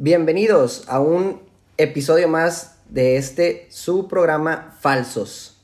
Bienvenidos 0.00 0.84
a 0.86 1.00
un 1.00 1.40
episodio 1.76 2.28
más 2.28 2.78
de 2.88 3.16
este 3.16 3.66
su 3.68 4.06
programa 4.06 4.76
Falsos. 4.78 5.60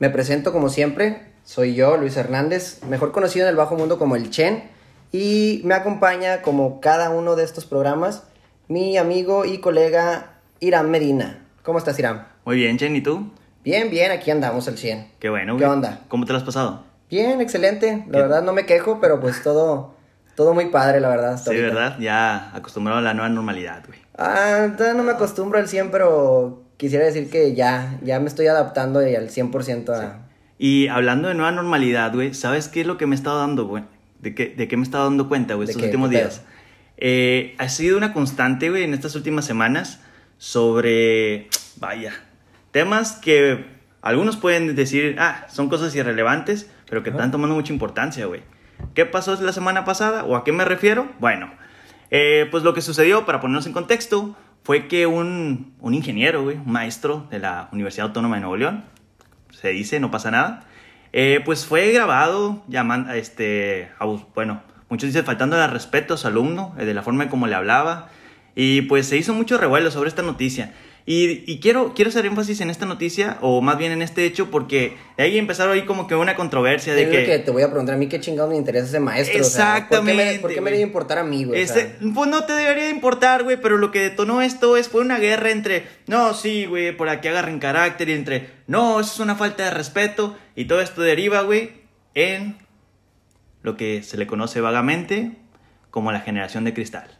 Me 0.00 0.10
presento 0.10 0.50
como 0.50 0.68
siempre, 0.68 1.30
soy 1.44 1.76
yo, 1.76 1.96
Luis 1.96 2.16
Hernández, 2.16 2.82
mejor 2.88 3.12
conocido 3.12 3.46
en 3.46 3.50
el 3.50 3.56
bajo 3.56 3.76
mundo 3.76 3.96
como 3.96 4.16
el 4.16 4.28
Chen, 4.30 4.64
y 5.12 5.60
me 5.62 5.74
acompaña 5.76 6.42
como 6.42 6.80
cada 6.80 7.10
uno 7.10 7.36
de 7.36 7.44
estos 7.44 7.64
programas 7.64 8.24
mi 8.66 8.96
amigo 8.96 9.44
y 9.44 9.58
colega 9.58 10.40
Irán 10.58 10.90
Medina. 10.90 11.46
¿Cómo 11.62 11.78
estás, 11.78 11.96
Irán? 12.00 12.26
Muy 12.44 12.56
bien, 12.56 12.76
Chen, 12.76 12.96
¿y 12.96 13.02
tú? 13.02 13.30
Bien, 13.62 13.88
bien, 13.88 14.10
aquí 14.10 14.32
andamos 14.32 14.66
al 14.66 14.78
100. 14.78 15.12
Qué 15.20 15.30
bueno. 15.30 15.56
¿Qué 15.56 15.66
onda? 15.66 16.00
¿Cómo 16.08 16.26
te 16.26 16.32
lo 16.32 16.38
has 16.38 16.44
pasado? 16.44 16.82
Bien, 17.08 17.40
excelente. 17.40 18.04
La 18.08 18.18
¿Qué? 18.18 18.22
verdad 18.22 18.42
no 18.42 18.52
me 18.52 18.66
quejo, 18.66 18.98
pero 19.00 19.20
pues 19.20 19.44
todo, 19.44 19.94
todo 20.36 20.54
muy 20.54 20.66
padre, 20.66 21.00
la 21.00 21.08
verdad. 21.08 21.34
hasta 21.34 21.50
Sí, 21.50 21.56
ahorita. 21.56 21.74
¿verdad? 21.74 21.98
Ya 21.98 22.50
acostumbrado 22.54 22.98
a 22.98 23.02
la 23.02 23.14
nueva 23.14 23.28
normalidad, 23.28 23.82
güey. 23.86 23.98
Ah, 24.16 24.68
todavía 24.76 24.96
no 24.96 25.04
me 25.04 25.12
acostumbro 25.12 25.58
al 25.58 25.68
100, 25.68 25.90
pero 25.90 26.62
quisiera 26.76 27.04
decir 27.04 27.30
que 27.30 27.54
ya, 27.54 27.98
ya 28.02 28.20
me 28.20 28.26
estoy 28.28 28.46
adaptando 28.46 29.06
y 29.06 29.14
al 29.14 29.28
100% 29.30 29.90
a... 29.94 30.18
Y 30.58 30.88
hablando 30.88 31.28
de 31.28 31.34
nueva 31.34 31.52
normalidad, 31.52 32.12
güey, 32.14 32.34
¿sabes 32.34 32.68
qué 32.68 32.82
es 32.82 32.86
lo 32.86 32.98
que 32.98 33.06
me 33.06 33.14
he 33.14 33.18
estado 33.18 33.38
dando, 33.38 33.66
güey? 33.66 33.84
¿De 34.20 34.34
qué, 34.34 34.48
de 34.54 34.68
qué 34.68 34.76
me 34.76 34.82
he 34.82 34.84
estado 34.84 35.04
dando 35.04 35.28
cuenta, 35.28 35.54
güey, 35.54 35.66
¿De 35.66 35.72
estos 35.72 35.80
qué? 35.82 35.86
últimos 35.88 36.10
días? 36.10 36.42
Eh, 36.98 37.54
ha 37.58 37.68
sido 37.70 37.96
una 37.96 38.12
constante, 38.12 38.68
güey, 38.68 38.84
en 38.84 38.92
estas 38.92 39.14
últimas 39.14 39.46
semanas 39.46 40.00
sobre, 40.36 41.48
vaya, 41.76 42.12
temas 42.72 43.12
que 43.12 43.64
algunos 44.02 44.36
pueden 44.36 44.74
decir, 44.76 45.16
ah, 45.18 45.46
son 45.48 45.68
cosas 45.70 45.94
irrelevantes, 45.94 46.70
pero 46.88 47.02
que 47.02 47.10
Ajá. 47.10 47.18
están 47.18 47.30
tomando 47.30 47.54
mucha 47.54 47.72
importancia, 47.72 48.26
güey. 48.26 48.42
¿Qué 48.94 49.06
pasó 49.06 49.40
la 49.40 49.52
semana 49.52 49.84
pasada 49.84 50.24
o 50.24 50.36
a 50.36 50.44
qué 50.44 50.52
me 50.52 50.64
refiero? 50.64 51.08
Bueno, 51.20 51.50
eh, 52.10 52.48
pues 52.50 52.62
lo 52.64 52.74
que 52.74 52.80
sucedió, 52.82 53.24
para 53.26 53.40
ponernos 53.40 53.66
en 53.66 53.72
contexto, 53.72 54.36
fue 54.62 54.88
que 54.88 55.06
un, 55.06 55.74
ingeniero, 55.82 56.42
güey, 56.42 56.56
un 56.56 56.70
maestro 56.72 57.26
de 57.30 57.38
la 57.38 57.68
Universidad 57.72 58.08
Autónoma 58.08 58.36
de 58.36 58.40
Nuevo 58.42 58.56
León, 58.56 58.84
se 59.50 59.68
dice, 59.68 60.00
no 60.00 60.10
pasa 60.10 60.30
nada, 60.30 60.64
eh, 61.12 61.40
pues 61.44 61.66
fue 61.66 61.92
grabado 61.92 62.62
llamando, 62.68 63.12
este, 63.12 63.90
abus- 63.98 64.26
bueno, 64.34 64.62
muchos 64.88 65.08
dicen 65.08 65.24
faltando 65.24 65.56
al 65.60 65.70
respeto 65.70 66.14
a 66.14 66.16
su 66.16 66.26
alumno, 66.26 66.74
eh, 66.78 66.84
de 66.84 66.94
la 66.94 67.02
forma 67.02 67.24
en 67.24 67.30
cómo 67.30 67.46
le 67.46 67.54
hablaba, 67.54 68.08
y 68.54 68.82
pues 68.82 69.06
se 69.08 69.16
hizo 69.16 69.32
mucho 69.32 69.56
revuelo 69.58 69.90
sobre 69.90 70.08
esta 70.08 70.22
noticia. 70.22 70.72
Y, 71.06 71.50
y 71.50 71.58
quiero, 71.60 71.92
quiero 71.94 72.10
hacer 72.10 72.26
énfasis 72.26 72.60
en 72.60 72.70
esta 72.70 72.86
noticia, 72.86 73.38
o 73.40 73.60
más 73.62 73.78
bien 73.78 73.90
en 73.90 74.02
este 74.02 74.24
hecho, 74.26 74.50
porque 74.50 74.96
de 75.16 75.24
ahí 75.24 75.38
empezaron 75.38 75.74
ahí 75.74 75.84
como 75.86 76.06
que 76.06 76.14
una 76.14 76.36
controversia 76.36 76.94
de 76.94 77.08
que... 77.08 77.24
que 77.24 77.38
te 77.40 77.50
voy 77.50 77.62
a 77.62 77.68
preguntar 77.68 77.94
a 77.96 77.98
mí 77.98 78.06
qué 78.06 78.20
chingados 78.20 78.50
me 78.50 78.56
interesa 78.56 78.86
ese 78.86 79.00
maestro. 79.00 79.40
o 79.40 79.44
sea, 79.44 79.86
¿por 79.88 79.98
qué 79.98 80.04
me- 80.04 80.12
Exactamente, 80.12 80.40
¿Por 80.40 80.50
qué 80.50 80.56
me, 80.56 80.62
güey. 80.62 80.72
debe 80.74 80.82
importar 80.86 81.18
a 81.18 81.24
mí, 81.24 81.44
güey? 81.44 81.64
Pues 81.66 82.28
no 82.28 82.44
te 82.44 82.52
debería 82.52 82.84
de 82.84 82.90
importar, 82.90 83.42
güey, 83.42 83.56
pero 83.60 83.78
lo 83.78 83.90
que 83.90 84.00
detonó 84.00 84.42
esto 84.42 84.76
es 84.76 84.88
fue 84.88 85.00
una 85.00 85.18
guerra 85.18 85.50
entre, 85.50 85.84
no, 86.06 86.34
sí, 86.34 86.66
güey, 86.66 86.96
por 86.96 87.08
aquí 87.08 87.28
agarren 87.28 87.58
carácter 87.58 88.08
y 88.08 88.12
entre, 88.12 88.50
no, 88.66 89.00
eso 89.00 89.12
es 89.14 89.20
una 89.20 89.34
falta 89.36 89.64
de 89.64 89.70
respeto 89.70 90.36
y 90.54 90.66
todo 90.66 90.80
esto 90.80 91.02
deriva, 91.02 91.40
güey, 91.42 91.72
en 92.14 92.56
lo 93.62 93.76
que 93.76 94.02
se 94.02 94.16
le 94.16 94.26
conoce 94.26 94.60
vagamente 94.60 95.32
como 95.90 96.12
la 96.12 96.20
generación 96.20 96.64
de 96.64 96.72
cristal. 96.74 97.18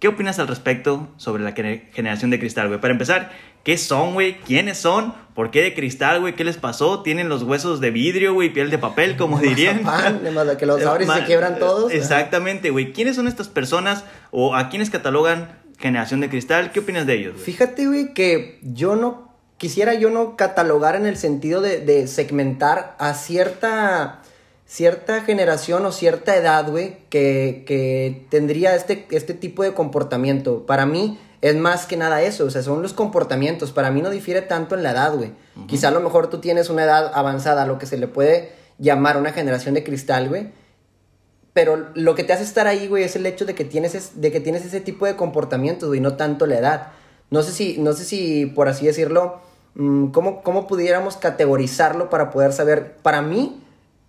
¿Qué 0.00 0.08
opinas 0.08 0.38
al 0.38 0.48
respecto 0.48 1.08
sobre 1.18 1.42
la 1.44 1.52
gene- 1.52 1.88
generación 1.92 2.30
de 2.30 2.38
cristal, 2.40 2.68
güey? 2.68 2.80
Para 2.80 2.92
empezar, 2.92 3.32
¿qué 3.64 3.76
son, 3.76 4.14
güey? 4.14 4.38
¿Quiénes 4.40 4.78
son? 4.78 5.14
¿Por 5.34 5.50
qué 5.50 5.60
de 5.62 5.74
cristal, 5.74 6.20
güey? 6.20 6.34
¿Qué 6.34 6.42
les 6.42 6.56
pasó? 6.56 7.02
¿Tienen 7.02 7.28
los 7.28 7.42
huesos 7.42 7.80
de 7.80 7.90
vidrio, 7.90 8.32
güey? 8.32 8.50
¿Piel 8.50 8.70
de 8.70 8.78
papel, 8.78 9.16
como 9.16 9.38
dirían? 9.40 9.82
mazapán, 9.82 10.24
de 10.24 10.56
que 10.56 10.64
los 10.66 10.82
abres 10.86 11.06
y 11.08 11.12
se 11.12 11.24
quiebran 11.26 11.58
todos. 11.58 11.92
Exactamente, 11.92 12.70
güey. 12.70 12.92
¿Quiénes 12.94 13.14
son 13.16 13.28
estas 13.28 13.48
personas 13.48 14.04
o 14.30 14.56
a 14.56 14.70
quiénes 14.70 14.88
catalogan 14.88 15.58
generación 15.78 16.20
de 16.20 16.30
cristal? 16.30 16.72
¿Qué 16.72 16.80
opinas 16.80 17.06
de 17.06 17.14
ellos, 17.14 17.34
güey? 17.34 17.44
Fíjate, 17.44 17.86
güey, 17.86 18.14
que 18.14 18.58
yo 18.62 18.96
no 18.96 19.28
quisiera 19.58 19.92
yo 19.92 20.08
no 20.08 20.34
catalogar 20.36 20.96
en 20.96 21.04
el 21.04 21.18
sentido 21.18 21.60
de, 21.60 21.80
de 21.80 22.06
segmentar 22.06 22.96
a 22.98 23.12
cierta 23.12 24.22
cierta 24.70 25.22
generación 25.22 25.84
o 25.84 25.90
cierta 25.90 26.36
edad, 26.36 26.70
güey, 26.70 26.98
que, 27.10 27.64
que 27.66 28.24
tendría 28.30 28.76
este, 28.76 29.04
este 29.10 29.34
tipo 29.34 29.64
de 29.64 29.74
comportamiento. 29.74 30.64
Para 30.64 30.86
mí 30.86 31.18
es 31.40 31.56
más 31.56 31.86
que 31.86 31.96
nada 31.96 32.22
eso, 32.22 32.44
o 32.44 32.50
sea, 32.50 32.62
son 32.62 32.80
los 32.80 32.92
comportamientos. 32.92 33.72
Para 33.72 33.90
mí 33.90 34.00
no 34.00 34.10
difiere 34.10 34.42
tanto 34.42 34.76
en 34.76 34.84
la 34.84 34.92
edad, 34.92 35.12
güey. 35.16 35.32
Quizá 35.66 35.88
a 35.88 35.90
lo 35.90 35.98
mejor 36.00 36.30
tú 36.30 36.38
tienes 36.38 36.70
una 36.70 36.84
edad 36.84 37.10
avanzada, 37.14 37.66
lo 37.66 37.78
que 37.78 37.86
se 37.86 37.96
le 37.98 38.06
puede 38.06 38.52
llamar 38.78 39.16
una 39.16 39.32
generación 39.32 39.74
de 39.74 39.82
cristal, 39.82 40.28
güey. 40.28 40.52
Pero 41.52 41.88
lo 41.94 42.14
que 42.14 42.22
te 42.22 42.32
hace 42.32 42.44
estar 42.44 42.68
ahí, 42.68 42.86
güey, 42.86 43.02
es 43.02 43.16
el 43.16 43.26
hecho 43.26 43.44
de 43.46 43.56
que 43.56 43.64
tienes, 43.64 43.96
es- 43.96 44.20
de 44.20 44.30
que 44.30 44.38
tienes 44.38 44.64
ese 44.64 44.80
tipo 44.80 45.04
de 45.04 45.16
comportamientos, 45.16 45.88
güey, 45.88 45.98
no 46.00 46.14
tanto 46.14 46.46
la 46.46 46.58
edad. 46.58 46.86
No 47.30 47.42
sé 47.42 47.50
si, 47.50 47.76
no 47.78 47.92
sé 47.92 48.04
si 48.04 48.46
por 48.46 48.68
así 48.68 48.86
decirlo, 48.86 49.40
mm, 49.74 50.12
¿cómo, 50.12 50.42
¿cómo 50.44 50.68
pudiéramos 50.68 51.16
categorizarlo 51.16 52.08
para 52.08 52.30
poder 52.30 52.52
saber? 52.52 52.94
Para 53.02 53.20
mí 53.20 53.64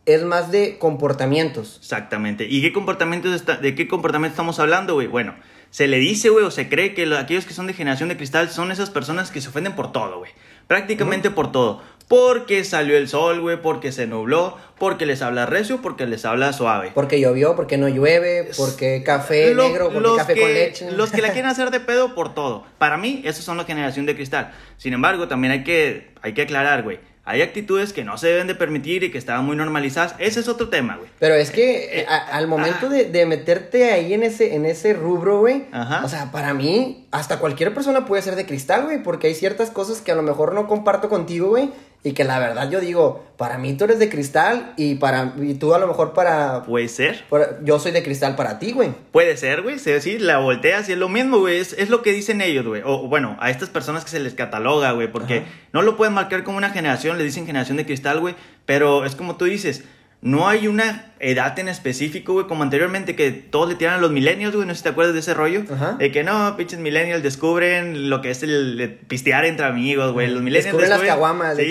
es 0.06 0.23
más 0.23 0.51
de 0.51 0.78
comportamientos. 0.79 1.78
Exactamente. 1.79 2.45
¿Y 2.50 2.62
qué 2.62 2.73
comportamientos 2.73 3.34
está- 3.34 3.57
de 3.57 3.75
qué 3.75 3.88
comportamiento 3.88 4.34
estamos 4.34 4.59
hablando, 4.59 4.95
güey? 4.95 5.07
Bueno, 5.07 5.35
se 5.69 5.88
le 5.88 5.97
dice, 5.97 6.29
güey, 6.29 6.44
o 6.45 6.51
se 6.51 6.67
cree 6.69 6.94
que 6.94 7.06
lo- 7.06 7.17
aquellos 7.17 7.45
que 7.45 7.53
son 7.53 7.67
de 7.67 7.73
generación 7.73 8.09
de 8.09 8.17
cristal 8.17 8.50
son 8.50 8.72
esas 8.72 8.89
personas 8.89 9.31
que 9.31 9.41
se 9.41 9.50
ofenden 9.50 9.73
por 9.73 9.91
todo, 9.91 10.19
güey. 10.19 10.31
Prácticamente 10.67 11.29
por 11.31 11.51
todo. 11.51 11.81
Porque 12.07 12.66
salió 12.66 12.97
el 12.97 13.07
sol, 13.07 13.39
güey, 13.39 13.62
porque 13.62 13.91
se 13.94 14.06
nubló, 14.06 14.57
porque 14.78 15.06
les 15.06 15.22
habla 15.22 15.45
recio, 15.45 15.81
porque 15.81 16.06
les 16.07 16.25
habla 16.25 16.51
suave. 16.51 16.91
Porque 16.94 17.22
llovió, 17.22 17.56
porque 17.56 17.78
no 17.78 17.88
llueve, 17.88 18.50
porque 18.57 19.01
café 19.06 19.53
Lo- 19.53 19.63
negro, 19.68 19.91
porque 19.94 20.09
café 20.18 20.33
que, 20.33 20.41
con 20.41 20.53
leche. 20.53 20.91
Los 20.91 21.12
que 21.12 21.22
la 21.22 21.29
quieren 21.33 21.50
hacer 21.50 21.72
de 21.72 21.79
pedo 21.79 22.13
por 22.13 22.33
todo. 22.33 22.66
Para 22.79 22.97
mí, 22.97 23.22
esos 23.23 23.45
son 23.45 23.56
la 23.56 23.63
generación 23.63 24.06
de 24.06 24.16
cristal. 24.16 24.51
Sin 24.78 24.91
embargo, 24.94 25.29
también 25.29 25.51
hay 25.53 25.63
que, 25.63 26.12
hay 26.22 26.33
que 26.33 26.41
aclarar, 26.41 26.83
güey. 26.83 27.00
Hay 27.24 27.42
actitudes 27.44 27.94
que 27.94 28.04
no 28.04 28.18
se 28.18 28.28
deben 28.28 28.48
de 28.48 28.56
permitir 28.56 29.04
y 29.04 29.12
que 29.12 29.18
estaban 29.20 29.46
muy 29.46 29.56
normalizadas. 29.56 30.16
Ese 30.18 30.40
es 30.40 30.48
otro 30.48 30.70
tema, 30.70 30.98
güey. 30.98 31.09
Pero 31.20 31.36
es 31.36 31.52
que 31.52 32.00
eh, 32.02 32.06
a- 32.09 32.36
al 32.36 32.48
momento 32.48 32.90
de, 32.90 33.06
de 33.06 33.26
meterte 33.28 33.92
ahí 33.92 34.14
en 34.16 34.24
ese, 34.24 34.56
en 34.56 34.66
ese 34.66 34.94
rubro, 34.94 35.40
güey, 35.40 35.66
Ajá. 35.72 36.02
o 36.04 36.10
sea, 36.10 36.31
para 36.31 36.54
mí, 36.56 37.08
hasta 37.12 37.38
cualquier 37.40 37.74
persona 37.76 38.06
puede 38.08 38.24
ser 38.24 38.36
de 38.36 38.46
cristal, 38.48 38.86
güey, 38.86 39.04
porque 39.04 39.28
hay 39.28 39.36
ciertas 39.36 39.70
cosas 39.70 40.02
que 40.02 40.12
a 40.12 40.16
lo 40.16 40.24
mejor 40.24 40.54
no 40.56 40.68
comparto 40.68 41.10
contigo, 41.10 41.50
güey, 41.50 41.70
y 42.03 42.13
que 42.13 42.23
la 42.23 42.39
verdad 42.39 42.69
yo 42.69 42.79
digo, 42.79 43.23
para 43.38 43.57
mí 43.59 43.73
tú 43.73 43.84
eres 43.84 44.00
de 44.00 44.09
cristal 44.09 44.73
y 44.75 44.95
para 44.95 45.34
y 45.39 45.53
tú 45.53 45.75
a 45.75 45.79
lo 45.79 45.88
mejor 45.88 46.13
para, 46.13 46.63
Puede 46.63 46.88
ser. 46.88 47.23
para- 47.29 47.59
yo 47.63 47.78
soy 47.79 47.91
de 47.91 48.01
cristal 48.01 48.35
para 48.35 48.57
ti, 48.57 48.72
güey. 48.72 48.91
Puede 49.12 49.38
ser, 49.38 49.62
güey. 49.62 49.78
Sí, 49.78 49.91
sí, 50.01 50.17
la 50.17 50.39
volteas 50.39 50.89
y 50.89 50.94
es 50.94 50.97
lo 50.97 51.09
mismo, 51.09 51.38
güey. 51.39 51.59
Es, 51.59 51.73
es 51.73 51.89
lo 51.89 52.01
que 52.01 52.12
dicen 52.12 52.41
ellos, 52.41 52.66
güey. 52.66 52.81
O 52.85 53.07
bueno, 53.07 53.38
a 53.39 53.51
estas 53.51 53.69
personas 53.69 54.03
que 54.03 54.09
se 54.09 54.19
les 54.19 54.34
cataloga, 54.34 54.91
güey. 54.94 55.12
Porque 55.12 55.39
Ajá. 55.39 55.47
no 55.73 55.84
lo 55.84 55.95
pueden 55.95 56.13
marcar 56.16 56.44
como 56.44 56.57
una 56.57 56.72
generación, 56.72 57.17
le 57.19 57.23
dicen 57.23 57.45
generación 57.45 57.78
de 57.78 57.85
cristal, 57.85 58.19
güey. 58.19 58.35
Pero 58.66 59.06
es 59.06 59.16
como 59.16 59.35
tú 59.38 59.45
dices. 59.45 59.83
No 60.22 60.48
hay 60.48 60.68
una 60.68 61.14
edad 61.20 61.58
en 61.58 61.68
específico, 61.68 62.34
güey, 62.34 62.46
como 62.46 62.62
anteriormente 62.62 63.16
que 63.16 63.32
todos 63.32 63.68
le 63.68 63.74
tiran 63.76 63.96
a 63.96 63.98
los 63.98 64.12
millennials, 64.12 64.56
güey, 64.56 64.68
no 64.68 64.74
sé 64.74 64.78
si 64.80 64.84
te 64.84 64.90
acuerdas 64.90 65.14
de 65.16 65.20
ese 65.22 65.34
rollo. 65.34 65.64
Ajá. 65.72 65.94
De 65.94 66.12
que 66.12 66.24
no, 66.24 66.56
pinches 66.58 66.78
millennials 66.80 67.24
descubren 67.24 68.09
lo 68.12 68.22
que 68.22 68.30
es 68.30 68.44
el, 68.44 68.80
el 68.80 68.92
pistear 68.94 69.46
entre 69.46 69.66
amigos, 69.66 70.14
güey. 70.14 70.28
Los 70.28 70.44
millennials 70.44 70.66
Descubren 70.66 70.90
las 70.90 71.00
caguamas, 71.02 71.58
de 71.58 71.64
de- 71.64 71.70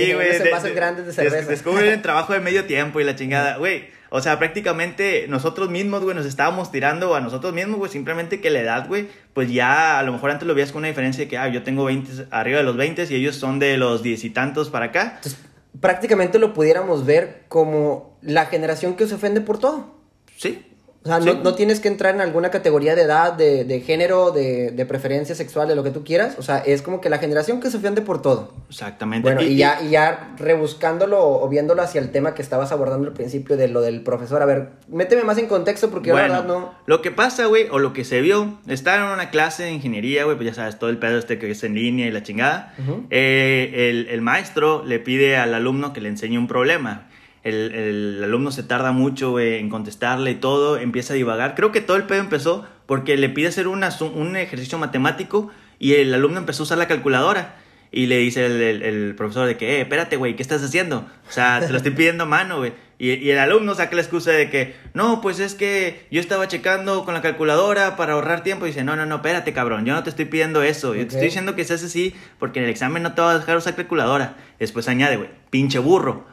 des- 1.07 1.15
cerveza. 1.15 1.51
descubren 1.51 1.87
el 1.93 2.03
trabajo 2.03 2.33
de 2.33 2.41
medio 2.41 2.65
tiempo 2.65 3.01
y 3.01 3.05
la 3.05 3.15
chingada, 3.15 3.57
güey. 3.59 3.85
O 4.13 4.21
sea, 4.21 4.41
prácticamente 4.41 5.27
nosotros 5.29 5.71
mismos, 5.71 6.03
güey, 6.03 6.17
nos 6.17 6.27
estábamos 6.27 6.73
tirando 6.73 7.15
a 7.15 7.21
nosotros 7.21 7.53
mismos, 7.55 7.79
güey. 7.79 7.93
Simplemente 7.93 8.41
que 8.41 8.51
la 8.51 8.59
edad, 8.61 8.89
güey, 8.89 9.07
pues 9.35 9.53
ya 9.53 10.01
a 10.01 10.03
lo 10.03 10.13
mejor 10.13 10.33
antes 10.33 10.49
lo 10.49 10.55
veías 10.57 10.73
con 10.73 10.81
una 10.81 10.89
diferencia 10.89 11.23
de 11.25 11.29
que, 11.29 11.39
ah, 11.39 11.47
yo 11.47 11.63
tengo 11.63 11.85
20, 11.85 12.27
arriba 12.33 12.59
de 12.59 12.65
los 12.65 12.77
20 12.77 13.07
y 13.09 13.15
ellos 13.15 13.37
son 13.37 13.61
de 13.61 13.77
los 13.77 14.03
10 14.03 14.25
y 14.25 14.31
tantos 14.31 14.69
para 14.71 14.87
acá. 14.87 15.13
Entonces, 15.19 15.39
prácticamente 15.79 16.39
lo 16.39 16.53
pudiéramos 16.53 17.07
ver 17.07 17.45
como 17.49 18.19
la 18.23 18.47
generación 18.47 18.97
que 18.97 19.07
se 19.07 19.15
ofende 19.15 19.41
por 19.41 19.59
todo. 19.59 19.95
Sí. 20.37 20.67
O 21.03 21.09
sea, 21.09 21.19
Sí. 21.19 21.27
no, 21.27 21.35
no 21.43 21.55
tienes 21.55 21.81
que 21.81 21.89
entrar 21.89 22.15
en 22.15 22.21
alguna 22.21 22.51
categoría 22.51 22.95
de 22.95 23.03
edad, 23.03 23.33
de, 23.33 23.65
de 23.65 23.81
género, 23.81 24.33
de, 24.33 24.71
de 24.71 24.85
preferencia 24.85 25.35
sexual, 25.35 25.67
de 25.67 25.75
lo 25.75 25.83
que 25.83 25.91
tú 25.91 26.05
quieras. 26.05 26.35
O 26.39 26.43
sea, 26.43 26.59
es 26.59 26.83
como 26.83 27.01
que 27.01 27.09
la 27.09 27.17
generación 27.17 27.59
que 27.61 27.71
se 27.71 27.79
ofende 27.79 28.03
por 28.03 28.21
todo. 28.21 28.53
Exactamente. 28.69 29.23
Bueno, 29.27 29.41
y, 29.43 29.57
ya, 29.57 29.81
y 29.83 29.91
ya 29.91 30.35
rebuscándolo 30.37 31.19
o 31.27 31.49
viéndolo 31.49 31.81
hacia 31.83 32.03
el 32.03 32.11
tema 32.11 32.35
que 32.35 32.43
estabas 32.43 32.71
abordando 32.71 33.09
al 33.09 33.15
principio 33.15 33.57
de 33.57 33.69
lo 33.69 33.81
del 33.81 34.03
profesor. 34.03 34.43
A 34.43 34.45
ver, 34.45 34.69
méteme 34.89 35.25
más 35.25 35.39
en 35.39 35.47
contexto 35.47 35.91
porque 35.91 36.09
yo 36.11 36.17
la 36.17 36.21
Bueno, 36.23 36.35
verdad 36.43 36.49
no... 36.49 36.75
lo 36.85 37.01
que 37.01 37.11
pasa, 37.11 37.47
güey, 37.47 37.67
o 37.71 37.79
lo 37.79 37.95
que 37.95 38.05
se 38.05 38.21
vio, 38.21 38.59
estar 38.69 38.99
en 39.01 39.07
una 39.07 39.31
clase 39.31 39.63
de 39.63 39.71
ingeniería, 39.73 40.25
güey, 40.25 40.37
pues 40.37 40.49
ya 40.49 40.55
sabes, 40.55 40.79
todo 40.79 40.91
el 40.91 40.99
pedo 40.99 41.19
este 41.19 41.39
que 41.39 41.51
es 41.51 41.65
en 41.65 41.75
línea 41.77 42.07
y 42.09 42.11
la 42.11 42.23
chingada. 42.23 42.75
Eh, 43.09 43.89
el, 43.91 44.09
el 44.09 44.21
maestro 44.21 44.85
le 44.85 44.99
pide 44.99 45.37
al 45.39 45.55
alumno 45.55 45.93
que 45.95 46.01
le 46.03 46.11
enseñe 46.11 46.37
un 46.39 46.47
problema. 46.47 47.09
El, 47.43 47.73
el 47.75 48.21
alumno 48.25 48.51
se 48.53 48.63
tarda 48.63 48.93
mucho 48.93 49.39
en 49.41 49.69
contestarle 49.71 50.33
y 50.33 50.35
todo, 50.35 50.77
empieza 50.77 51.15
a 51.15 51.17
divagar. 51.17 51.55
Creo 51.55 51.73
que 51.73 51.81
todo 51.81 51.97
el 51.97 52.05
pedo 52.05 52.21
empezó 52.21 52.67
porque 52.87 53.17
le 53.17 53.29
pide 53.29 53.49
hacer 53.49 53.67
una 53.69 53.91
un 54.15 54.37
ejercicio 54.37 54.77
matemático 54.79 55.51
y 55.79 55.95
el 55.95 56.13
alumno 56.13 56.39
empezó 56.39 56.63
a 56.63 56.65
usar 56.65 56.79
la 56.79 56.89
calculadora. 56.89 57.57
Y 57.93 58.07
le 58.07 58.19
dice 58.19 58.47
el, 58.47 58.61
el- 58.63 58.83
el 58.85 59.15
profesor 59.17 59.49
de 59.49 59.57
que, 59.57 59.79
eh, 59.79 59.81
espérate, 59.81 60.15
güey, 60.17 60.37
¿qué 60.37 60.43
estás 60.43 60.63
haciendo? 60.63 61.07
O 61.29 61.33
sea, 61.33 61.59
te 61.59 61.71
lo 61.73 61.77
estoy 61.79 61.91
pidiendo 61.93 62.23
a 62.23 62.27
mano, 62.27 62.59
güey. 62.59 62.73
Y, 63.01 63.15
y 63.15 63.31
el 63.31 63.39
alumno 63.41 63.75
saca 63.75 63.97
la 63.97 64.03
excusa 64.03 64.31
de 64.31 64.49
que, 64.49 64.77
no, 64.95 65.21
pues 65.21 65.41
es 65.41 65.57
que 65.57 66.07
yo 66.11 66.21
estaba 66.21 66.47
checando 66.47 67.05
con 67.05 67.15
la 67.15 67.21
calculadora 67.23 67.97
para 67.97 68.13
ahorrar 68.13 68.45
tiempo. 68.45 68.65
Y 68.67 68.69
dice, 68.69 68.85
no, 68.85 68.95
no, 68.95 69.07
no, 69.07 69.17
espérate, 69.17 69.53
cabrón, 69.53 69.87
yo 69.87 69.95
no 69.95 70.05
te 70.05 70.11
estoy 70.11 70.27
pidiendo 70.27 70.63
eso. 70.63 70.95
Yo 70.95 71.01
te 71.01 71.09
estoy 71.09 71.25
diciendo 71.25 71.57
que 71.57 71.65
seas 71.65 71.83
así 71.83 72.15
porque 72.39 72.61
en 72.61 72.67
el 72.67 72.71
examen 72.71 73.03
no 73.03 73.15
te 73.15 73.23
va 73.23 73.33
a 73.33 73.39
dejar 73.41 73.57
usar 73.57 73.75
calculadora. 73.75 74.37
Después 74.61 74.87
añade, 74.87 75.17
güey, 75.17 75.31
pinche 75.51 75.81
burro. 75.81 76.27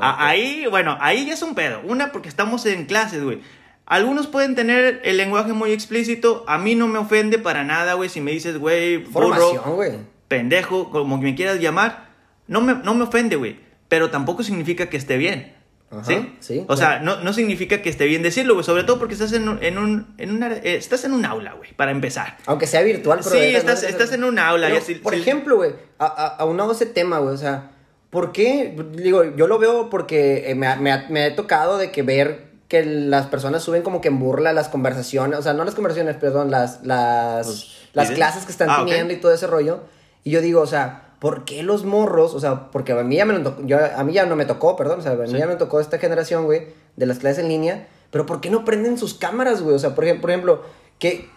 Ah, 0.00 0.28
Ahí, 0.28 0.66
bueno, 0.70 0.96
ahí 1.00 1.26
ya 1.26 1.34
es 1.34 1.42
un 1.42 1.54
pedo. 1.54 1.80
Una, 1.84 2.12
porque 2.12 2.28
estamos 2.28 2.64
en 2.66 2.86
clases, 2.86 3.22
güey. 3.22 3.40
Algunos 3.86 4.26
pueden 4.28 4.54
tener 4.54 5.02
el 5.04 5.16
lenguaje 5.18 5.52
muy 5.52 5.72
explícito. 5.72 6.44
A 6.48 6.56
mí 6.58 6.74
no 6.74 6.88
me 6.88 6.98
ofende 6.98 7.38
para 7.38 7.64
nada, 7.64 7.94
güey, 7.94 8.08
si 8.08 8.20
me 8.22 8.30
dices, 8.30 8.56
güey, 8.58 8.96
burro 8.98 9.52
güey. 9.74 9.98
pendejo, 10.28 10.90
como 10.90 11.18
me 11.18 11.34
quieras 11.34 11.60
llamar, 11.60 12.08
no 12.46 12.60
me, 12.62 12.74
no 12.74 12.94
me 12.94 13.04
ofende, 13.04 13.36
güey. 13.36 13.58
Pero 13.88 14.10
tampoco 14.10 14.42
significa 14.42 14.88
que 14.88 14.96
esté 14.96 15.18
bien. 15.18 15.54
Ajá, 15.90 16.02
¿Sí? 16.04 16.34
sí, 16.40 16.64
O 16.66 16.76
sea, 16.76 16.98
no, 17.00 17.20
no 17.20 17.32
significa 17.34 17.80
que 17.82 17.90
esté 17.90 18.06
bien 18.06 18.22
decirlo, 18.22 18.54
güey. 18.54 18.64
Sobre 18.64 18.82
todo 18.84 18.98
porque 18.98 19.12
estás 19.14 19.32
en 19.34 19.48
un, 19.48 19.62
en 19.62 19.76
un, 19.78 20.14
en 20.18 20.30
una- 20.32 20.52
eh, 20.54 20.76
estás 20.76 21.04
en 21.04 21.12
un 21.12 21.24
aula, 21.26 21.52
güey, 21.52 21.72
para 21.74 21.90
empezar. 21.92 22.38
Aunque 22.46 22.66
sea 22.66 22.80
virtual, 22.82 23.20
pero... 23.22 23.36
Sí, 23.36 23.54
estás- 23.54 23.82
estás 23.84 24.10
en 24.12 24.24
un 24.24 24.38
aula, 24.38 24.68
Pero, 24.70 25.02
por 25.02 25.14
sí. 25.14 25.20
ejemplo, 25.20 25.56
güey, 25.56 25.72
a- 25.98 26.06
a- 26.06 26.36
aunado 26.38 26.70
a 26.70 26.74
ese 26.74 26.86
tema, 26.86 27.18
güey, 27.18 27.34
o 27.34 27.38
sea, 27.38 27.70
¿por 28.14 28.32
qué? 28.32 28.74
Digo, 28.92 29.24
yo 29.36 29.46
lo 29.46 29.58
veo 29.58 29.90
porque 29.90 30.50
eh, 30.50 30.54
me, 30.54 30.66
ha- 30.66 31.06
me 31.10 31.24
ha 31.24 31.36
tocado 31.36 31.76
de 31.76 31.90
que 31.90 32.02
ver 32.02 32.54
que 32.68 32.82
las 32.86 33.26
personas 33.26 33.62
suben 33.62 33.82
como 33.82 34.00
que 34.00 34.08
en 34.08 34.18
burla 34.18 34.54
las 34.54 34.68
conversaciones, 34.68 35.38
o 35.38 35.42
sea, 35.42 35.52
no 35.52 35.64
las 35.66 35.74
conversaciones, 35.74 36.16
perdón, 36.16 36.50
las, 36.50 36.82
las, 36.84 37.76
las 37.92 38.10
clases 38.12 38.46
que 38.46 38.52
están 38.52 38.70
Ah, 38.70 38.76
teniendo 38.86 39.12
y 39.12 39.16
todo 39.18 39.34
ese 39.34 39.46
rollo. 39.46 39.80
Y 40.22 40.30
yo 40.30 40.40
digo, 40.40 40.62
o 40.62 40.66
sea, 40.66 41.12
¿por 41.18 41.44
qué 41.44 41.62
los 41.62 41.84
morros? 41.84 42.32
O 42.34 42.40
sea, 42.40 42.70
porque 42.70 42.92
a 42.92 43.02
mí 43.02 43.16
ya, 43.16 43.26
me 43.26 43.34
lo 43.34 43.42
tocó- 43.42 43.62
yo, 43.66 43.78
a 43.96 44.02
mí 44.04 44.12
ya 44.14 44.24
no 44.26 44.36
me 44.36 44.46
tocó, 44.46 44.76
perdón, 44.76 45.00
o 45.00 45.02
sea, 45.02 45.12
a 45.12 45.16
mí 45.16 45.28
Sí. 45.28 45.36
ya 45.36 45.46
me 45.46 45.56
tocó 45.56 45.80
esta 45.80 45.98
generación, 45.98 46.44
güey, 46.46 46.68
de 46.96 47.06
las 47.06 47.18
clases 47.18 47.40
en 47.40 47.48
línea, 47.48 47.88
pero 48.10 48.24
¿por 48.24 48.40
qué 48.40 48.48
no 48.48 48.64
prenden 48.64 48.96
sus 48.96 49.12
cámaras, 49.14 49.60
güey? 49.60 49.76
O 49.76 49.78
sea, 49.78 49.94
por 49.94 50.04
ejemplo, 50.04 50.22
por 50.22 50.30
ejemplo 50.30 50.62
¿qué, 50.98 51.28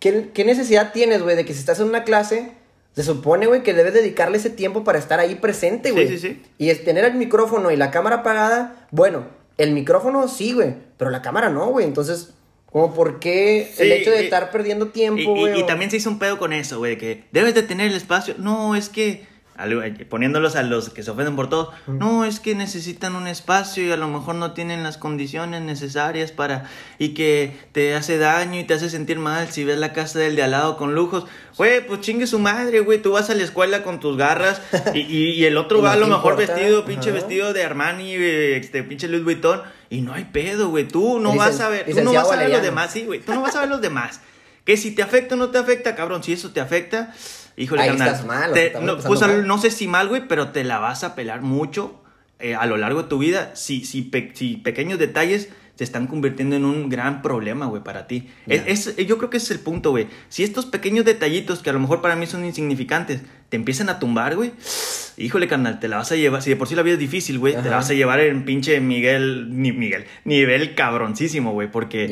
qué, 0.00 0.30
qué 0.34 0.44
necesidad 0.44 0.92
tienes, 0.92 1.22
güey, 1.22 1.36
de 1.36 1.44
que 1.44 1.54
si 1.54 1.60
estás 1.60 1.80
en 1.80 1.86
una 1.86 2.04
clase, 2.04 2.52
se 2.94 3.02
supone, 3.04 3.46
güey, 3.46 3.62
que 3.62 3.74
debes 3.74 3.94
dedicarle 3.94 4.38
ese 4.38 4.50
tiempo 4.50 4.82
para 4.84 4.98
estar 4.98 5.20
ahí 5.20 5.36
presente, 5.36 5.90
Sí, 5.90 5.94
güey? 5.94 6.08
sí, 6.08 6.18
sí. 6.18 6.42
Y 6.58 6.70
es 6.70 6.84
tener 6.84 7.04
el 7.04 7.14
micrófono 7.14 7.70
y 7.70 7.76
la 7.76 7.90
cámara 7.90 8.16
apagada, 8.16 8.86
bueno, 8.90 9.26
el 9.56 9.72
micrófono 9.72 10.26
sí, 10.28 10.52
güey, 10.52 10.74
pero 10.96 11.10
la 11.10 11.22
cámara 11.22 11.48
no, 11.50 11.66
güey, 11.68 11.86
entonces... 11.86 12.34
Como 12.70 12.92
por 12.92 13.18
qué 13.18 13.62
el 13.62 13.66
Sí, 13.74 13.92
hecho 13.92 14.10
de 14.10 14.20
y- 14.20 14.24
estar 14.24 14.50
perdiendo 14.50 14.84
Y, 14.84 14.88
tiempo, 14.90 15.20
y- 15.22 15.24
güey. 15.40 15.58
y 15.58 15.62
o- 15.62 15.66
también 15.66 15.90
se 15.90 15.96
hizo 15.96 16.10
un 16.10 16.18
pedo 16.18 16.38
con 16.38 16.52
eso, 16.52 16.76
güey, 16.76 16.98
que 16.98 17.24
debes 17.32 17.54
de 17.54 17.62
tener 17.62 17.86
el 17.86 17.94
espacio. 17.96 18.34
No, 18.36 18.76
es 18.76 18.90
que, 18.90 19.26
poniéndolos 20.08 20.54
a 20.56 20.62
los 20.62 20.90
que 20.90 21.02
se 21.02 21.10
ofenden 21.10 21.34
por 21.36 21.48
todo, 21.50 21.72
no, 21.86 22.24
es 22.24 22.38
que 22.40 22.54
necesitan 22.54 23.14
un 23.16 23.26
espacio 23.26 23.84
y 23.84 23.90
a 23.90 23.96
lo 23.96 24.06
mejor 24.08 24.36
no 24.36 24.52
tienen 24.52 24.82
las 24.82 24.96
condiciones 24.98 25.62
necesarias 25.62 26.30
para, 26.32 26.64
y 26.98 27.10
que 27.14 27.56
te 27.72 27.94
hace 27.94 28.18
daño 28.18 28.60
y 28.60 28.64
te 28.64 28.74
hace 28.74 28.88
sentir 28.88 29.18
mal 29.18 29.48
si 29.50 29.64
ves 29.64 29.78
la 29.78 29.92
casa 29.92 30.18
del 30.20 30.36
de 30.36 30.42
al 30.44 30.52
lado 30.52 30.76
con 30.76 30.94
lujos. 30.94 31.26
Güey, 31.56 31.84
pues 31.86 32.00
chingue 32.02 32.26
su 32.28 32.38
madre, 32.38 32.80
güey, 32.80 33.02
tú 33.02 33.12
vas 33.12 33.30
a 33.30 33.34
la 33.34 33.42
escuela 33.42 33.82
con 33.82 33.98
tus 33.98 34.16
garras 34.16 34.60
y, 34.94 35.00
y- 35.00 35.30
y 35.32 35.44
el 35.44 35.56
otro 35.56 35.82
va 35.82 35.92
a 35.92 35.96
lo 35.96 36.06
mejor 36.06 36.34
importa, 36.34 36.54
vestido, 36.54 36.84
pinche 36.84 37.10
ajá. 37.10 37.18
vestido 37.18 37.52
de 37.52 37.64
Armani, 37.64 38.14
este 38.14 38.82
pinche 38.84 39.08
Louis 39.08 39.24
Vuitton, 39.24 39.62
y 39.90 40.02
no 40.02 40.12
hay 40.14 40.24
pedo, 40.26 40.68
güey, 40.68 40.86
tú 40.86 41.18
no 41.18 41.34
vas 41.34 41.58
a 41.60 41.68
ver, 41.68 41.86
tú 41.90 42.00
no 42.04 42.12
vas 42.12 42.30
a 42.30 42.36
ver 42.36 42.50
los 42.50 42.62
demás, 42.62 42.92
sí, 42.92 43.04
güey, 43.06 43.20
tú 43.20 43.34
no 43.34 43.42
vas 43.42 43.56
a 43.56 43.60
ver 43.60 43.68
los 43.68 43.80
demás. 43.80 44.20
Que 44.64 44.76
si 44.76 44.90
te 44.94 45.02
afecta 45.02 45.34
o 45.34 45.38
no 45.38 45.48
te 45.48 45.56
afecta, 45.56 45.94
cabrón, 45.96 46.22
si 46.22 46.34
eso 46.34 46.50
te 46.50 46.60
afecta, 46.60 47.14
híjole, 47.58 47.82
Ahí 47.82 47.88
carnal, 47.90 48.08
estás 48.08 48.26
mal, 48.26 48.52
te- 48.52 48.72
no, 48.80 48.96
pues, 48.98 49.20
mal. 49.20 49.46
no 49.46 49.58
sé 49.58 49.70
si 49.70 49.86
mal, 49.88 50.08
güey, 50.08 50.26
pero 50.28 50.48
te 50.48 50.64
la 50.64 50.78
vas 50.78 51.04
a 51.04 51.14
pelar 51.14 51.42
mucho 51.42 52.00
eh, 52.38 52.54
a 52.54 52.66
lo 52.66 52.76
largo 52.76 53.02
de 53.02 53.08
tu 53.08 53.18
vida 53.18 53.50
si, 53.56 53.84
si, 53.84 54.02
pe- 54.02 54.30
si 54.34 54.56
pequeños 54.56 54.98
detalles 54.98 55.48
se 55.74 55.84
están 55.84 56.08
convirtiendo 56.08 56.56
en 56.56 56.64
un 56.64 56.88
gran 56.88 57.22
problema, 57.22 57.66
güey, 57.66 57.82
para 57.84 58.06
ti. 58.08 58.28
Es, 58.48 58.88
es- 58.88 58.96
yo 59.06 59.16
creo 59.18 59.30
que 59.30 59.36
ese 59.36 59.46
es 59.46 59.50
el 59.52 59.60
punto, 59.60 59.90
güey. 59.90 60.08
Si 60.28 60.42
estos 60.42 60.66
pequeños 60.66 61.04
detallitos, 61.04 61.60
que 61.60 61.70
a 61.70 61.72
lo 61.72 61.78
mejor 61.78 62.00
para 62.02 62.16
mí 62.16 62.26
son 62.26 62.44
insignificantes, 62.44 63.20
te 63.48 63.56
empiezan 63.56 63.88
a 63.88 63.98
tumbar, 64.00 64.34
güey, 64.34 64.52
híjole, 65.16 65.46
carnal, 65.46 65.78
te 65.78 65.86
la 65.88 65.98
vas 65.98 66.10
a 66.10 66.16
llevar. 66.16 66.42
Si 66.42 66.50
de 66.50 66.56
por 66.56 66.66
sí 66.68 66.74
la 66.74 66.82
vida 66.82 66.94
es 66.94 66.98
difícil, 67.00 67.38
güey, 67.38 67.54
te 67.54 67.70
la 67.70 67.76
vas 67.76 67.90
a 67.90 67.94
llevar 67.94 68.18
en 68.20 68.44
pinche 68.44 68.80
Miguel, 68.80 69.48
ni 69.62 69.70
Miguel, 69.72 70.04
nivel 70.24 70.74
cabroncísimo, 70.74 71.52
güey, 71.52 71.70
porque... 71.70 72.06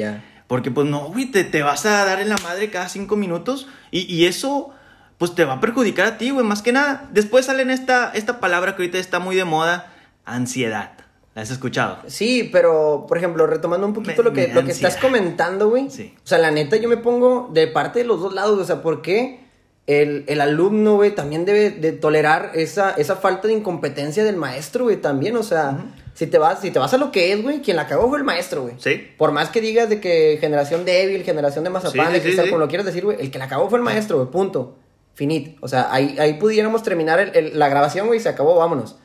Porque 0.46 0.70
pues 0.70 0.86
no, 0.88 1.06
güey, 1.08 1.26
te, 1.26 1.42
te 1.42 1.64
vas 1.64 1.86
a 1.86 2.04
dar 2.04 2.20
en 2.20 2.28
la 2.28 2.36
madre 2.44 2.70
cada 2.70 2.88
cinco 2.88 3.16
minutos 3.16 3.66
y, 3.90 4.02
y 4.02 4.26
eso 4.26 4.70
pues 5.18 5.34
te 5.34 5.44
va 5.44 5.54
a 5.54 5.60
perjudicar 5.60 6.06
a 6.06 6.18
ti, 6.18 6.30
güey, 6.30 6.44
más 6.46 6.62
que 6.62 6.72
nada. 6.72 7.08
Después 7.12 7.46
sale 7.46 7.70
esta, 7.72 8.10
esta 8.14 8.40
palabra 8.40 8.76
que 8.76 8.82
ahorita 8.82 8.98
está 8.98 9.18
muy 9.18 9.34
de 9.36 9.44
moda, 9.44 9.92
ansiedad. 10.24 10.92
¿La 11.34 11.42
has 11.42 11.50
escuchado? 11.50 11.98
Sí, 12.06 12.48
pero, 12.50 13.04
por 13.06 13.18
ejemplo, 13.18 13.46
retomando 13.46 13.86
un 13.86 13.92
poquito 13.92 14.22
Me- 14.22 14.28
lo 14.30 14.34
que, 14.34 14.48
lo 14.48 14.64
que 14.64 14.72
estás 14.72 14.96
comentando, 14.96 15.68
güey. 15.68 15.90
Sí. 15.90 16.14
O 16.24 16.26
sea, 16.26 16.38
la 16.38 16.50
neta, 16.50 16.76
yo 16.76 16.88
me 16.88 16.96
pongo 16.96 17.50
de 17.52 17.66
parte 17.66 17.98
de 17.98 18.04
los 18.06 18.20
dos 18.22 18.32
lados. 18.32 18.58
O 18.58 18.64
sea, 18.64 18.80
¿por 18.80 19.02
qué 19.02 19.40
el, 19.86 20.24
el 20.28 20.40
alumno, 20.40 20.94
güey, 20.96 21.14
también 21.14 21.44
debe 21.44 21.70
de 21.70 21.92
tolerar 21.92 22.52
esa, 22.54 22.92
esa 22.92 23.16
falta 23.16 23.48
de 23.48 23.54
incompetencia 23.54 24.24
del 24.24 24.36
maestro, 24.36 24.84
güey, 24.84 24.96
también? 24.96 25.36
O 25.36 25.42
sea, 25.42 25.76
si, 26.14 26.26
te 26.26 26.38
vas, 26.38 26.60
si 26.62 26.70
te 26.70 26.78
vas 26.78 26.94
a 26.94 26.96
lo 26.96 27.12
que 27.12 27.32
es, 27.32 27.42
güey, 27.42 27.60
quien 27.60 27.76
la 27.76 27.86
cagó 27.86 28.08
fue 28.08 28.16
el 28.16 28.24
maestro, 28.24 28.62
güey. 28.62 28.74
Sí. 28.78 29.06
Por 29.18 29.32
más 29.32 29.50
que 29.50 29.60
digas 29.60 29.90
de 29.90 30.00
que 30.00 30.38
generación 30.40 30.86
débil, 30.86 31.22
generación 31.22 31.64
de 31.64 31.68
mazapán, 31.70 32.06
Sí, 32.06 32.12
de 32.14 32.18
sí, 32.20 32.24
cristal, 32.24 32.46
sí, 32.46 32.50
como 32.50 32.60
lo 32.60 32.68
quieras 32.68 32.86
decir, 32.86 33.04
güey, 33.04 33.20
el 33.20 33.30
que 33.30 33.38
la 33.38 33.46
cagó 33.46 33.68
fue 33.68 33.78
el 33.78 33.84
maestro, 33.84 34.16
güey, 34.16 34.30
punto. 34.30 34.78
Finit. 35.16 35.56
O 35.60 35.66
sea, 35.68 35.92
ahí, 35.92 36.16
ahí 36.20 36.34
pudiéramos 36.34 36.84
terminar 36.84 37.18
el- 37.18 37.34
el- 37.34 37.58
la 37.58 37.68
grabación, 37.68 38.06
güey, 38.06 38.20
y 38.20 38.22
se 38.22 38.28
acabó, 38.28 38.54
vámonos. 38.56 38.96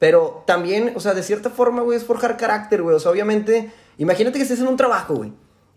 Pero 0.00 0.42
también, 0.46 0.92
o 0.96 1.00
sea, 1.00 1.14
de 1.14 1.22
cierta 1.22 1.50
forma, 1.50 1.82
güey, 1.82 1.96
es 1.98 2.04
forjar 2.04 2.36
carácter, 2.36 2.82
güey. 2.82 2.96
O 2.96 3.00
sea, 3.00 3.12
obviamente, 3.12 3.70
imagínate 3.98 4.38
que 4.38 4.42
estés 4.42 4.60
en 4.60 4.66
un 4.68 4.76
trabajo, 4.76 5.14
güey. 5.14 5.32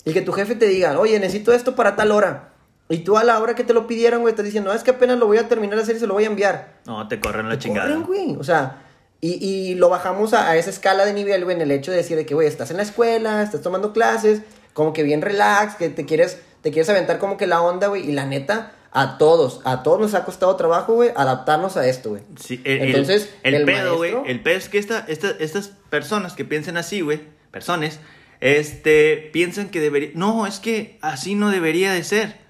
Y 0.06 0.14
que 0.14 0.22
tu 0.22 0.32
jefe 0.32 0.56
te 0.56 0.66
diga, 0.66 0.98
oye, 1.00 1.20
necesito 1.20 1.54
esto 1.54 1.76
para 1.76 1.96
tal 1.96 2.12
hora. 2.12 2.54
Y 2.90 3.00
tú 3.00 3.18
a 3.18 3.24
la 3.24 3.40
hora 3.40 3.56
que 3.56 3.64
te 3.64 3.74
lo 3.74 3.86
pidieron, 3.88 4.22
güey, 4.22 4.34
te 4.34 4.44
dicen, 4.44 4.64
no, 4.64 4.74
es 4.74 4.84
que 4.84 4.92
apenas 4.92 5.18
lo 5.20 5.28
voy 5.28 5.38
a 5.38 5.48
terminar 5.50 5.76
de 5.78 5.84
hacer 5.84 5.98
y 5.98 6.00
se 6.00 6.08
lo 6.08 6.14
voy 6.14 6.24
a 6.24 6.28
enviar. 6.28 6.80
No, 6.86 7.06
te 7.08 7.20
corren 7.20 7.48
la 7.50 7.56
Te 7.56 7.60
chingada. 7.60 7.88
corren, 7.88 8.04
güey. 8.04 8.36
O 8.38 8.44
sea, 8.44 8.82
y, 9.20 9.44
y 9.46 9.76
lo 9.76 9.90
bajamos 9.90 10.34
a, 10.34 10.50
a 10.50 10.56
esa 10.58 10.70
escala 10.70 11.06
de 11.06 11.14
nivel, 11.14 11.44
güey, 11.44 11.56
en 11.56 11.62
el 11.62 11.72
hecho 11.72 11.92
de 11.92 11.98
decir 11.98 12.16
de 12.18 12.26
que, 12.26 12.34
güey, 12.34 12.48
estás 12.48 12.72
en 12.72 12.78
la 12.78 12.84
escuela, 12.84 13.42
estás 13.44 13.62
tomando 13.62 13.92
clases, 13.94 14.42
como 14.74 14.94
que 14.94 15.04
bien 15.04 15.22
relax, 15.22 15.76
que 15.76 15.90
te 15.90 16.06
quieres, 16.06 16.40
te 16.62 16.72
quieres 16.72 16.90
aventar 16.90 17.20
como 17.20 17.36
que 17.38 17.48
la 17.48 17.62
onda, 17.62 17.88
güey. 17.88 18.08
Y 18.08 18.12
la 18.14 18.26
neta, 18.26 18.72
a 18.96 19.18
todos, 19.18 19.60
a 19.66 19.82
todos 19.84 20.00
nos 20.00 20.14
ha 20.14 20.24
costado 20.24 20.56
trabajo, 20.56 20.94
güey, 20.94 21.10
adaptarnos 21.16 21.78
a 21.78 21.88
esto, 21.88 22.12
güey. 22.12 22.22
Sí, 22.40 22.62
el, 22.64 22.82
Entonces, 22.84 23.34
el, 23.44 23.56
el 23.56 23.66
pedo, 23.66 23.98
güey, 23.98 24.12
maestro- 24.14 24.30
el 24.32 24.40
pedo 24.42 24.58
es 24.58 24.70
que 24.70 24.78
esta, 24.78 25.00
esta- 25.08 25.36
estas 25.40 25.70
personas 25.90 26.34
que 26.34 26.46
piensan 26.46 26.78
así, 26.78 27.02
güey, 27.02 27.20
personas, 27.52 28.00
este, 28.40 29.30
piensan 29.34 29.70
que 29.70 29.80
debería, 29.80 30.10
no, 30.16 30.46
es 30.46 30.60
que 30.60 30.98
así 31.02 31.34
no 31.36 31.50
debería 31.50 31.92
de 31.94 32.04
ser. 32.04 32.44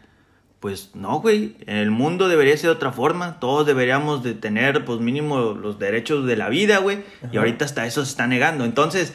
Pues 0.60 0.92
no, 0.94 1.20
güey, 1.20 1.56
el 1.68 1.92
mundo 1.92 2.30
debería 2.30 2.56
ser 2.56 2.70
de 2.70 2.76
otra 2.78 2.92
forma, 2.94 3.40
todos 3.40 3.66
deberíamos 3.68 4.24
de 4.24 4.34
tener, 4.34 4.86
pues 4.86 5.00
mínimo, 5.02 5.40
los 5.54 5.78
derechos 5.78 6.26
de 6.26 6.38
la 6.38 6.48
vida, 6.50 6.78
güey, 6.80 7.00
y 7.34 7.38
ahorita 7.38 7.66
hasta 7.66 7.86
eso 7.86 8.04
se 8.06 8.12
está 8.12 8.28
negando. 8.28 8.64
Entonces, 8.64 9.12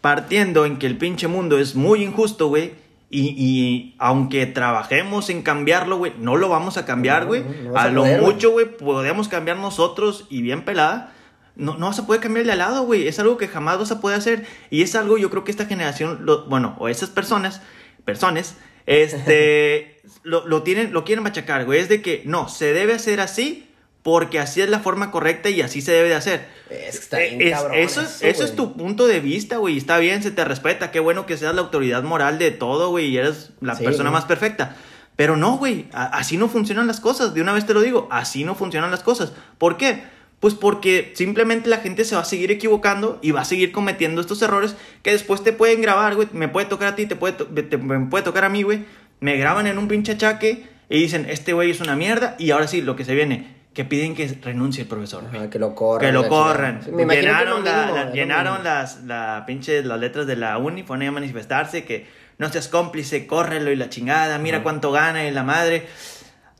partiendo 0.00 0.64
en 0.64 0.78
que 0.78 0.86
el 0.86 0.96
pinche 0.96 1.26
mundo 1.28 1.58
es 1.58 1.74
muy 1.74 2.02
injusto, 2.02 2.46
güey, 2.48 2.72
y, 3.18 3.34
y 3.38 3.94
aunque 3.98 4.46
trabajemos 4.46 5.30
en 5.30 5.42
cambiarlo, 5.42 5.96
güey, 5.98 6.12
no 6.18 6.36
lo 6.36 6.48
vamos 6.48 6.76
a 6.76 6.84
cambiar, 6.84 7.26
güey. 7.26 7.42
no, 7.42 7.62
no 7.62 7.72
vas 7.72 7.84
a 7.84 7.88
a 7.88 7.90
lo 7.92 8.02
poder, 8.02 8.20
mucho, 8.20 8.50
güey, 8.50 8.76
podemos 8.76 9.28
cambiar 9.28 9.56
nosotros 9.56 10.26
y 10.28 10.42
bien 10.42 10.64
pelada. 10.64 11.12
No, 11.56 11.78
no 11.78 11.86
vas 11.86 11.98
a 11.98 12.06
poder 12.06 12.20
cambiar 12.20 12.44
de 12.44 12.52
al 12.52 12.58
lado, 12.58 12.82
güey. 12.84 13.08
Es 13.08 13.18
algo 13.18 13.38
que 13.38 13.48
jamás 13.48 13.78
vas 13.78 13.90
a 13.90 14.00
poder 14.02 14.18
hacer. 14.18 14.44
Y 14.68 14.82
es 14.82 14.94
algo, 14.94 15.16
yo 15.16 15.30
creo 15.30 15.44
que 15.44 15.50
esta 15.50 15.64
generación, 15.64 16.20
lo- 16.26 16.44
bueno, 16.46 16.76
o 16.78 16.88
esas 16.88 17.08
personas, 17.08 17.62
personas, 18.04 18.56
este, 18.84 20.00
lo, 20.22 20.46
lo 20.46 20.62
tienen, 20.62 20.92
lo 20.92 21.04
quieren 21.04 21.22
machacar, 21.22 21.64
güey. 21.64 21.80
Es 21.80 21.88
de 21.88 22.02
que, 22.02 22.22
no, 22.26 22.48
se 22.48 22.72
debe 22.74 22.92
hacer 22.92 23.20
así 23.20 23.66
porque 24.06 24.38
así 24.38 24.60
es 24.60 24.68
la 24.68 24.78
forma 24.78 25.10
correcta 25.10 25.50
y 25.50 25.62
así 25.62 25.80
se 25.80 25.90
debe 25.90 26.08
de 26.10 26.14
hacer. 26.14 26.46
Es 26.70 26.92
que 26.92 27.02
está 27.02 27.18
bien 27.18 27.42
Es- 27.42 27.50
cabrón 27.54 27.74
eso, 27.76 28.00
es- 28.02 28.06
eso, 28.22 28.26
eso 28.26 28.44
es 28.44 28.54
güey. 28.54 28.68
tu 28.68 28.76
punto 28.76 29.08
de 29.08 29.18
vista, 29.18 29.56
güey. 29.56 29.76
Está 29.76 29.98
bien, 29.98 30.22
se 30.22 30.30
te 30.30 30.44
respeta. 30.44 30.92
Qué 30.92 31.00
bueno 31.00 31.26
que 31.26 31.36
seas 31.36 31.56
la 31.56 31.62
autoridad 31.62 32.04
moral 32.04 32.38
de 32.38 32.52
todo, 32.52 32.90
güey. 32.90 33.06
Y 33.08 33.16
eres 33.18 33.50
la 33.60 33.74
Sí, 33.74 33.82
persona 33.82 34.10
güey. 34.10 34.20
más 34.20 34.24
perfecta. 34.28 34.76
Pero 35.16 35.36
no, 35.36 35.56
güey. 35.58 35.86
Así 35.92 36.36
no 36.36 36.48
funcionan 36.48 36.86
las 36.86 37.00
cosas. 37.00 37.34
De 37.34 37.40
una 37.40 37.52
vez 37.52 37.66
te 37.66 37.74
lo 37.74 37.80
digo. 37.80 38.06
Así 38.12 38.44
no 38.44 38.54
funcionan 38.54 38.92
las 38.92 39.02
cosas. 39.02 39.32
¿Por 39.58 39.76
qué? 39.76 40.04
Pues 40.38 40.54
porque 40.54 41.12
simplemente 41.16 41.68
la 41.68 41.78
gente 41.78 42.04
se 42.04 42.14
va 42.14 42.20
a 42.20 42.24
seguir 42.26 42.52
equivocando 42.52 43.18
y 43.22 43.32
va 43.32 43.40
a 43.40 43.44
seguir 43.44 43.72
cometiendo 43.72 44.20
estos 44.20 44.40
errores 44.40 44.76
que 45.02 45.10
después 45.10 45.42
te 45.42 45.52
pueden 45.52 45.80
grabar, 45.82 46.14
güey. 46.14 46.28
Me 46.32 46.46
puede 46.46 46.66
tocar 46.68 46.86
a 46.92 46.94
ti, 46.94 47.06
te 47.06 47.16
puede, 47.16 47.32
to- 47.32 47.46
te- 47.46 47.76
me 47.76 48.06
puede 48.06 48.22
tocar 48.22 48.44
a 48.44 48.48
mí, 48.50 48.62
güey. 48.62 48.84
Me 49.18 49.36
graban 49.36 49.66
en 49.66 49.78
un 49.78 49.88
pinche 49.88 50.12
achaque 50.12 50.64
y 50.88 51.00
dicen, 51.00 51.26
este 51.28 51.54
güey 51.54 51.72
es 51.72 51.80
una 51.80 51.96
mierda. 51.96 52.36
Y 52.38 52.52
ahora 52.52 52.68
sí, 52.68 52.82
lo 52.82 52.94
que 52.94 53.04
se 53.04 53.16
viene, 53.16 53.55
que 53.76 53.84
piden 53.84 54.14
que 54.14 54.26
renuncie 54.42 54.84
el 54.84 54.88
profesor. 54.88 55.24
Ajá, 55.28 55.50
que 55.50 55.58
lo 55.58 55.74
corran. 55.74 56.08
Que 56.08 56.12
lo 56.12 56.26
corran. 56.28 56.80
Me 56.92 57.06
que 57.06 57.20
llenaron 57.20 57.62
lo 57.62 57.70
la- 57.70 58.10
llenaron 58.10 58.64
las 58.64 59.04
la 59.04 59.44
pinche 59.46 59.82
las 59.84 60.00
letras 60.00 60.26
de 60.26 60.34
la 60.34 60.56
uni, 60.56 60.82
ahí 60.88 61.06
a 61.06 61.12
manifestarse 61.12 61.84
que 61.84 62.06
no 62.38 62.50
seas 62.50 62.68
cómplice, 62.68 63.26
córrelo 63.26 63.70
y 63.70 63.76
la 63.76 63.90
chingada, 63.90 64.38
mira 64.38 64.62
cuánto 64.62 64.92
gana 64.92 65.26
y 65.26 65.30
la 65.30 65.42
madre. 65.42 65.86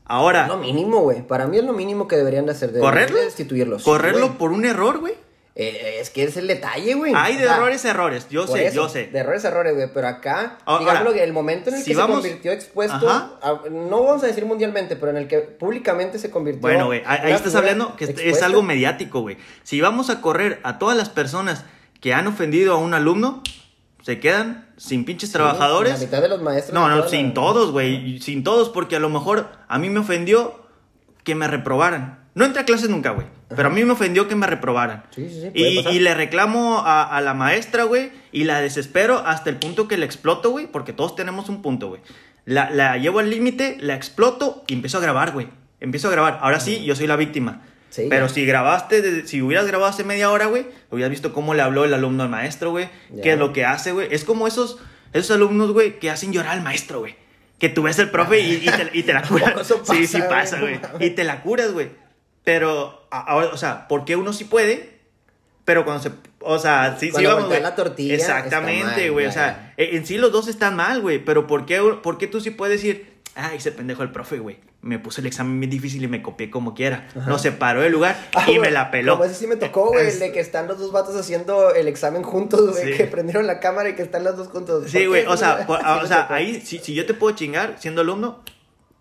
Ahora, 0.05 0.43
Es 0.43 0.47
lo 0.47 0.57
mínimo, 0.57 0.99
güey. 1.01 1.25
Para 1.25 1.47
mí 1.47 1.57
es 1.57 1.63
lo 1.63 1.73
mínimo 1.73 2.07
que 2.07 2.15
deberían 2.17 2.45
de 2.45 2.51
hacer. 2.51 2.69
Deberían 2.71 2.93
¿correrlo? 2.93 3.17
de 3.17 3.25
destituirlos. 3.25 3.83
¿Correrlo 3.83 4.37
por 4.37 4.51
un 4.51 4.63
error, 4.63 4.99
güey? 4.99 5.15
Eh, 5.59 5.97
es 5.99 6.11
que 6.11 6.23
es 6.23 6.37
el 6.37 6.45
detalle, 6.45 6.93
güey. 6.93 7.13
Hay 7.15 7.35
O 7.35 7.39
de 7.39 7.45
sea, 7.45 7.55
errores, 7.55 7.83
errores. 7.83 8.27
Yo 8.29 8.45
sé, 8.45 8.67
eso, 8.67 8.75
yo 8.75 8.89
sé. 8.89 9.07
De 9.07 9.17
errores, 9.17 9.43
errores, 9.43 9.73
güey. 9.73 9.89
Pero 9.91 10.07
acá, 10.07 10.59
Ahora, 10.65 10.85
digamos 10.85 11.13
que 11.13 11.23
el 11.23 11.33
momento 11.33 11.71
en 11.71 11.77
el 11.77 11.81
si 11.81 11.91
que 11.91 11.97
vamos- 11.97 12.17
se 12.21 12.27
convirtió 12.29 12.51
expuesto, 12.51 13.09
a- 13.09 13.61
no 13.71 14.03
vamos 14.03 14.23
a 14.23 14.27
decir 14.27 14.45
mundialmente, 14.45 14.95
pero 14.95 15.09
en 15.09 15.17
el 15.17 15.27
que 15.27 15.39
públicamente 15.39 16.19
se 16.19 16.29
convirtió. 16.29 16.61
Bueno, 16.61 16.85
güey, 16.85 17.01
ahí 17.07 17.31
estás 17.31 17.55
hablando 17.55 17.95
que 17.95 18.05
es- 18.05 18.43
algo 18.43 18.61
mediático, 18.61 19.21
güey. 19.21 19.37
Si 19.63 19.81
vamos 19.81 20.11
a 20.11 20.21
correr 20.21 20.59
a 20.61 20.77
todas 20.77 20.95
las 20.95 21.09
personas 21.09 21.65
que 22.01 22.13
han 22.13 22.27
ofendido 22.27 22.75
a 22.75 22.77
un 22.77 22.93
alumno, 22.93 23.41
se 24.03 24.19
quedan 24.19 24.69
sin 24.77 25.05
pinches 25.05 25.29
Sí, 25.29 25.33
trabajadores. 25.33 25.93
La 25.93 25.97
mitad 25.97 26.21
de 26.21 26.29
los 26.29 26.39
maestros. 26.39 26.75
No, 26.75 26.87
no, 26.87 27.09
sin 27.09 27.33
todos, 27.33 27.71
güey. 27.71 28.19
Sin 28.21 28.43
todos, 28.43 28.69
porque 28.69 28.97
a 28.97 28.99
lo 28.99 29.09
mejor 29.09 29.49
a 29.67 29.79
mí 29.79 29.89
me 29.89 30.01
ofendió 30.01 30.67
que 31.23 31.33
me 31.33 31.47
reprobaran. 31.47 32.26
No 32.37 32.45
entré 32.45 32.61
a 32.61 32.65
clases 32.65 32.89
nunca, 32.89 33.09
güey. 33.11 33.25
Pero 33.49 33.69
a 33.69 33.71
mí 33.71 33.83
me 33.83 33.93
ofendió 33.93 34.27
que 34.27 34.35
me 34.35 34.45
reprobaran. 34.45 35.03
Sí, 35.09 35.27
sí, 35.27 35.41
sí, 35.41 35.49
Y, 35.55 35.99
le 35.99 36.13
reclamo 36.13 36.79
a, 36.79 37.03
a 37.03 37.19
la 37.21 37.33
maestra, 37.33 37.83
güey, 37.85 38.11
y 38.31 38.43
la 38.43 38.61
desespero 38.61 39.17
hasta 39.25 39.49
el 39.49 39.55
punto 39.57 39.87
que 39.87 39.97
la 39.97 40.05
exploto, 40.05 40.51
güey, 40.51 40.67
porque 40.67 40.93
todos 40.93 41.15
tenemos 41.15 41.49
un 41.49 41.63
punto, 41.63 41.87
güey. 41.89 42.01
La, 42.45 42.69
la 42.69 42.97
llevo 42.97 43.19
al 43.19 43.31
límite, 43.31 43.77
la 43.79 43.95
exploto 43.95 44.63
y 44.67 44.73
empiezo 44.75 44.99
a 44.99 45.01
grabar, 45.01 45.31
güey. 45.31 45.47
Empiezo 45.79 46.09
a 46.09 46.11
grabar. 46.11 46.37
Ahora 46.43 46.59
sí, 46.59 46.83
yo 46.85 46.95
soy 46.95 47.07
la 47.07 47.15
víctima. 47.15 47.61
Sí, 47.89 48.05
Pero 48.09 48.27
ya. 48.27 48.33
si 48.33 48.45
grabaste, 48.45 49.25
si 49.25 49.41
hubieras 49.41 49.65
grabado 49.65 49.89
hace 49.89 50.03
media 50.03 50.29
hora, 50.29 50.45
güey, 50.45 50.67
hubieras 50.91 51.09
visto 51.09 51.33
cómo 51.33 51.55
le 51.55 51.63
habló 51.63 51.85
el 51.85 51.93
alumno 51.95 52.21
al 52.23 52.29
maestro, 52.29 52.69
güey. 52.69 52.89
Qué 53.23 53.33
es 53.33 53.39
lo 53.39 53.51
que 53.51 53.65
hace, 53.65 53.93
güey. 53.93 54.09
Es 54.11 54.23
como 54.23 54.45
esos, 54.47 54.77
esos 55.13 55.31
alumnos, 55.31 55.71
güey, 55.71 55.97
que 55.97 56.11
hacen 56.11 56.31
llorar 56.33 56.51
al 56.53 56.61
maestro, 56.61 56.99
güey. 56.99 57.15
Que 57.57 57.69
tú 57.69 57.81
ves 57.81 57.97
el 57.97 58.11
profe 58.11 58.41
y, 58.41 58.53
y 58.55 58.65
te, 58.65 58.89
y 58.93 59.03
te 59.03 59.13
la 59.13 59.21
curas. 59.27 59.73
Sí, 59.85 60.05
sí 60.05 60.19
pasa, 60.29 60.59
güey, 60.59 60.79
Y 60.99 61.09
te 61.11 61.23
la 61.23 61.41
curas, 61.41 61.71
güey. 61.71 61.89
Pero, 62.47 63.05
ahora, 63.11 63.49
o 63.51 63.57
sea, 63.57 63.89
¿por 63.89 64.05
qué 64.05 64.15
uno 64.15 64.31
sí 64.31 64.45
puede? 64.45 64.99
Pero 65.65 65.83
cuando 65.83 66.01
se. 66.01 66.11
O 66.39 66.57
sea, 66.59 66.95
sí, 66.97 67.07
sí, 67.07 67.11
Cuando 67.11 67.29
vamos. 67.31 67.43
voltea 67.43 67.59
güey. 67.59 67.69
la 67.69 67.75
tortilla, 67.75 68.13
Exactamente, 68.15 69.09
güey. 69.09 69.25
O 69.25 69.31
sea, 69.33 69.73
e, 69.75 69.97
en 69.97 70.05
sí 70.05 70.17
los 70.17 70.31
dos 70.31 70.47
están 70.47 70.77
mal, 70.77 71.01
güey. 71.01 71.19
Pero 71.19 71.45
¿por 71.45 71.65
qué, 71.65 71.81
¿por 72.01 72.17
qué 72.17 72.25
tú 72.27 72.39
sí 72.39 72.51
puedes 72.51 72.81
decir, 72.81 73.17
ay, 73.35 73.57
ese 73.57 73.73
pendejo 73.73 74.01
el 74.01 74.13
profe, 74.13 74.39
güey? 74.39 74.59
Me 74.81 74.97
puso 74.97 75.19
el 75.19 75.27
examen 75.27 75.59
bien 75.59 75.69
difícil 75.69 76.01
y 76.01 76.07
me 76.07 76.21
copié 76.21 76.49
como 76.49 76.73
quiera. 76.73 77.09
No 77.27 77.37
se 77.37 77.51
paró 77.51 77.81
del 77.81 77.91
lugar 77.91 78.15
Ah, 78.33 78.49
y 78.49 78.59
me 78.59 78.71
la 78.71 78.91
peló. 78.91 79.13
Como 79.17 79.25
ese 79.25 79.35
sí 79.35 79.45
me 79.45 79.57
tocó, 79.57 79.87
güey, 79.87 80.07
Es- 80.07 80.21
de 80.21 80.31
que 80.31 80.39
están 80.39 80.69
los 80.69 80.79
dos 80.79 80.93
vatos 80.93 81.17
haciendo 81.17 81.73
el 81.75 81.89
examen 81.89 82.23
juntos, 82.23 82.71
güey, 82.71 82.91
Sí. 82.93 82.97
que 82.97 83.03
prendieron 83.07 83.45
la 83.45 83.59
cámara 83.59 83.89
y 83.89 83.95
que 83.95 84.03
están 84.03 84.23
los 84.23 84.37
dos 84.37 84.47
juntos. 84.47 84.83
¿Por 84.83 84.89
Sí, 84.89 85.05
güey, 85.05 85.25
o 85.25 85.35
sea, 85.35 85.57
por- 85.67 85.79
Sí 85.79 85.85
o 85.85 86.07
sea, 86.07 86.27
ahí, 86.29 86.61
si, 86.61 86.77
si 86.79 86.93
yo 86.93 87.05
te 87.05 87.13
puedo 87.13 87.35
chingar 87.35 87.75
siendo 87.77 87.99
alumno, 87.99 88.41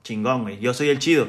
chingón, 0.02 0.42
güey, 0.42 0.58
yo 0.58 0.74
soy 0.74 0.88
el 0.88 0.98
chido. 0.98 1.28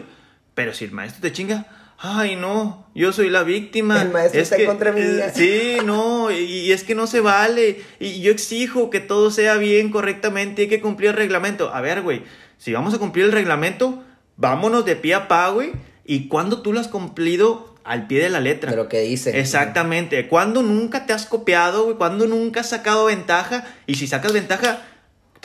Pero 0.56 0.74
si 0.74 0.86
el 0.86 0.92
maestro 0.92 1.22
te 1.22 1.32
chinga, 1.32 1.68
ay, 2.00 2.36
no, 2.36 2.88
yo 2.96 3.12
soy 3.14 3.30
la 3.30 3.44
víctima. 3.44 4.02
El 4.02 4.10
maestro 4.12 4.40
Es 4.42 4.48
está 4.48 4.58
que- 4.58 4.66
contra 4.66 4.92
mía. 4.92 5.28
eh, 5.28 5.32
Sí, 5.36 5.78
no, 5.86 6.32
y, 6.32 6.36
y 6.38 6.72
es 6.72 6.84
que 6.84 6.96
no 6.96 7.08
se 7.08 7.20
vale. 7.22 7.82
Y 8.00 8.22
yo 8.22 8.32
exijo 8.32 8.90
que 8.90 9.00
todo 9.00 9.32
sea 9.32 9.56
bien, 9.56 9.90
correctamente, 9.92 10.64
hay 10.64 10.68
que 10.68 10.82
cumplir 10.82 11.10
el 11.12 11.16
reglamento. 11.16 11.74
A 11.74 11.82
ver, 11.82 12.02
güey, 12.02 12.24
si 12.58 12.74
vamos 12.74 12.94
a 12.94 12.98
cumplir 13.00 13.26
el 13.26 13.32
reglamento, 13.32 14.04
vámonos 14.36 14.86
de 14.86 14.96
pie 14.96 15.16
a 15.16 15.28
pa, 15.28 15.50
güey. 15.50 15.72
¿Y 16.06 16.28
cuándo 16.28 16.62
tú 16.62 16.72
lo 16.74 16.80
has 16.80 16.88
cumplido 16.88 17.76
al 17.84 18.08
pie 18.08 18.22
de 18.24 18.30
la 18.30 18.40
letra? 18.40 18.72
De 18.72 18.78
lo 18.78 18.88
que 18.88 19.02
dice. 19.02 19.38
Exactamente. 19.40 20.28
¿Cuándo 20.28 20.64
nunca 20.64 21.06
te 21.06 21.14
has 21.14 21.26
copiado, 21.26 21.84
güey? 21.86 21.98
¿Cuándo 21.98 22.28
nunca 22.28 22.62
has 22.62 22.70
sacado 22.70 23.06
ventaja? 23.06 23.66
Y 23.88 23.96
si 23.96 24.08
sacas 24.08 24.32
ventaja, 24.34 24.82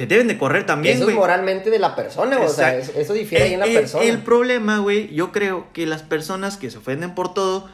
te 0.06 0.14
deben 0.14 0.28
de 0.28 0.38
correr 0.38 0.64
también, 0.66 0.96
Eso 0.96 1.08
es 1.08 1.14
moralmente 1.14 1.70
de 1.70 1.78
la 1.78 1.94
persona, 1.96 2.38
o 2.40 2.48
sea, 2.48 2.76
eso, 2.76 3.12
difiere 3.12 3.44
ahí 3.44 3.54
en 3.54 3.60
la 3.60 3.66
El- 3.66 3.72
el- 3.72 3.78
persona. 3.80 4.04
El 4.04 4.18
problema, 4.18 4.78
güey, 4.78 5.12
yo 5.14 5.32
creo 5.32 5.66
que 5.72 5.86
las 5.86 6.02
personas 6.02 6.56
que 6.56 6.70
se 6.70 6.78
ofenden 6.78 7.14
por 7.14 7.34
todo 7.34 7.68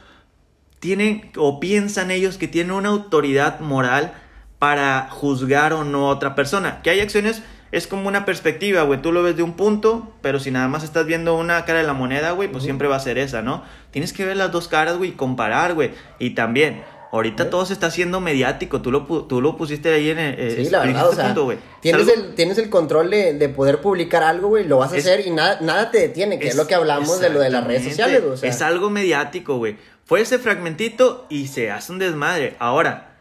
tienen 0.81 1.31
o 1.37 1.59
piensan 1.61 2.11
ellos 2.11 2.39
que 2.39 2.49
tienen 2.49 2.73
una 2.73 2.91
autoridad 2.91 3.61
moral 3.61 4.13
para 4.59 5.09
juzgar 5.11 5.73
o 5.73 5.85
no 5.85 6.09
a 6.09 6.11
otra 6.11 6.35
persona. 6.35 6.81
Que 6.83 6.91
hay 6.91 7.01
acciones, 7.01 7.43
es 7.73 7.87
como 7.87 8.09
una 8.09 8.25
perspectiva, 8.25 8.83
güey. 8.83 9.01
Tú 9.03 9.13
lo 9.13 9.23
ves 9.23 9.37
de 9.37 9.43
un 9.43 9.55
punto, 9.55 10.13
pero 10.23 10.39
si 10.41 10.51
nada 10.51 10.69
más 10.69 10.85
estás 10.85 11.07
viendo 11.07 11.37
una 11.37 11.65
cara 11.65 11.81
de 11.81 11.85
la 11.87 11.93
moneda, 11.93 12.31
güey, 12.33 12.51
pues 12.51 12.65
siempre 12.65 12.89
va 12.89 12.97
a 12.97 13.01
ser 13.01 13.19
esa, 13.19 13.43
¿no? 13.43 13.63
Tienes 13.91 14.13
que 14.13 14.25
ver 14.25 14.37
las 14.37 14.51
dos 14.53 14.69
caras, 14.69 14.97
güey, 14.97 15.11
y 15.11 15.13
comparar, 15.15 15.75
güey. 15.75 15.91
Y 16.19 16.31
también, 16.31 16.83
ahorita 17.13 17.45
Sí. 17.45 17.51
todo 17.51 17.65
se 17.67 17.73
está 17.73 17.87
haciendo 17.87 18.21
mediático. 18.21 18.83
Tú 18.83 18.91
lo, 18.91 19.05
tú 19.27 19.41
lo 19.41 19.57
pusiste 19.57 19.93
ahí 19.93 20.11
en 20.11 20.19
el 20.19 20.57
Sí, 20.65 20.71
la 20.71 20.81
verdad, 20.81 21.09
o 21.09 21.15
sea, 21.15 21.33
güey. 21.33 21.59
tienes, 21.81 22.09
Es 22.09 22.15
el, 22.17 22.35
tienes 22.35 22.59
el 22.59 22.69
control 22.71 23.11
de, 23.11 23.35
de 23.35 23.49
poder 23.49 23.81
publicar 23.81 24.23
algo, 24.23 24.49
güey, 24.49 24.65
lo 24.67 24.79
vas 24.79 24.93
a 24.93 24.97
Es- 24.97 25.07
hacer 25.07 25.27
y 25.27 25.31
nada, 25.31 25.59
nada 25.61 25.91
te 25.91 25.99
detiene, 25.99 26.39
que 26.39 26.49
es, 26.49 26.57
lo 26.57 26.67
que 26.67 26.75
hablamos 26.75 27.21
de 27.21 27.31
lo 27.31 27.41
de 27.41 27.51
las 27.51 27.67
redes 27.67 27.85
sociales, 27.85 28.21
güey, 28.23 28.33
o 28.35 28.37
sea. 28.37 28.51
Es 28.51 28.61
algo 28.63 28.91
mediático, 28.91 29.57
güey. 29.57 29.77
Fue 30.05 30.21
ese 30.21 30.39
fragmentito 30.39 31.27
y 31.29 31.49
se 31.49 31.71
hace 31.71 31.93
un 31.93 31.99
desmadre. 31.99 32.57
Ahora, 32.59 33.17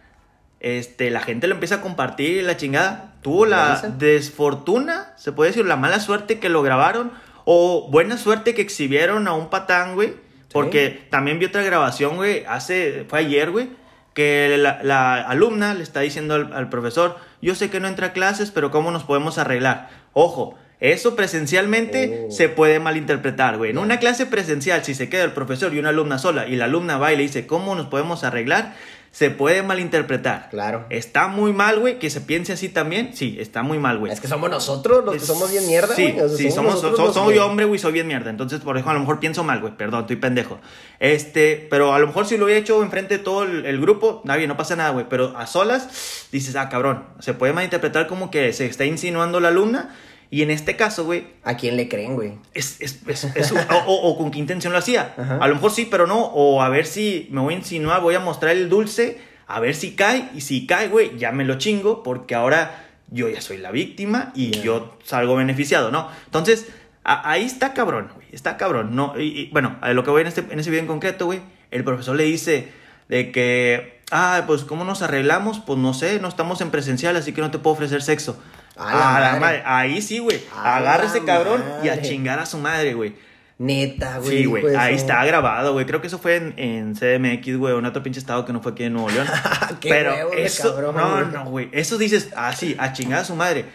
este, 0.60 1.10
la 1.12 1.20
gente 1.20 1.48
lo 1.48 1.53
empieza 1.56 1.75
a 1.75 1.82
compartir 1.82 2.38
y 2.38 2.41
la 2.41 2.58
chingada. 2.58 3.13
Tuvo 3.22 3.46
la 3.46 3.82
desfortuna, 3.98 5.13
se 5.17 5.32
puede 5.32 5.51
decir, 5.51 5.65
la 5.65 5.75
mala 5.75 6.00
suerte 6.00 6.39
que 6.39 6.50
lo 6.50 6.62
grabaron 6.62 7.12
o 7.46 7.89
buena 7.91 8.17
suerte 8.17 8.53
que 8.53 8.62
exhibieron 8.62 9.27
a 9.27 9.34
un 9.34 9.50
patán, 9.50 9.96
güey. 9.96 10.13
Porque 10.51 11.08
también 11.10 11.39
vi 11.39 11.46
otra 11.46 11.62
grabación, 11.63 12.16
güey, 12.16 12.44
hace, 12.48 13.06
fue 13.10 13.20
ayer, 13.20 13.51
güey, 13.51 13.70
que 14.13 14.56
la, 14.58 14.80
la 14.84 15.16
alumna 15.22 15.74
le 15.74 15.84
está 15.84 16.00
diciendo 16.00 16.34
al, 16.36 16.54
al 16.54 16.70
profesor, 16.70 17.18
yo 17.42 17.54
sé 17.54 17.70
que 17.70 17.80
no 17.80 17.88
entra 17.88 18.08
a 18.08 18.13
clases, 18.13 18.51
pero 18.51 18.72
¿cómo 18.72 18.89
nos 18.92 19.04
podemos 19.04 19.38
arreglar? 19.38 19.89
Ojo, 20.13 20.56
eso 20.80 21.16
presencialmente 21.16 22.25
Oh. 22.27 22.32
se 22.32 22.50
puede 22.50 22.80
malinterpretar, 22.80 23.58
güey. 23.58 23.72
En 23.72 23.77
una 23.77 23.98
clase 24.00 24.25
presencial, 24.25 24.84
si 24.84 24.94
se 24.96 25.10
queda 25.10 25.24
el 25.24 25.34
profesor 25.34 25.74
y 25.74 25.80
una 25.80 25.89
alumna 25.89 26.18
sola 26.18 26.48
y 26.48 26.56
la 26.56 26.66
alumna 26.66 26.98
va 26.98 27.13
y 27.13 27.18
le 27.18 27.24
dice, 27.24 27.46
¿cómo 27.48 27.75
nos 27.75 27.88
podemos 27.88 28.24
arreglar? 28.24 28.74
Se 29.17 29.31
puede 29.31 29.63
malinterpretar. 29.63 30.47
Claro. 30.51 30.86
Está 30.91 31.27
muy 31.27 31.51
mal, 31.51 31.79
güey, 31.79 31.97
que 31.97 32.12
se 32.12 32.21
piense 32.21 32.53
así 32.53 32.69
también. 32.69 33.15
Sí, 33.15 33.36
está 33.39 33.63
muy 33.63 33.79
mal, 33.79 33.97
güey. 33.97 34.12
Es 34.13 34.21
que 34.21 34.27
somos 34.27 34.47
nosotros 34.47 35.03
los 35.03 35.15
que 35.15 35.19
somos 35.19 35.50
bien 35.50 35.65
mierda, 35.65 35.95
Sí, 35.95 36.12
güey. 36.12 36.19
o 36.21 36.29
sea, 36.29 36.38
sí, 36.38 36.51
somos, 36.51 36.75
nosotros 36.75 36.97
so- 37.00 37.05
los 37.05 37.13
soy 37.15 37.33
que- 37.33 37.39
hombre, 37.39 37.65
güey, 37.65 37.79
soy 37.79 37.93
bien 37.93 38.05
mierda. 38.05 38.29
Entonces, 38.29 38.59
por 38.59 38.77
eso 38.77 38.88
a 38.88 38.93
lo 38.93 39.00
mejor 39.00 39.19
pienso 39.19 39.43
mal, 39.43 39.59
güey. 39.59 39.75
Perdón, 39.75 40.01
estoy 40.01 40.17
pendejo. 40.17 40.59
Este, 41.00 41.65
pero 41.69 41.95
a 41.95 42.00
lo 42.00 42.05
mejor 42.05 42.27
si 42.27 42.38
lo 42.38 42.45
hubiera 42.45 42.59
hecho 42.62 42.83
enfrente 42.83 43.17
de 43.17 43.24
todo 43.24 43.41
el, 43.41 43.65
el 43.65 43.81
grupo, 43.81 44.21
nadie, 44.24 44.45
no 44.45 44.55
pasa 44.55 44.75
nada, 44.75 44.91
güey. 44.91 45.07
Pero 45.09 45.36
a 45.36 45.47
solas, 45.47 46.27
dices, 46.31 46.55
ah, 46.55 46.69
cabrón. 46.69 47.05
Se 47.17 47.33
puede 47.33 47.53
malinterpretar 47.53 48.05
como 48.05 48.29
que 48.29 48.53
se 48.53 48.67
está 48.67 48.86
insinuando 48.86 49.39
la 49.39 49.47
alumna. 49.47 49.95
Y 50.29 50.41
en 50.41 50.51
este 50.51 50.75
caso, 50.75 51.05
güey, 51.05 51.25
¿A 51.43 51.55
quién 51.55 51.77
le 51.77 51.88
creen, 51.88 52.15
güey? 52.15 52.34
es, 52.53 52.81
es, 52.81 53.00
es- 53.07 53.24
es 53.36 53.51
o, 53.51 53.55
o- 53.86 54.17
con 54.17 54.29
qué 54.31 54.39
intención 54.39 54.74
lo 54.74 54.79
hacía. 54.79 55.13
Ajá. 55.17 55.38
A 55.41 55.48
lo 55.48 55.55
mejor 55.55 55.72
sí, 55.72 55.88
pero 55.89 56.05
no. 56.07 56.19
O 56.25 56.62
a 56.62 56.69
ver 56.69 56.86
si 56.86 57.27
me 57.31 57.39
voy 57.41 57.53
a 57.53 57.57
insinuar, 57.57 58.01
voy 58.01 58.15
a 58.15 58.19
mostrar 58.19 58.51
el 58.55 58.67
dulce, 58.69 59.19
a 59.48 59.60
ver 59.62 59.74
si 59.75 59.96
cae. 59.96 60.29
Y 60.36 60.41
si 60.41 60.67
cae, 60.67 60.89
güey, 60.89 61.17
ya 61.17 61.31
me 61.31 61.46
lo 61.46 61.57
chingo, 61.57 62.03
porque 62.03 62.36
ahora 62.36 62.84
yo 63.10 63.29
ya 63.29 63.39
soy 63.39 63.57
la 63.57 63.72
víctima 63.72 64.34
y 64.36 64.51
yo 64.60 64.98
salgo 65.05 65.36
beneficiado, 65.38 65.91
¿no? 65.91 66.10
Entonces, 66.25 66.67
a- 67.05 67.29
ahí 67.31 67.46
está 67.46 67.74
cabrón, 67.74 68.10
güey. 68.13 68.27
Está 68.34 68.57
cabrón. 68.57 68.96
No, 68.98 69.13
y, 69.17 69.24
y, 69.27 69.50
bueno, 69.51 69.77
a 69.79 69.93
lo 69.93 70.03
que 70.03 70.10
voy 70.12 70.22
en, 70.24 70.27
este, 70.27 70.41
en 70.50 70.60
ese 70.60 70.69
video 70.69 70.81
en 70.81 70.88
concreto, 70.88 71.25
güey, 71.25 71.39
el 71.72 71.86
profesor 71.86 72.17
le 72.17 72.24
dice 72.25 72.67
de 73.07 73.31
que, 73.31 74.01
ah, 74.12 74.43
pues, 74.46 74.65
¿cómo 74.65 74.84
nos 74.84 75.01
arreglamos? 75.01 75.62
Pues 75.65 75.79
no 75.79 75.93
sé, 75.93 76.19
no 76.19 76.27
estamos 76.27 76.60
en 76.60 76.69
presencial, 76.69 77.15
así 77.15 77.31
que 77.31 77.39
no 77.39 77.50
te 77.50 77.60
puedo 77.60 77.75
ofrecer 77.75 78.01
sexo. 78.01 78.38
A 78.77 78.93
la 78.96 79.15
A 79.15 79.19
la 79.19 79.25
madre. 79.27 79.39
madre. 79.39 79.63
Ahí 79.65 80.01
sí, 80.01 80.19
güey. 80.19 80.41
Agarra 80.55 81.05
ese 81.05 81.24
cabrón 81.24 81.63
y 81.84 81.89
a 81.89 82.01
chingar 82.01 82.39
a 82.39 82.46
su 82.46 82.57
madre, 82.57 82.93
güey. 82.93 83.15
Neta, 83.60 84.19
güey. 84.19 84.29
Sí, 84.38 84.46
güey. 84.46 84.63
de 84.63 84.77
Ahí 84.77 84.93
está 84.96 85.25
grabado, 85.25 85.74
güey. 85.74 85.86
Creo 85.88 86.00
que 86.00 86.07
eso 86.07 86.19
fue 86.19 86.36
en, 86.36 86.53
en 86.57 86.93
CDMX, 86.96 87.57
güey, 87.57 87.75
en 87.75 87.86
otro 87.86 88.03
pinche 88.03 88.19
estado 88.19 88.46
que 88.46 88.53
no 88.53 88.62
fue 88.62 88.74
aquí 88.74 88.84
en 88.84 88.93
Nuevo 88.93 89.10
León. 89.10 89.27
Qué 89.81 89.89
Pero 89.89 90.12
huevos 90.13 90.31
de 90.36 90.46
eso, 90.46 90.75
cabrón, 90.75 90.96
no, 90.96 91.10
güey. 91.15 91.25
no, 91.31 91.46
güey. 91.46 91.69
Eso 91.72 91.98
dices, 91.98 92.29
ah, 92.36 92.53
sí, 92.53 92.75
a 92.79 92.93
chingar 92.93 93.22
a 93.22 93.25
su 93.25 93.36
madre. 93.36 93.65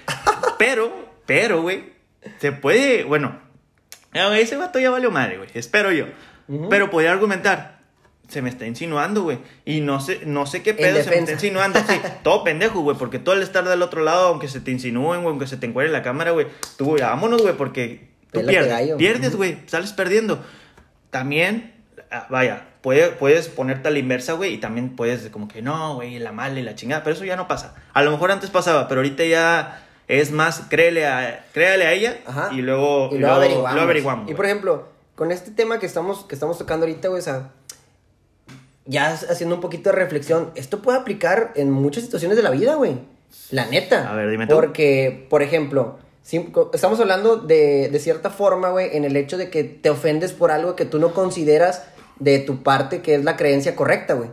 Pero, 0.56 1.12
pero, 1.26 1.62
güey, 1.62 1.94
se 2.38 2.52
puede, 2.52 3.02
bueno, 3.02 3.40
no, 4.14 4.32
ese 4.34 4.56
vato 4.56 4.78
ya 4.78 4.90
valió 4.90 5.10
madre, 5.10 5.38
güey. 5.38 5.48
Espero 5.54 5.90
yo. 5.90 6.06
Pero 6.70 6.90
podría 6.90 7.10
argumentar, 7.12 7.71
se 8.32 8.42
me 8.42 8.48
está 8.50 8.66
insinuando, 8.66 9.22
güey. 9.22 9.38
Y 9.64 9.80
no 9.80 10.00
sé, 10.00 10.20
no 10.24 10.46
sé 10.46 10.62
qué 10.62 10.74
pedo 10.74 11.02
se 11.02 11.10
me 11.10 11.18
está 11.18 11.32
insinuando. 11.32 11.78
Sí, 11.80 12.00
todo 12.24 12.42
pendejo, 12.44 12.80
güey. 12.80 12.96
Porque 12.96 13.18
tú 13.18 13.30
al 13.30 13.42
estar 13.42 13.64
del 13.68 13.82
otro 13.82 14.02
lado, 14.02 14.28
aunque 14.28 14.48
se 14.48 14.60
te 14.60 14.70
insinúen, 14.70 15.20
güey, 15.22 15.30
aunque 15.30 15.46
se 15.46 15.56
te 15.56 15.66
encuere 15.66 15.90
la 15.90 16.02
cámara, 16.02 16.32
güey, 16.32 16.46
tú, 16.76 16.86
güey, 16.86 17.02
vámonos, 17.02 17.42
güey, 17.42 17.54
porque 17.56 18.08
tú 18.32 18.40
pierdes. 18.44 18.68
gallo. 18.70 18.96
Pierdes, 18.96 19.36
güey. 19.36 19.58
Sales 19.66 19.92
perdiendo. 19.92 20.42
También, 21.10 21.74
ah, 22.10 22.26
vaya, 22.30 22.66
puede- 22.80 23.10
puedes 23.10 23.48
ponerte 23.48 23.88
a 23.88 23.90
la 23.90 23.98
inversa, 23.98 24.32
güey, 24.32 24.54
y 24.54 24.58
también 24.58 24.96
puedes 24.96 25.28
como 25.30 25.48
que 25.48 25.62
no, 25.62 25.96
güey, 25.96 26.18
la 26.18 26.32
mala 26.32 26.58
y 26.58 26.62
la 26.62 26.74
chingada. 26.74 27.02
Pero 27.04 27.14
eso 27.16 27.24
ya 27.24 27.36
no 27.36 27.48
pasa. 27.48 27.74
A 27.92 28.02
lo 28.02 28.10
mejor 28.10 28.30
antes 28.32 28.50
pasaba, 28.50 28.88
pero 28.88 29.00
ahorita 29.00 29.24
ya 29.24 29.84
es 30.08 30.30
más, 30.30 30.62
créele 30.70 31.06
a, 31.06 31.44
créale 31.52 31.86
a 31.86 31.92
ella 31.92 32.18
Ajá. 32.26 32.48
y 32.52 32.62
luego, 32.62 33.10
y 33.12 33.18
luego 33.18 33.34
averiguamos. 33.36 33.74
lo 33.74 33.82
averiguamos, 33.82 34.30
Y 34.30 34.34
por 34.34 34.46
ejemplo, 34.46 34.88
con 35.14 35.30
este 35.30 35.50
tema 35.50 35.78
que 35.78 35.86
estamos, 35.86 36.24
que 36.24 36.34
estamos 36.34 36.58
tocando 36.58 36.86
ahorita, 36.86 37.08
güey, 37.08 37.20
o 37.20 37.24
sea, 37.24 37.50
ya 38.86 39.12
haciendo 39.12 39.54
un 39.54 39.60
poquito 39.60 39.90
de 39.90 39.96
reflexión, 39.96 40.50
esto 40.54 40.82
puede 40.82 40.98
aplicar 40.98 41.52
en 41.56 41.70
muchas 41.70 42.04
situaciones 42.04 42.36
de 42.36 42.42
la 42.42 42.50
vida, 42.50 42.74
güey. 42.74 42.98
La 43.50 43.66
neta. 43.66 44.10
A 44.10 44.14
ver, 44.14 44.28
dime 44.30 44.46
tú. 44.46 44.54
Porque, 44.54 45.26
por 45.30 45.42
ejemplo, 45.42 45.98
si- 46.22 46.52
estamos 46.72 47.00
hablando 47.00 47.36
de, 47.36 47.88
de 47.90 47.98
cierta 47.98 48.30
forma, 48.30 48.70
güey, 48.70 48.96
en 48.96 49.04
el 49.04 49.16
hecho 49.16 49.38
de 49.38 49.50
que 49.50 49.64
te 49.64 49.90
ofendes 49.90 50.32
por 50.32 50.50
algo 50.50 50.76
que 50.76 50.84
tú 50.84 50.98
no 50.98 51.14
consideras 51.14 51.84
de 52.18 52.38
tu 52.38 52.62
parte 52.62 53.02
que 53.02 53.14
es 53.14 53.24
la 53.24 53.36
creencia 53.36 53.74
correcta, 53.74 54.14
güey. 54.14 54.30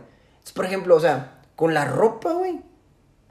Por 0.54 0.64
ejemplo, 0.64 0.96
o 0.96 1.00
sea, 1.00 1.38
con 1.56 1.74
la 1.74 1.84
ropa, 1.84 2.32
güey. 2.32 2.60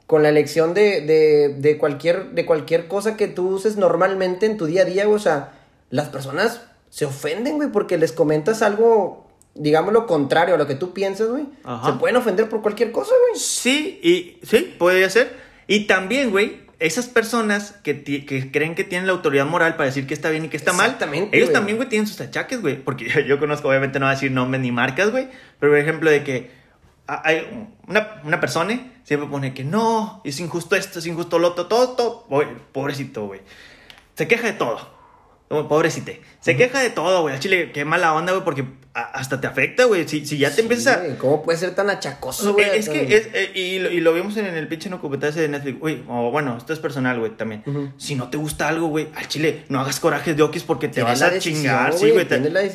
Con 0.06 0.22
la 0.24 0.28
elección 0.30 0.74
de, 0.74 1.02
de, 1.02 1.54
de, 1.56 1.78
cualquier, 1.78 2.30
de 2.32 2.44
cualquier 2.44 2.88
cosa 2.88 3.16
que 3.16 3.28
tú 3.28 3.48
uses 3.48 3.76
normalmente 3.76 4.46
en 4.46 4.56
tu 4.56 4.66
día 4.66 4.82
a 4.82 4.84
día, 4.86 5.04
güey. 5.04 5.16
O 5.16 5.20
sea, 5.20 5.52
las 5.90 6.08
personas 6.08 6.62
se 6.88 7.04
ofenden, 7.04 7.56
güey, 7.56 7.68
porque 7.70 7.96
les 7.96 8.10
comentas 8.10 8.62
algo, 8.62 9.29
digamos, 9.54 9.92
lo 9.92 10.06
contrario 10.06 10.54
a 10.54 10.58
lo 10.58 10.66
que 10.66 10.74
tú 10.74 10.92
piensas, 10.92 11.28
güey. 11.28 11.44
Se 11.84 11.92
pueden 11.94 12.16
ofender 12.16 12.48
por 12.48 12.62
cualquier 12.62 12.92
cosa, 12.92 13.12
güey. 13.28 13.40
Sí, 13.40 14.00
y 14.02 14.46
sí, 14.46 14.74
puede 14.78 15.08
ser. 15.10 15.36
Y 15.66 15.86
también, 15.86 16.30
güey, 16.30 16.60
esas 16.80 17.06
personas 17.06 17.72
que, 17.82 18.02
que, 18.02 18.50
creen 18.50 18.74
que 18.74 18.84
tienen 18.84 19.06
la 19.06 19.12
autoridad 19.12 19.46
moral 19.46 19.76
para 19.76 19.86
decir 19.86 20.06
que 20.06 20.14
está 20.14 20.30
bien 20.30 20.46
y 20.46 20.48
que 20.48 20.56
está 20.56 20.72
mal, 20.72 20.96
ellos 21.32 21.52
también, 21.52 21.76
güey, 21.76 21.88
tienen 21.88 22.06
sus 22.06 22.20
achaques, 22.20 22.60
güey. 22.62 22.82
Porque 22.82 23.24
yo, 23.28 23.38
conozco, 23.38 23.68
obviamente 23.68 24.00
no 24.00 24.06
voy 24.06 24.12
a 24.12 24.14
decir 24.14 24.32
nombres 24.32 24.62
ni 24.62 24.72
marcas, 24.72 25.10
güey, 25.10 25.28
pero 25.58 25.72
por 25.72 25.78
ejemplo 25.78 26.10
de 26.10 26.24
que 26.24 26.50
hay 27.06 27.68
una, 27.86 28.20
una, 28.24 28.40
persona 28.40 28.92
siempre 29.02 29.28
pone 29.28 29.52
que 29.52 29.64
no, 29.64 30.22
es 30.24 30.38
injusto 30.40 30.76
esto, 30.76 31.00
es 31.00 31.06
injusto 31.06 31.38
lo 31.38 31.48
otro, 31.48 31.66
todo, 31.66 31.90
todo, 31.90 32.26
pobrecito, 32.72 33.26
güey. 33.26 33.40
Se 34.14 34.26
queja 34.26 34.46
de 34.46 34.52
todo. 34.54 34.99
Pobrecito. 35.50 36.12
Se 36.38 36.56
queja 36.56 36.80
de 36.80 36.90
todo, 36.90 37.22
güey. 37.22 37.36
Chile, 37.40 37.72
qué 37.72 37.84
mala 37.84 38.14
onda, 38.14 38.30
güey, 38.30 38.44
porque 38.44 38.64
hasta 38.94 39.40
te 39.40 39.48
afecta, 39.48 39.84
güey. 39.84 40.06
Si, 40.06 40.24
si 40.24 40.38
ya 40.38 40.54
te 40.54 40.60
empiezas 40.60 40.96
a. 40.96 41.18
¿Cómo 41.18 41.42
puede 41.42 41.58
ser 41.58 41.74
tan 41.74 41.90
achacoso, 41.90 42.52
güey? 42.52 42.66
Es 42.72 42.88
que, 42.88 43.16
es, 43.16 43.28
eh, 43.32 43.50
y, 43.52 43.80
lo, 43.80 43.90
y, 43.90 44.00
lo 44.00 44.12
vimos 44.14 44.36
en, 44.36 44.46
el 44.46 44.68
pinche 44.68 44.88
no 44.88 45.00
ese 45.22 45.40
de 45.40 45.48
Netflix. 45.48 45.80
Güey, 45.80 46.04
o 46.06 46.30
bueno, 46.30 46.56
esto 46.56 46.72
es 46.72 46.78
personal, 46.78 47.18
güey, 47.18 47.32
también. 47.32 47.64
Si 47.96 48.14
no 48.14 48.30
te 48.30 48.36
gusta 48.36 48.68
algo, 48.68 48.86
güey, 48.86 49.08
al 49.16 49.26
chile, 49.26 49.64
no 49.68 49.80
hagas 49.80 49.98
corajes 49.98 50.36
de 50.36 50.44
okis 50.44 50.62
porque 50.62 50.86
te 50.86 51.02
vas 51.02 51.20
a 51.20 51.36
chingar, 51.40 51.94
sí, 51.94 52.10
güey. 52.10 52.28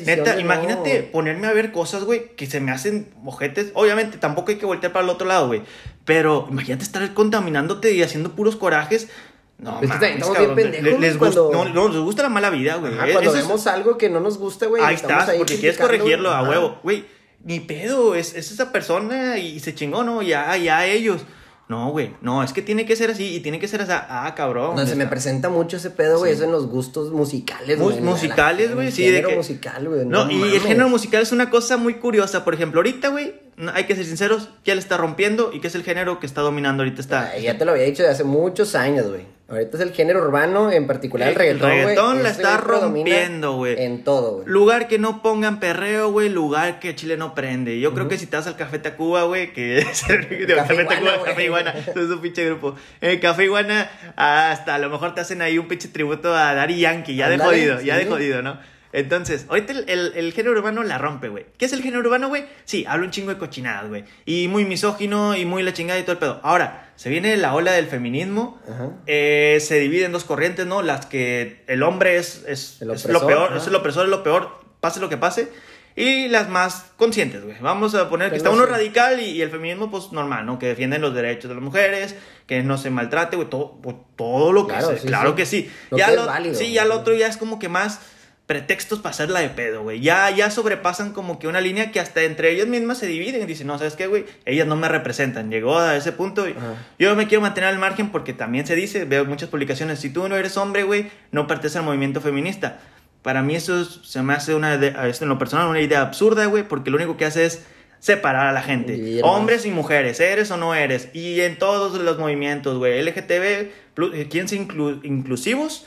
Neta, 0.04 0.38
imagínate 0.38 1.02
ponerme 1.02 1.46
a 1.46 1.54
ver 1.54 1.72
cosas, 1.72 2.04
güey, 2.04 2.34
que 2.36 2.44
se 2.44 2.60
me 2.60 2.72
hacen 2.72 3.08
mojetes. 3.22 3.70
Obviamente, 3.72 4.18
tampoco 4.18 4.50
hay 4.50 4.58
que 4.58 4.66
voltear 4.66 4.92
para 4.92 5.04
el 5.04 5.10
otro 5.10 5.26
lado, 5.26 5.46
güey. 5.46 5.62
Pero 6.04 6.46
imagínate 6.50 6.84
estar 6.84 7.14
contaminándote 7.14 7.94
y 7.94 8.02
haciendo 8.02 8.36
puros 8.36 8.56
corajes. 8.56 9.08
No, 9.58 9.80
es 9.80 9.90
que 9.90 10.12
estamos 10.12 10.38
bien 10.38 10.54
pendejos. 10.54 11.00
Les, 11.00 11.16
cuando... 11.16 11.50
no, 11.50 11.64
no, 11.66 11.88
les 11.88 12.00
gusta 12.00 12.22
la 12.22 12.28
mala 12.28 12.50
vida, 12.50 12.76
güey. 12.76 12.94
cuando 13.12 13.32
vemos 13.32 13.66
algo 13.66 13.96
que 13.96 14.10
no 14.10 14.20
nos 14.20 14.38
gusta, 14.38 14.66
güey. 14.66 14.82
Ahí 14.82 14.94
estás, 14.94 15.30
porque 15.30 15.58
quieres 15.58 15.78
corregirlo 15.78 16.30
a 16.30 16.42
huevo. 16.42 16.78
Güey, 16.82 17.04
ni 17.44 17.60
pedo, 17.60 18.14
es, 18.14 18.34
es, 18.34 18.50
esa 18.50 18.72
persona 18.72 19.38
y 19.38 19.60
se 19.60 19.74
chingó, 19.74 20.02
¿no? 20.02 20.22
Ya, 20.22 20.56
ya 20.56 20.86
ellos. 20.86 21.22
No, 21.68 21.90
güey, 21.90 22.14
no, 22.20 22.44
es 22.44 22.52
que 22.52 22.62
tiene 22.62 22.86
que 22.86 22.94
ser 22.94 23.10
así 23.10 23.34
y 23.34 23.40
tiene 23.40 23.58
que 23.58 23.66
ser 23.66 23.82
así. 23.82 23.90
Ah, 23.92 24.32
cabrón. 24.36 24.76
No, 24.76 24.86
se 24.86 24.94
me 24.94 25.06
presenta 25.08 25.48
mucho 25.48 25.78
ese 25.78 25.90
pedo, 25.90 26.18
güey, 26.18 26.32
eso 26.32 26.44
en 26.44 26.52
los 26.52 26.68
gustos 26.68 27.10
musicales, 27.10 27.80
güey. 27.80 28.00
musicales, 28.00 28.72
güey, 28.72 28.92
sí. 28.92 29.02
Género 29.02 29.32
musical, 29.32 29.88
güey. 29.88 30.06
No, 30.06 30.30
y 30.30 30.42
el 30.54 30.60
género 30.60 30.88
musical 30.88 31.22
es 31.22 31.32
una 31.32 31.50
cosa 31.50 31.76
muy 31.76 31.94
curiosa. 31.94 32.44
Por 32.44 32.54
ejemplo, 32.54 32.78
ahorita, 32.78 33.08
güey, 33.08 33.34
hay 33.74 33.84
que 33.84 33.96
ser 33.96 34.04
sinceros, 34.04 34.50
ya 34.64 34.74
le 34.74 34.80
está 34.80 34.96
rompiendo 34.96 35.50
y 35.52 35.60
que 35.60 35.66
es 35.66 35.74
el 35.74 35.82
género 35.82 36.20
que 36.20 36.26
está 36.26 36.40
dominando 36.42 36.84
ahorita. 36.84 37.00
Está... 37.00 37.36
ya 37.36 37.58
te 37.58 37.64
lo 37.64 37.72
había 37.72 37.84
dicho 37.84 38.04
de 38.04 38.10
hace 38.10 38.22
muchos 38.22 38.76
años, 38.76 39.08
güey. 39.08 39.35
Ahorita 39.48 39.76
es 39.76 39.82
el 39.84 39.92
género 39.92 40.22
urbano, 40.22 40.72
en 40.72 40.88
particular 40.88 41.28
el 41.28 41.36
reggaetón, 41.36 41.70
El 41.70 41.78
reggaetón 41.84 42.22
la 42.24 42.30
está 42.30 42.56
rompiendo, 42.56 43.52
güey. 43.52 43.80
En 43.80 44.02
todo, 44.02 44.38
güey. 44.38 44.48
Lugar 44.48 44.88
que 44.88 44.98
no 44.98 45.22
pongan 45.22 45.60
perreo, 45.60 46.10
güey. 46.10 46.28
Lugar 46.28 46.80
que 46.80 46.96
Chile 46.96 47.16
no 47.16 47.32
prende. 47.32 47.78
Yo 47.78 47.94
creo 47.94 48.08
que 48.08 48.18
si 48.18 48.26
te 48.26 48.36
vas 48.36 48.48
al 48.48 48.56
Café 48.56 48.80
Tacuba, 48.80 49.22
güey, 49.22 49.52
que 49.52 49.78
es 49.78 50.08
el 50.10 50.46
Café, 50.48 50.84
Tacuba, 50.84 51.22
Café 51.24 51.44
Iguana. 51.44 51.72
es 51.76 51.96
un 51.96 52.20
pinche 52.20 52.44
grupo. 52.44 52.74
En 53.00 53.10
el 53.10 53.20
Café 53.20 53.44
Iguana, 53.44 53.88
hasta 54.16 54.74
a 54.74 54.78
lo 54.78 54.90
mejor 54.90 55.14
te 55.14 55.20
hacen 55.20 55.40
ahí 55.40 55.58
un 55.58 55.68
pinche 55.68 55.88
tributo 55.88 56.34
a 56.34 56.52
Dari 56.52 56.80
Yankee. 56.80 57.14
Ya 57.14 57.28
de 57.28 57.38
jodido, 57.38 57.80
ya 57.80 57.96
de 57.98 58.06
jodido, 58.06 58.42
¿no? 58.42 58.58
Entonces, 58.96 59.44
ahorita 59.50 59.74
el, 59.74 60.12
el, 60.16 60.32
género 60.32 60.52
urbano 60.52 60.82
la 60.82 60.96
rompe, 60.96 61.28
güey. 61.28 61.44
¿Qué 61.58 61.66
es 61.66 61.72
el 61.74 61.82
género 61.82 62.00
urbano, 62.00 62.28
güey? 62.28 62.46
Sí, 62.64 62.86
habla 62.88 63.04
un 63.04 63.10
chingo 63.10 63.28
de 63.28 63.36
cochinadas, 63.36 63.90
güey. 63.90 64.04
Y 64.24 64.48
muy 64.48 64.64
misógino 64.64 65.36
y 65.36 65.44
muy 65.44 65.62
la 65.62 65.74
chingada 65.74 66.00
y 66.00 66.02
todo 66.02 66.12
el 66.12 66.18
pedo. 66.18 66.40
Ahora, 66.42 66.92
se 66.96 67.10
viene 67.10 67.36
la 67.36 67.54
ola 67.54 67.72
del 67.72 67.88
feminismo. 67.88 68.58
Eh, 69.06 69.58
se 69.60 69.78
divide 69.80 70.06
en 70.06 70.12
dos 70.12 70.24
corrientes, 70.24 70.64
¿no? 70.64 70.80
Las 70.80 71.04
que 71.04 71.62
el 71.66 71.82
hombre 71.82 72.16
es, 72.16 72.42
es, 72.48 72.80
lo 72.80 73.26
peor, 73.26 73.54
es 73.54 73.66
el 73.66 73.74
opresor, 73.74 74.04
es 74.04 74.10
lo 74.10 74.22
peor, 74.22 74.60
pase 74.80 74.98
lo 74.98 75.10
que 75.10 75.18
pase. 75.18 75.52
Y 75.94 76.28
las 76.28 76.48
más 76.48 76.86
conscientes, 76.96 77.44
güey. 77.44 77.58
Vamos 77.60 77.94
a 77.94 78.08
poner 78.08 78.30
que 78.30 78.38
está 78.38 78.48
uno 78.48 78.64
radical 78.64 79.20
y, 79.20 79.42
el 79.42 79.50
feminismo, 79.50 79.90
pues 79.90 80.10
normal, 80.10 80.46
¿no? 80.46 80.58
Que 80.58 80.68
defienden 80.68 81.02
los 81.02 81.14
derechos 81.14 81.50
de 81.50 81.54
las 81.54 81.62
mujeres, 81.62 82.16
que 82.46 82.62
no 82.62 82.78
se 82.78 82.88
maltrate, 82.88 83.36
güey. 83.36 83.50
Todo, 83.50 83.78
todo 84.16 84.52
lo 84.52 84.66
que 84.66 84.72
claro, 84.72 84.96
claro 85.04 85.34
que 85.34 85.44
sí. 85.44 85.70
ya 85.90 86.12
lo, 86.12 86.26
sí, 86.54 86.72
ya 86.72 86.86
lo 86.86 86.94
otro 87.00 87.12
ya 87.12 87.26
es 87.26 87.36
como 87.36 87.58
que 87.58 87.68
más 87.68 88.00
pretextos 88.46 89.00
para 89.00 89.10
hacerla 89.10 89.40
de 89.40 89.48
pedo, 89.50 89.82
güey. 89.82 90.00
Ya, 90.00 90.30
ya 90.30 90.50
sobrepasan 90.50 91.12
como 91.12 91.38
que 91.38 91.48
una 91.48 91.60
línea 91.60 91.90
que 91.90 91.98
hasta 91.98 92.22
entre 92.22 92.52
ellas 92.52 92.68
mismas 92.68 92.98
se 92.98 93.06
dividen 93.06 93.42
y 93.42 93.46
dicen, 93.46 93.66
no, 93.66 93.76
¿sabes 93.76 93.96
qué, 93.96 94.06
güey? 94.06 94.24
Ellas 94.44 94.68
no 94.68 94.76
me 94.76 94.88
representan. 94.88 95.50
Llegó 95.50 95.78
a 95.78 95.96
ese 95.96 96.12
punto 96.12 96.48
y 96.48 96.54
yo 96.98 97.16
me 97.16 97.26
quiero 97.26 97.42
mantener 97.42 97.70
al 97.70 97.78
margen 97.78 98.10
porque 98.10 98.32
también 98.32 98.64
se 98.64 98.76
dice, 98.76 99.04
veo 99.04 99.24
muchas 99.24 99.48
publicaciones, 99.48 99.98
si 99.98 100.10
tú 100.10 100.28
no 100.28 100.36
eres 100.36 100.56
hombre, 100.56 100.84
güey, 100.84 101.10
no 101.32 101.48
perteneces 101.48 101.78
al 101.78 101.84
movimiento 101.84 102.20
feminista. 102.20 102.78
Para 103.22 103.42
mí 103.42 103.56
eso 103.56 103.84
se 103.84 104.22
me 104.22 104.34
hace 104.34 104.54
una, 104.54 104.74
en 104.74 105.28
lo 105.28 105.38
personal, 105.38 105.66
una 105.66 105.80
idea 105.80 106.02
absurda, 106.02 106.46
güey, 106.46 106.62
porque 106.62 106.90
lo 106.90 106.98
único 106.98 107.16
que 107.16 107.24
hace 107.24 107.46
es 107.46 107.66
separar 107.98 108.46
a 108.46 108.52
la 108.52 108.62
gente. 108.62 109.20
Hombres 109.24 109.66
y 109.66 109.70
mujeres, 109.70 110.20
eres 110.20 110.52
o 110.52 110.56
no 110.56 110.76
eres. 110.76 111.08
Y 111.12 111.40
en 111.40 111.58
todos 111.58 112.00
los 112.00 112.18
movimientos, 112.20 112.78
güey, 112.78 113.02
LGTB, 113.02 114.12
eh, 114.14 114.28
¿quién 114.30 114.46
se 114.46 114.54
inclusivos? 114.54 115.86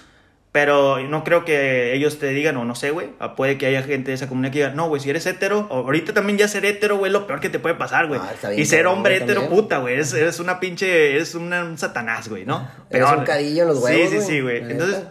Pero 0.51 0.97
no 1.07 1.23
creo 1.23 1.45
que 1.45 1.93
ellos 1.93 2.17
te 2.17 2.29
digan, 2.29 2.57
o 2.57 2.65
no 2.65 2.73
sé, 2.73 2.89
güey. 2.89 3.11
Ah, 3.19 3.35
puede 3.35 3.59
que 3.59 3.67
haya 3.67 3.83
gente 3.83 4.09
de 4.09 4.15
esa 4.15 4.27
comunidad 4.27 4.51
que 4.51 4.57
diga, 4.59 4.71
no, 4.71 4.87
güey, 4.87 4.99
si 4.99 5.07
eres 5.09 5.27
hetero, 5.27 5.67
ahorita 5.69 6.13
también 6.13 6.39
ya 6.39 6.47
ser 6.47 6.65
hetero, 6.65 6.97
güey, 6.97 7.11
lo 7.11 7.27
peor 7.27 7.39
que 7.39 7.49
te 7.49 7.59
puede 7.59 7.75
pasar, 7.75 8.07
güey. 8.07 8.19
Ah, 8.19 8.53
y 8.53 8.65
ser 8.65 8.87
hombre 8.87 9.17
hetero, 9.17 9.47
puta, 9.47 9.77
güey. 9.77 9.93
Eres, 9.93 10.39
una 10.39 10.59
pinche, 10.59 11.11
eres 11.13 11.35
un 11.35 11.77
satanás, 11.77 12.29
güey, 12.29 12.45
¿no? 12.45 12.67
Pero 12.89 13.05
es 13.05 13.17
un 13.19 13.23
cadillo 13.25 13.65
los 13.65 13.77
huevos. 13.77 14.09
Sí, 14.09 14.19
sí, 14.19 14.25
sí, 14.25 14.41
güey. 14.41 14.57
Entonces, 14.57 15.03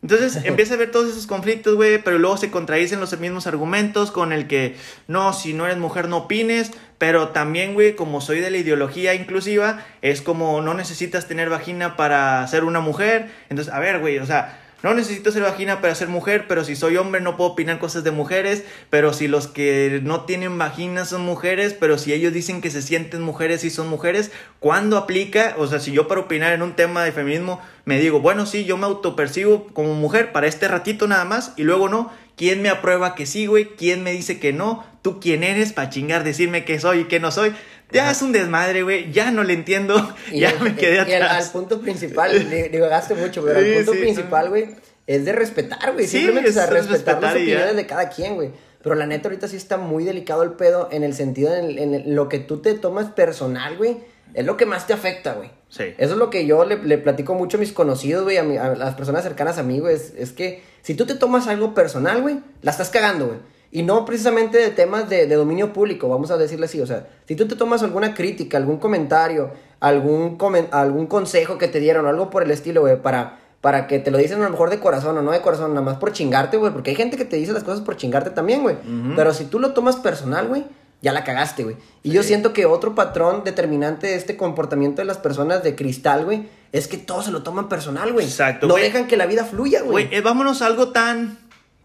entonces 0.00 0.36
empieza 0.44 0.74
a 0.74 0.76
ver 0.76 0.92
todos 0.92 1.10
esos 1.10 1.26
conflictos, 1.26 1.74
güey, 1.74 1.98
pero 1.98 2.18
luego 2.18 2.36
se 2.36 2.52
contradicen 2.52 3.00
los 3.00 3.18
mismos 3.18 3.48
argumentos 3.48 4.12
con 4.12 4.32
el 4.32 4.46
que, 4.46 4.76
no, 5.08 5.32
si 5.32 5.54
no 5.54 5.64
eres 5.64 5.78
mujer 5.78 6.08
no 6.08 6.18
opines, 6.18 6.70
pero 6.98 7.30
también, 7.30 7.74
güey, 7.74 7.96
como 7.96 8.20
soy 8.20 8.38
de 8.38 8.50
la 8.52 8.58
ideología 8.58 9.14
inclusiva, 9.14 9.84
es 10.02 10.22
como 10.22 10.60
no 10.60 10.74
necesitas 10.74 11.26
tener 11.26 11.50
vagina 11.50 11.96
para 11.96 12.46
ser 12.46 12.62
una 12.62 12.78
mujer. 12.78 13.30
Entonces, 13.48 13.74
a 13.74 13.80
ver, 13.80 13.98
güey, 13.98 14.18
o 14.18 14.26
sea 14.26 14.60
no 14.82 14.92
necesito 14.92 15.32
ser 15.32 15.42
vagina 15.42 15.80
para 15.80 15.94
ser 15.94 16.08
mujer, 16.08 16.46
pero 16.46 16.64
si 16.64 16.76
soy 16.76 16.96
hombre 16.96 17.20
no 17.20 17.36
puedo 17.36 17.50
opinar 17.50 17.78
cosas 17.78 18.04
de 18.04 18.10
mujeres, 18.10 18.64
pero 18.90 19.12
si 19.12 19.28
los 19.28 19.46
que 19.46 20.00
no 20.02 20.22
tienen 20.22 20.58
vagina 20.58 21.04
son 21.04 21.22
mujeres, 21.22 21.74
pero 21.78 21.96
si 21.96 22.12
ellos 22.12 22.32
dicen 22.32 22.60
que 22.60 22.70
se 22.70 22.82
sienten 22.82 23.22
mujeres 23.22 23.64
y 23.64 23.70
son 23.70 23.88
mujeres, 23.88 24.30
¿cuándo 24.60 24.96
aplica? 24.98 25.54
O 25.58 25.66
sea, 25.66 25.80
si 25.80 25.92
yo 25.92 26.06
para 26.08 26.22
opinar 26.22 26.52
en 26.52 26.62
un 26.62 26.74
tema 26.74 27.02
de 27.04 27.12
feminismo 27.12 27.60
me 27.84 27.98
digo, 27.98 28.20
bueno, 28.20 28.46
sí, 28.46 28.64
yo 28.64 28.76
me 28.76 28.86
autopercibo 28.86 29.66
como 29.68 29.94
mujer 29.94 30.32
para 30.32 30.46
este 30.46 30.68
ratito 30.68 31.06
nada 31.06 31.24
más 31.24 31.52
y 31.56 31.62
luego 31.62 31.88
no, 31.88 32.10
¿quién 32.36 32.62
me 32.62 32.68
aprueba 32.68 33.14
que 33.14 33.26
sí, 33.26 33.46
güey? 33.46 33.76
¿Quién 33.76 34.02
me 34.02 34.12
dice 34.12 34.38
que 34.38 34.52
no? 34.52 34.84
¿Tú 35.02 35.20
quién 35.20 35.44
eres 35.44 35.72
para 35.72 35.90
chingar, 35.90 36.24
decirme 36.24 36.64
que 36.64 36.80
soy 36.80 37.00
y 37.00 37.04
que 37.04 37.20
no 37.20 37.30
soy? 37.30 37.54
Ya 37.94 38.10
es 38.10 38.22
un 38.22 38.32
desmadre, 38.32 38.82
güey. 38.82 39.12
Ya 39.12 39.30
no 39.30 39.44
le 39.44 39.54
entiendo. 39.54 40.14
ya 40.32 40.52
me 40.60 40.74
quedé 40.74 41.00
atrás. 41.00 41.44
Y 41.44 41.46
al, 41.46 41.52
punto 41.52 41.80
principal, 41.80 42.50
digo, 42.72 42.88
gaste 42.88 43.14
mucho, 43.14 43.44
pero 43.44 43.60
el 43.60 43.76
punto 43.76 43.92
principal, 43.92 44.48
güey, 44.48 44.68
es 45.06 45.24
de 45.24 45.32
respetar, 45.32 45.92
güey. 45.92 46.06
Simplemente 46.06 46.50
es, 46.50 46.56
respetar, 46.68 47.22
las 47.22 47.34
opiniones 47.34 47.76
de 47.76 47.86
cada 47.86 48.08
quien, 48.08 48.34
güey. 48.34 48.50
Pero 48.82 48.96
la 48.96 49.06
neta, 49.06 49.28
ahorita 49.28 49.48
sí 49.48 49.56
está 49.56 49.78
muy 49.78 50.04
delicado 50.04 50.42
el 50.42 50.52
pedo 50.52 50.88
en 50.92 51.04
el 51.04 51.14
sentido, 51.14 51.54
en, 51.54 51.78
en 51.78 52.14
lo 52.14 52.28
que 52.28 52.38
tú 52.38 52.58
te 52.58 52.74
tomas 52.74 53.06
personal, 53.06 53.76
güey. 53.76 53.96
Es 54.34 54.44
lo 54.44 54.56
que 54.56 54.66
más 54.66 54.86
te 54.86 54.92
afecta, 54.92 55.34
güey. 55.34 55.50
Sí. 55.68 55.94
Eso 55.96 56.12
es 56.14 56.18
lo 56.18 56.28
que 56.28 56.44
yo 56.44 56.64
le, 56.64 56.82
le 56.82 56.98
platico 56.98 57.34
mucho 57.34 57.56
a 57.56 57.60
mis 57.60 57.72
conocidos, 57.72 58.24
güey, 58.24 58.36
a, 58.36 58.42
a, 58.42 58.74
las 58.74 58.94
personas 58.94 59.22
cercanas 59.22 59.58
a 59.58 59.62
mí, 59.62 59.78
güey. 59.78 59.94
Es, 59.94 60.12
es 60.18 60.32
que 60.32 60.62
si 60.82 60.94
tú 60.94 61.06
te 61.06 61.14
tomas 61.14 61.46
algo 61.46 61.72
personal, 61.72 62.20
güey, 62.20 62.40
la 62.62 62.72
estás 62.72 62.90
cagando, 62.90 63.28
güey. 63.28 63.38
Y 63.74 63.82
no 63.82 64.04
precisamente 64.04 64.56
de 64.56 64.70
temas 64.70 65.08
de, 65.08 65.26
dominio 65.26 65.72
público, 65.72 66.08
vamos 66.08 66.30
a 66.30 66.36
decirle 66.36 66.66
así. 66.66 66.80
O 66.80 66.86
sea, 66.86 67.08
si 67.26 67.34
tú 67.34 67.48
te 67.48 67.56
tomas 67.56 67.82
alguna 67.82 68.14
crítica, 68.14 68.56
algún 68.56 68.78
comentario, 68.78 69.50
algún, 69.80 70.38
algún 70.70 71.08
consejo 71.08 71.58
que 71.58 71.66
te 71.66 71.80
dieron 71.80 72.06
o 72.06 72.08
algo 72.08 72.30
por 72.30 72.44
el 72.44 72.52
estilo, 72.52 72.82
güey, 72.82 73.02
para, 73.02 73.40
para 73.60 73.88
que 73.88 73.98
te 73.98 74.12
lo 74.12 74.18
dicen 74.18 74.40
a 74.40 74.44
lo 74.44 74.50
mejor 74.50 74.70
de 74.70 74.78
corazón 74.78 75.18
o 75.18 75.22
no 75.22 75.32
de 75.32 75.40
corazón, 75.40 75.74
nada 75.74 75.84
más 75.84 75.96
por 75.96 76.12
chingarte, 76.12 76.56
güey. 76.56 76.72
Porque 76.72 76.90
hay 76.90 76.96
gente 76.96 77.16
que 77.16 77.24
te 77.24 77.34
dice 77.34 77.52
las 77.52 77.64
cosas 77.64 77.80
por 77.80 77.96
chingarte 77.96 78.30
también, 78.30 78.62
güey. 78.62 78.76
Pero 79.16 79.34
si 79.34 79.46
tú 79.46 79.58
lo 79.58 79.72
tomas 79.72 79.96
personal, 79.96 80.46
güey, 80.46 80.66
ya 81.02 81.10
la 81.10 81.24
cagaste, 81.24 81.64
güey. 81.64 81.76
Y 82.04 82.12
yo 82.12 82.22
siento 82.22 82.52
que 82.52 82.66
otro 82.66 82.94
patrón 82.94 83.42
determinante 83.42 84.06
de 84.06 84.14
este 84.14 84.36
comportamiento 84.36 85.02
de 85.02 85.06
las 85.06 85.18
personas 85.18 85.64
de 85.64 85.74
cristal, 85.74 86.24
güey, 86.24 86.48
es 86.70 86.86
que 86.86 86.96
todos 86.96 87.24
se 87.24 87.32
lo 87.32 87.42
toman 87.42 87.68
personal, 87.68 88.12
güey. 88.12 88.24
Exacto. 88.24 88.68
No 88.68 88.76
dejan 88.76 89.08
que 89.08 89.16
la 89.16 89.26
vida 89.26 89.44
fluya, 89.44 89.80
güey. 89.80 90.06
Güey, 90.06 90.14
eh, 90.14 90.20
vámonos 90.20 90.62
a 90.62 90.66
algo 90.66 90.90
tan, 90.90 91.38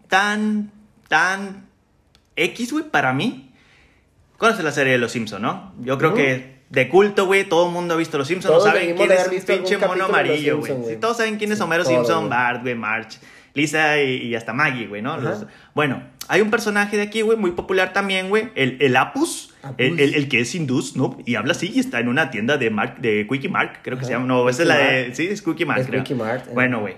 tan, 0.08 0.70
tan 1.08 1.68
X, 2.36 2.72
güey, 2.72 2.84
para 2.90 3.12
mí. 3.12 3.52
¿Conoces 4.38 4.64
la 4.64 4.72
serie 4.72 4.92
de 4.92 4.98
Los 4.98 5.12
Simpsons, 5.12 5.42
no? 5.42 5.74
Yo 5.82 5.98
creo 5.98 6.14
que 6.14 6.60
de 6.70 6.88
culto, 6.88 7.26
güey, 7.26 7.44
todo 7.48 7.66
el 7.66 7.72
mundo 7.72 7.94
ha 7.94 7.96
visto 7.96 8.16
Los 8.16 8.28
Simpsons. 8.28 8.54
No 8.54 8.60
saben 8.60 8.96
quién 8.96 9.10
es 9.12 9.26
el 9.28 9.42
pinche 9.42 9.76
mono 9.78 10.04
amarillo, 10.06 10.58
güey. 10.58 10.72
Sí, 10.88 10.96
todos 11.00 11.16
saben 11.18 11.36
quién 11.36 11.52
es 11.52 11.60
Homero 11.60 11.84
Simpson, 11.84 12.28
Bart, 12.30 12.62
güey, 12.62 12.74
March, 12.74 13.18
Lisa 13.54 14.00
y, 14.00 14.34
hasta 14.34 14.52
Maggie, 14.52 14.86
güey, 14.86 15.02
¿no? 15.02 15.18
bueno, 15.74 16.02
hay 16.28 16.40
un 16.40 16.50
personaje 16.50 16.96
de 16.96 17.02
aquí, 17.02 17.22
güey, 17.22 17.36
muy 17.36 17.50
popular 17.50 17.92
también, 17.92 18.28
güey, 18.28 18.50
el, 18.54 18.78
el 18.80 18.96
Apus, 18.96 19.52
Apus. 19.62 19.74
El, 19.78 19.98
el- 20.00 20.14
el 20.14 20.28
que 20.28 20.40
es 20.40 20.54
hindú, 20.54 20.82
¿no? 20.94 21.18
Y 21.26 21.34
habla 21.34 21.50
así 21.52 21.72
y 21.74 21.80
está 21.80 21.98
en 21.98 22.08
una 22.08 22.30
tienda 22.30 22.56
de, 22.56 22.70
Mark, 22.70 22.98
de 23.00 23.26
Quickie 23.28 23.48
Mark, 23.48 23.80
creo 23.82 23.98
que 23.98 24.04
se 24.04 24.12
llama. 24.12 24.26
No, 24.26 24.48
esa 24.48 24.62
es 24.62 24.68
la 24.68 24.76
de. 24.78 25.14
Sí, 25.14 25.26
es 25.26 25.42
Quickie 25.42 25.66
Mart, 25.66 25.80
Es 25.80 25.86
creo. 25.88 26.02
Quickie 26.04 26.14
Mart, 26.14 26.46
eh. 26.46 26.50
Bueno, 26.54 26.80
güey. 26.80 26.94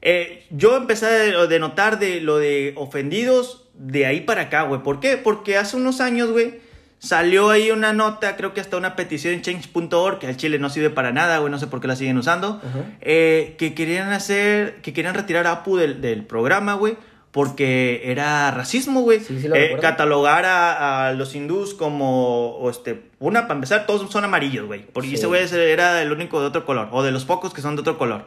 Eh, 0.00 0.46
yo 0.50 0.76
empecé 0.76 1.06
a 1.36 1.46
de 1.46 1.58
notar 1.60 1.98
de 2.00 2.20
lo 2.22 2.38
de 2.38 2.72
ofendidos 2.76 3.61
de 3.74 4.06
ahí 4.06 4.20
para 4.20 4.42
acá, 4.42 4.62
güey. 4.62 4.82
¿Por 4.82 5.00
qué? 5.00 5.16
Porque 5.16 5.56
hace 5.56 5.76
unos 5.76 6.00
años, 6.00 6.30
güey, 6.30 6.60
salió 6.98 7.50
ahí 7.50 7.70
una 7.70 7.92
nota, 7.92 8.36
creo 8.36 8.54
que 8.54 8.60
hasta 8.60 8.76
una 8.76 8.94
petición 8.96 9.34
en 9.34 9.42
change.org, 9.42 10.18
que 10.18 10.26
al 10.28 10.36
Chile 10.36 10.58
no 10.58 10.70
sirve 10.70 10.90
para 10.90 11.10
nada, 11.12 11.38
güey, 11.38 11.50
no 11.50 11.58
sé 11.58 11.66
por 11.66 11.80
qué 11.80 11.88
la 11.88 11.96
siguen 11.96 12.16
usando, 12.18 12.60
eh, 13.00 13.54
que 13.58 13.74
querían 13.74 14.12
hacer, 14.12 14.76
que 14.82 14.92
querían 14.92 15.14
retirar 15.14 15.46
a 15.46 15.52
Apu 15.52 15.76
del, 15.76 16.00
del 16.00 16.24
programa, 16.24 16.74
güey. 16.74 16.96
Porque 17.32 18.02
era 18.04 18.50
racismo, 18.50 19.00
güey. 19.00 19.20
Sí, 19.20 19.40
sí 19.40 19.48
lo 19.48 19.54
Eh, 19.56 19.78
catalogar 19.80 20.44
a, 20.44 21.06
a 21.08 21.12
los 21.14 21.34
hindús 21.34 21.72
como, 21.72 22.50
o 22.58 22.68
este, 22.68 23.04
una, 23.20 23.42
para 23.44 23.54
empezar, 23.54 23.86
todos 23.86 24.12
son 24.12 24.24
amarillos, 24.24 24.66
güey. 24.66 24.84
Porque 24.84 25.08
Sí. 25.08 25.14
ese 25.14 25.26
güey 25.28 25.42
era 25.50 26.02
el 26.02 26.12
único 26.12 26.42
de 26.42 26.48
otro 26.48 26.66
color, 26.66 26.88
o 26.92 27.02
de 27.02 27.10
los 27.10 27.24
pocos 27.24 27.54
que 27.54 27.62
son 27.62 27.74
de 27.74 27.80
otro 27.80 27.96
color. 27.96 28.26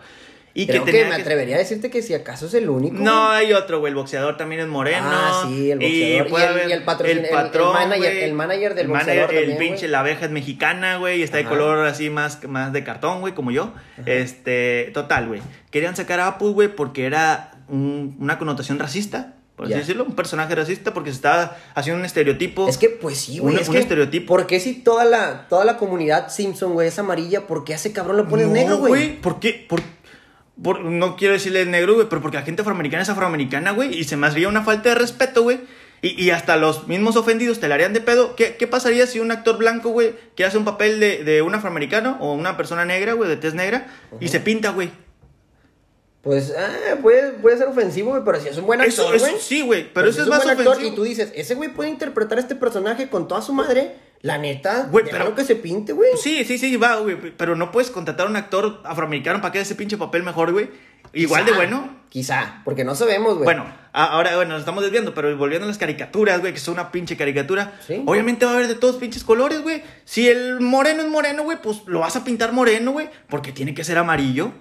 Y 0.58 0.68
Creo 0.68 0.86
que, 0.86 0.91
tenía 0.94 1.10
me 1.10 1.15
atrevería 1.15 1.58
a 1.58 1.60
decirte 1.60 1.89
que 1.89 2.02
si 2.02 2.13
acaso 2.13 2.46
es 2.46 2.54
el 2.54 2.70
único. 2.70 2.96
no, 2.98 3.30
hay 3.30 3.52
otro, 3.52 3.80
güey. 3.80 3.89
El 3.91 3.96
boxeador 3.96 4.38
también 4.38 4.62
es 4.62 4.68
moreno. 4.68 5.06
Ah, 5.12 5.44
sí, 5.46 5.70
el 5.70 5.80
boxeador. 5.80 6.28
puede 6.30 6.44
Y 6.44 6.48
el- 6.48 6.54
haber 6.54 6.70
y 6.70 6.72
el 6.72 6.86
patrocin- 6.86 7.10
el- 7.10 7.26
el 7.26 7.30
patrón, 7.30 7.74
manager- 7.74 8.24
el 8.24 8.34
manager 8.34 8.74
del 8.74 8.86
El 8.86 8.91
boxeador 8.94 9.28
manager, 9.28 9.50
El 9.52 9.58
pinche, 9.58 9.80
güey. 9.82 9.91
la 9.91 10.00
abeja 10.00 10.26
es 10.26 10.32
mexicana, 10.32 10.96
güey. 10.98 11.20
Y 11.20 11.24
está 11.24 11.38
de 11.38 11.44
color 11.46 11.86
así 11.86 12.10
más, 12.10 12.41
más 12.48 12.72
de 12.72 12.84
cartón, 12.86 13.20
güey, 13.20 13.34
como 13.34 13.52
yo. 13.52 13.74
Este, 14.06 14.91
total, 14.94 15.28
güey. 15.28 15.41
Querían 15.72 15.96
sacar 15.96 16.20
a 16.22 16.28
Apu, 16.28 16.54
güey, 16.54 16.70
porque 16.70 17.06
era 17.06 17.52
un- 17.68 18.15
una 18.20 18.38
connotación 18.39 18.80
racista. 18.80 19.34
Por 19.58 19.68
así 19.68 19.76
decirlo, 19.76 20.04
un 20.04 20.15
personaje 20.15 20.54
racista 20.54 20.94
porque 20.94 21.12
se 21.12 21.15
estaba 21.15 21.56
haciendo 21.76 22.00
un 22.00 22.06
estereotipo. 22.06 22.68
Es 22.68 22.78
que, 22.78 22.89
pues 22.89 23.18
sí, 23.18 23.39
güey. 23.39 23.56
Un- 23.56 23.62
es 23.62 23.70
un 23.70 23.76
que, 23.76 23.80
estereotipo. 23.80 24.28
¿Por 24.28 24.48
qué 24.48 24.60
si 24.60 24.74
toda 24.74 25.06
la, 25.06 25.48
toda 25.48 25.63
la 25.63 25.78
comunidad 25.78 26.28
Simpson, 26.30 26.74
güey, 26.74 26.89
es 26.89 27.00
amarilla? 27.00 27.48
¿Por 27.48 27.63
qué 27.63 27.72
a 27.72 27.78
ese 27.78 27.94
cabrón 27.94 28.18
lo 28.18 28.28
pones 28.28 28.48
no, 28.48 28.54
negro, 28.54 28.78
güey? 28.80 29.15
¿Por 29.22 29.39
qué? 29.39 29.65
Por, 29.70 29.82
por- 30.62 30.82
no 30.82 31.15
quiero 31.15 31.34
decirle 31.34 31.65
negro, 31.65 31.96
güey, 31.96 32.08
pero 32.10 32.22
porque 32.22 32.38
la 32.38 32.44
gente 32.44 32.62
afroamericana 32.62 33.04
es 33.04 33.10
afroamericana, 33.10 33.72
güey, 33.72 33.98
y 33.98 34.04
se 34.04 34.18
me 34.18 34.28
haría 34.28 34.48
una 34.48 34.63
falta 34.63 34.89
de 34.89 34.96
respeto, 34.96 35.44
güey. 35.44 35.60
Y, 36.02 36.22
y 36.24 36.30
hasta 36.30 36.56
los 36.58 36.88
mismos 36.88 37.15
ofendidos 37.15 37.60
te 37.60 37.68
la 37.68 37.76
harían 37.76 37.94
de 37.94 38.02
pedo. 38.02 38.36
¿Qué, 38.36 38.58
qué 38.58 38.68
pasaría 38.68 39.08
si 39.08 39.20
un 39.20 39.32
actor 39.32 39.58
blanco, 39.58 39.89
güey, 39.89 40.13
que 40.36 40.46
hace 40.46 40.58
un 40.58 40.65
papel 40.65 41.00
de, 41.00 41.24
de 41.24 41.41
un 41.41 41.56
afroamericano 41.56 42.18
o 42.20 42.34
una 42.34 42.58
persona 42.58 42.86
negra, 42.86 43.13
güey, 43.13 43.30
de 43.30 43.38
tez 43.38 43.54
negra, 43.56 43.88
y 44.20 44.28
se 44.28 44.39
pinta, 44.39 44.70
güey? 44.72 44.91
Pues, 46.22 46.54
ah, 46.58 46.96
puede, 47.02 47.34
puede 47.34 47.58
ser 47.58 47.68
ofensivo, 47.68 48.10
güey, 48.12 48.24
pero 48.26 48.39
si 48.39 48.48
es 48.50 48.58
un 48.58 48.65
buen 48.65 48.82
actor, 48.82 49.15
eso 49.15 49.26
güey. 49.28 49.39
sí, 49.39 49.62
güey, 49.62 49.91
pero 49.94 50.08
si 50.08 50.13
eso 50.13 50.22
es 50.22 50.28
un 50.28 50.30
más 50.32 50.44
buen 50.44 50.58
actor 50.58 50.74
ofensivo. 50.74 50.91
Y 50.91 50.96
tú 50.96 51.04
dices, 51.04 51.32
ese 51.36 51.54
güey 51.54 51.70
puede 51.70 51.89
interpretar 51.91 52.39
a 52.39 52.41
este 52.41 52.56
personaje 52.56 53.10
con 53.10 53.28
toda 53.28 53.41
su 53.44 53.54
madre. 53.54 53.96
La 54.26 54.40
neta, 54.40 54.88
Güey, 54.90 55.06
pero- 55.12 55.36
que 55.36 55.44
se 55.46 55.56
pinte, 55.56 55.94
güey. 55.94 56.10
Sí, 56.20 56.44
sí, 56.46 56.58
sí, 56.58 56.76
va, 56.78 56.96
güey, 56.96 57.16
pero 57.38 57.56
no 57.56 57.72
puedes 57.72 57.92
contratar 57.92 58.26
a 58.26 58.30
un 58.32 58.36
actor 58.36 58.82
afroamericano 58.84 59.40
para 59.40 59.52
que 59.52 59.60
haga 59.60 59.64
ese 59.66 59.76
pinche 59.76 59.98
papel 59.98 60.24
mejor, 60.24 60.52
güey. 60.52 60.68
Igual 61.14 61.46
de 61.46 61.52
bueno. 61.52 61.96
Quizá, 62.10 62.62
porque 62.66 62.84
no 62.84 62.96
sabemos, 62.96 63.36
güey. 63.36 63.44
Bueno, 63.44 63.66
ahora, 63.94 64.36
bueno, 64.36 64.54
nos 64.54 64.62
estamos 64.62 64.84
desviando, 64.84 65.14
pero 65.14 65.38
volviendo 65.38 65.66
a 65.66 65.68
las 65.68 65.78
caricaturas, 65.78 66.40
güey, 66.42 66.54
que 66.54 66.60
son 66.60 66.74
una 66.74 66.92
pinche 66.92 67.16
caricatura. 67.16 67.74
Sí. 67.86 68.02
Obviamente 68.08 68.46
va 68.46 68.54
a 68.54 68.56
haber 68.56 68.68
de 68.68 68.74
todos 68.74 68.96
pinches 68.96 69.24
colores, 69.24 69.62
güey. 69.62 69.84
Si 70.06 70.28
el 70.28 70.60
moreno 70.60 71.04
es 71.04 71.08
moreno, 71.10 71.44
güey, 71.44 71.62
pues 71.62 71.84
lo 71.86 72.00
vas 72.00 72.16
a 72.16 72.24
pintar 72.24 72.52
moreno, 72.52 72.94
güey, 72.94 73.10
porque 73.30 73.52
tiene 73.52 73.76
que 73.76 73.84
ser 73.84 74.00
amarillo. 74.00 74.52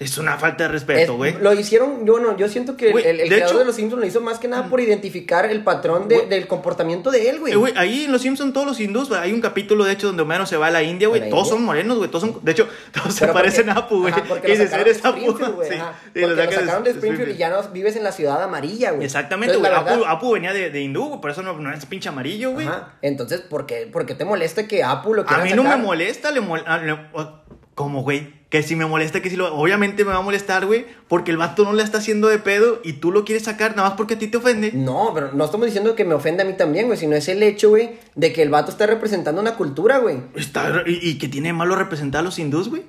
Es 0.00 0.16
una 0.16 0.38
falta 0.38 0.64
de 0.64 0.68
Es- 0.68 0.72
respeto, 0.82 1.16
güey. 1.16 1.36
Lo 1.42 1.52
hicieron, 1.52 2.06
yo 2.06 2.18
no, 2.20 2.34
yo 2.36 2.48
siento 2.48 2.74
que 2.74 2.86
el- 2.86 2.92
Güey, 2.92 3.06
el, 3.06 3.20
el 3.20 3.28
de 3.28 3.34
creador 3.36 3.50
hecho- 3.50 3.58
de 3.58 3.64
los 3.66 3.76
Simpsons 3.76 4.00
lo 4.00 4.06
hizo 4.06 4.20
más 4.22 4.38
que 4.38 4.48
nada 4.48 4.66
por 4.68 4.80
identificar 4.80 5.44
el 5.44 5.62
patrón 5.62 6.08
de- 6.08 6.22
del 6.26 6.46
comportamiento 6.46 7.10
de 7.10 7.28
él, 7.28 7.38
güey. 7.38 7.52
Eh, 7.52 7.56
güey, 7.56 7.74
ahí 7.76 8.04
en 8.06 8.12
Los 8.12 8.22
Simpsons 8.22 8.54
todos 8.54 8.66
los 8.66 8.80
hindús, 8.80 9.10
güey, 9.10 9.20
hay 9.20 9.32
un 9.34 9.42
capítulo 9.42 9.84
de 9.84 9.92
hecho 9.92 10.06
donde 10.06 10.22
Homero 10.22 10.46
se 10.46 10.56
va 10.56 10.68
a 10.68 10.70
la 10.70 10.82
India, 10.82 11.06
güey, 11.08 11.20
¿A 11.20 11.28
todos 11.28 11.42
India? 11.48 11.56
son 11.56 11.64
morenos, 11.64 11.98
güey, 11.98 12.08
todos 12.10 12.22
son, 12.22 12.42
de 12.42 12.52
hecho, 12.52 12.66
todos 12.94 13.14
se 13.14 13.26
parecen 13.28 13.68
a 13.68 13.74
Apu, 13.74 14.00
güey. 14.00 14.14
lo 14.14 14.36
dices, 14.36 14.70
sacaron 14.70 14.84
de 14.84 14.90
eres 14.90 15.04
Apu. 15.04 15.18
Springfield, 15.18 15.54
güey, 15.54 15.68
Sí, 15.70 15.76
sí, 16.14 16.20
lo 16.22 16.36
sacaron 16.36 16.84
de 16.84 16.90
Springfield 16.92 17.30
y 17.32 17.36
ya 17.36 17.50
no 17.50 17.62
vives 17.70 17.94
en 17.96 18.02
la 18.04 18.12
ciudad 18.12 18.42
amarilla, 18.42 18.92
güey. 18.92 19.04
Exactamente, 19.04 19.56
güey. 19.56 19.70
Apu, 19.70 20.06
Apu 20.06 20.32
venía 20.32 20.54
de, 20.54 20.70
de 20.70 20.80
hindú, 20.80 21.08
güey, 21.08 21.20
por 21.20 21.30
eso 21.30 21.42
no, 21.42 21.52
no 21.58 21.70
es 21.74 21.84
pinche 21.84 22.08
amarillo, 22.08 22.52
güey. 22.52 22.66
Entonces, 23.02 23.42
¿por 23.42 23.66
qué, 23.66 23.86
por 23.92 24.06
qué 24.06 24.14
te 24.14 24.24
molesta 24.24 24.66
que 24.66 24.82
Apu 24.82 25.12
lo 25.12 25.22
A 25.22 25.26
quieran 25.26 25.44
mí 25.44 25.52
no 25.52 25.62
me 25.62 25.76
molesta, 25.76 26.30
le 26.30 26.40
mol- 26.40 26.64
le- 26.86 26.92
o- 27.12 27.39
¿Cómo, 27.74 28.02
güey? 28.02 28.38
Que 28.50 28.62
si 28.64 28.74
me 28.74 28.84
molesta, 28.84 29.22
que 29.22 29.30
si 29.30 29.36
lo... 29.36 29.54
Obviamente 29.54 30.04
me 30.04 30.10
va 30.10 30.18
a 30.18 30.22
molestar, 30.22 30.66
güey, 30.66 30.84
porque 31.08 31.30
el 31.30 31.36
vato 31.36 31.64
no 31.64 31.72
le 31.72 31.82
está 31.84 31.98
haciendo 31.98 32.26
de 32.28 32.38
pedo 32.38 32.80
y 32.82 32.94
tú 32.94 33.12
lo 33.12 33.24
quieres 33.24 33.44
sacar 33.44 33.76
nada 33.76 33.88
más 33.90 33.96
porque 33.96 34.14
a 34.14 34.18
ti 34.18 34.26
te 34.26 34.38
ofende. 34.38 34.72
No, 34.72 35.12
pero 35.14 35.32
no 35.32 35.44
estamos 35.44 35.66
diciendo 35.66 35.94
que 35.94 36.04
me 36.04 36.14
ofende 36.14 36.42
a 36.42 36.46
mí 36.46 36.54
también, 36.54 36.86
güey, 36.86 36.98
sino 36.98 37.14
es 37.14 37.28
el 37.28 37.42
hecho, 37.42 37.68
güey, 37.70 37.92
de 38.16 38.32
que 38.32 38.42
el 38.42 38.50
vato 38.50 38.70
está 38.72 38.86
representando 38.86 39.40
una 39.40 39.54
cultura, 39.54 39.98
güey. 39.98 40.18
Está, 40.34 40.82
y, 40.84 40.98
y 41.10 41.18
que 41.18 41.28
tiene 41.28 41.52
malo 41.52 41.76
representar 41.76 42.20
a 42.20 42.22
los 42.24 42.38
hindús, 42.40 42.68
güey. 42.68 42.82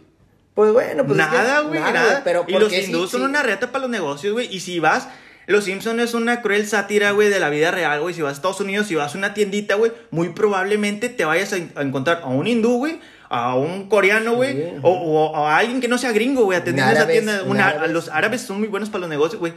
Pues 0.56 0.74
bueno, 0.74 1.06
pues 1.06 1.20
es 1.20 1.26
que- 1.28 1.32
nada, 1.38 1.62
güey, 1.62 1.80
nada. 1.80 2.22
pero 2.24 2.44
y 2.48 2.54
¿por 2.54 2.64
los 2.64 2.74
hindús 2.74 3.12
son 3.12 3.22
una 3.22 3.44
reata 3.44 3.72
para 3.72 3.84
los 3.84 3.92
negocios, 3.92 4.34
güey. 4.34 4.54
Y 4.54 4.60
si 4.62 4.80
vas... 4.80 5.08
Los 5.48 5.66
Simpsons 5.66 6.00
es 6.02 6.14
una 6.14 6.42
cruel 6.44 6.68
sátira, 6.68 7.12
güey, 7.12 7.30
de 7.30 7.40
la 7.40 7.50
vida 7.50 7.72
real, 7.72 8.00
güey. 8.00 8.14
Si 8.14 8.22
vas 8.22 8.34
a 8.34 8.36
Estados 8.36 8.62
Unidos, 8.62 8.88
si 8.88 8.96
vas 8.96 9.16
a 9.16 9.18
una 9.18 9.34
tiendita, 9.34 9.74
güey, 9.76 9.92
muy 10.12 10.30
probablemente 10.30 11.10
te 11.10 11.26
vayas 11.26 11.52
a, 11.52 11.56
a 11.80 11.82
encontrar 11.82 12.22
a 12.24 12.28
un 12.28 12.46
hindú, 12.48 12.78
güey, 12.78 13.00
a 13.34 13.56
un 13.56 13.88
coreano, 13.88 14.36
güey, 14.36 14.54
Sí. 14.56 14.64
o, 14.84 14.90
o 14.92 15.36
a 15.48 15.58
alguien 15.58 15.80
que 15.80 15.88
no 15.88 15.98
sea 15.98 16.12
gringo, 16.12 16.44
güey, 16.44 16.58
atendiendo 16.60 16.92
esa 16.94 17.08
tienda. 17.08 17.44
un 17.44 17.52
Una- 17.52 17.88
los 17.88 18.10
árabes 18.10 18.42
son 18.42 18.60
muy 18.60 18.68
buenos 18.68 18.90
para 18.90 19.00
los 19.02 19.10
negocios, 19.10 19.40
güey. 19.40 19.54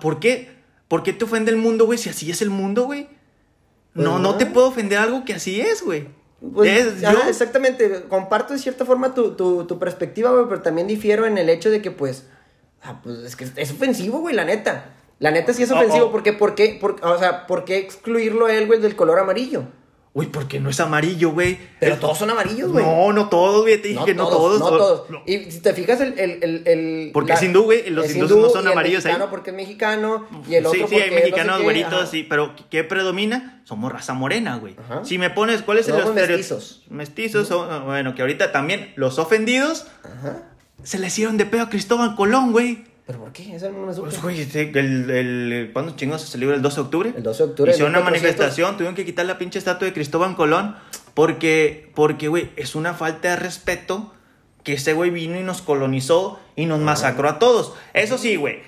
¿Por 0.00 0.18
qué? 0.18 0.50
¿Por 0.88 1.02
qué 1.04 1.12
te 1.12 1.24
ofende 1.24 1.50
el 1.52 1.56
mundo, 1.56 1.86
güey, 1.86 1.98
si 1.98 2.08
así 2.08 2.30
es 2.30 2.42
el 2.42 2.50
mundo, 2.50 2.84
güey? 2.84 3.02
No, 3.94 4.02
Pues 4.02 4.04
no 4.06 4.18
no. 4.18 4.34
te 4.36 4.46
puedo 4.46 4.66
ofender 4.68 4.98
algo 4.98 5.24
que 5.24 5.34
así 5.34 5.60
es, 5.60 5.82
güey. 5.84 6.08
Pues, 6.52 7.02
exactamente, 7.28 8.04
comparto 8.08 8.52
de 8.52 8.58
cierta 8.58 8.84
forma 8.84 9.14
tu, 9.14 9.32
tu, 9.36 9.64
tu 9.66 9.78
perspectiva, 9.78 10.30
güey, 10.32 10.46
pero 10.48 10.62
también 10.62 10.86
difiero 10.86 11.26
en 11.26 11.38
el 11.38 11.48
hecho 11.48 11.70
de 11.70 11.80
que, 11.80 11.90
pues, 11.90 12.24
ah, 12.82 13.00
pues 13.02 13.18
es 13.20 13.36
que 13.36 13.46
es 13.56 13.70
ofensivo, 13.70 14.18
güey, 14.18 14.34
la 14.34 14.44
neta. 14.44 14.92
La 15.18 15.30
neta 15.30 15.52
sí 15.54 15.62
es 15.62 15.70
Oh, 15.70 15.76
ofensivo, 15.76 16.06
oh. 16.06 16.12
porque, 16.12 16.32
¿por 16.34 16.54
qué, 16.54 16.76
por- 16.80 17.02
o 17.02 17.18
sea, 17.18 17.46
¿por 17.46 17.64
qué 17.64 17.78
excluirlo 17.78 18.46
a 18.46 18.54
él, 18.54 18.66
güey, 18.66 18.80
del 18.80 18.96
color 18.96 19.18
amarillo? 19.18 19.62
Güey, 20.16 20.28
porque 20.28 20.58
no 20.60 20.70
es 20.70 20.80
amarillo, 20.80 21.32
güey. 21.32 21.58
Pero 21.78 21.98
todos 21.98 22.16
son 22.16 22.30
amarillos, 22.30 22.72
güey. 22.72 22.82
No, 22.82 23.12
no 23.12 23.28
todos, 23.28 23.60
güey. 23.60 23.82
Te 23.82 23.88
dije 23.88 24.02
que 24.06 24.14
no 24.14 24.26
todos. 24.28 24.60
No 24.60 24.68
todos. 24.70 25.10
no. 25.10 25.22
Y 25.26 25.50
si 25.50 25.60
te 25.60 25.74
fijas, 25.74 26.00
el. 26.00 26.18
el, 26.18 26.42
el, 26.42 26.62
el- 26.66 27.10
Porque 27.12 27.34
es 27.34 27.42
hindú, 27.42 27.64
güey, 27.64 27.90
los 27.90 28.06
hindús 28.10 28.30
hindú 28.30 28.40
no 28.40 28.48
son 28.48 28.62
y 28.62 28.66
el 28.68 28.72
amarillos 28.72 29.04
ahí. 29.04 29.10
mexicano 29.12 29.30
porque 29.30 29.50
es 29.50 29.56
mexicano. 29.56 30.26
Y 30.48 30.54
el 30.54 30.64
otro 30.64 30.72
sí, 30.72 30.78
sí, 30.78 30.82
porque 30.84 31.02
hay 31.04 31.10
no 31.10 31.16
sé 31.16 31.20
mexicanos 31.22 31.56
qué, 31.58 31.62
güeritos, 31.64 31.92
ajá. 31.92 32.06
sí, 32.06 32.26
pero 32.26 32.54
¿qué 32.70 32.82
predomina? 32.82 33.60
Somos 33.64 33.92
raza 33.92 34.14
morena, 34.14 34.56
güey. 34.56 34.74
Si 35.02 35.18
me 35.18 35.28
pones, 35.28 35.60
¿cuál 35.60 35.80
es 35.80 35.88
el 35.88 35.96
Somos 35.96 36.08
estereo- 36.16 36.36
mestizos. 36.38 36.82
Mestizos, 36.88 37.48
son- 37.48 37.84
bueno, 37.84 38.14
que 38.14 38.22
ahorita 38.22 38.52
también 38.52 38.94
los 38.96 39.18
ofendidos 39.18 39.86
Ajá. 40.02 40.44
se 40.82 40.98
le 40.98 41.08
hicieron 41.08 41.36
de 41.36 41.44
pedo 41.44 41.64
a 41.64 41.68
Cristóbal 41.68 42.16
Colón, 42.16 42.52
güey. 42.52 42.86
¿Pero 43.06 43.20
por 43.20 43.32
qué? 43.32 43.54
Eso 43.54 43.70
no 43.70 43.86
me 43.86 43.94
supe. 43.94 44.08
Pues, 44.08 44.20
güey, 44.20 44.40
este, 44.40 44.62
el, 44.62 45.10
el, 45.10 45.70
¿cuándo 45.72 45.94
chingados 45.94 46.22
se 46.22 46.28
celebra 46.28 46.56
el 46.56 46.62
12 46.62 46.74
de 46.74 46.82
octubre? 46.82 47.12
El 47.16 47.22
12 47.22 47.42
de 47.44 47.48
octubre 47.50 47.70
Hicieron 47.70 47.90
una 47.92 48.00
1400. 48.00 48.22
manifestación, 48.22 48.76
tuvieron 48.76 48.94
que 48.96 49.04
quitar 49.04 49.26
la 49.26 49.38
pinche 49.38 49.58
estatua 49.60 49.86
de 49.86 49.94
Cristóbal 49.94 50.34
Colón 50.34 50.74
porque, 51.14 51.90
porque, 51.94 52.26
güey, 52.28 52.50
es 52.56 52.74
una 52.74 52.94
falta 52.94 53.30
de 53.30 53.36
respeto 53.36 54.12
que 54.64 54.72
ese 54.74 54.92
güey 54.92 55.10
vino 55.10 55.38
y 55.38 55.44
nos 55.44 55.62
colonizó 55.62 56.40
y 56.56 56.66
nos 56.66 56.80
masacró 56.80 57.28
a 57.28 57.38
todos. 57.38 57.74
Eso 57.94 58.18
sí, 58.18 58.34
güey, 58.36 58.60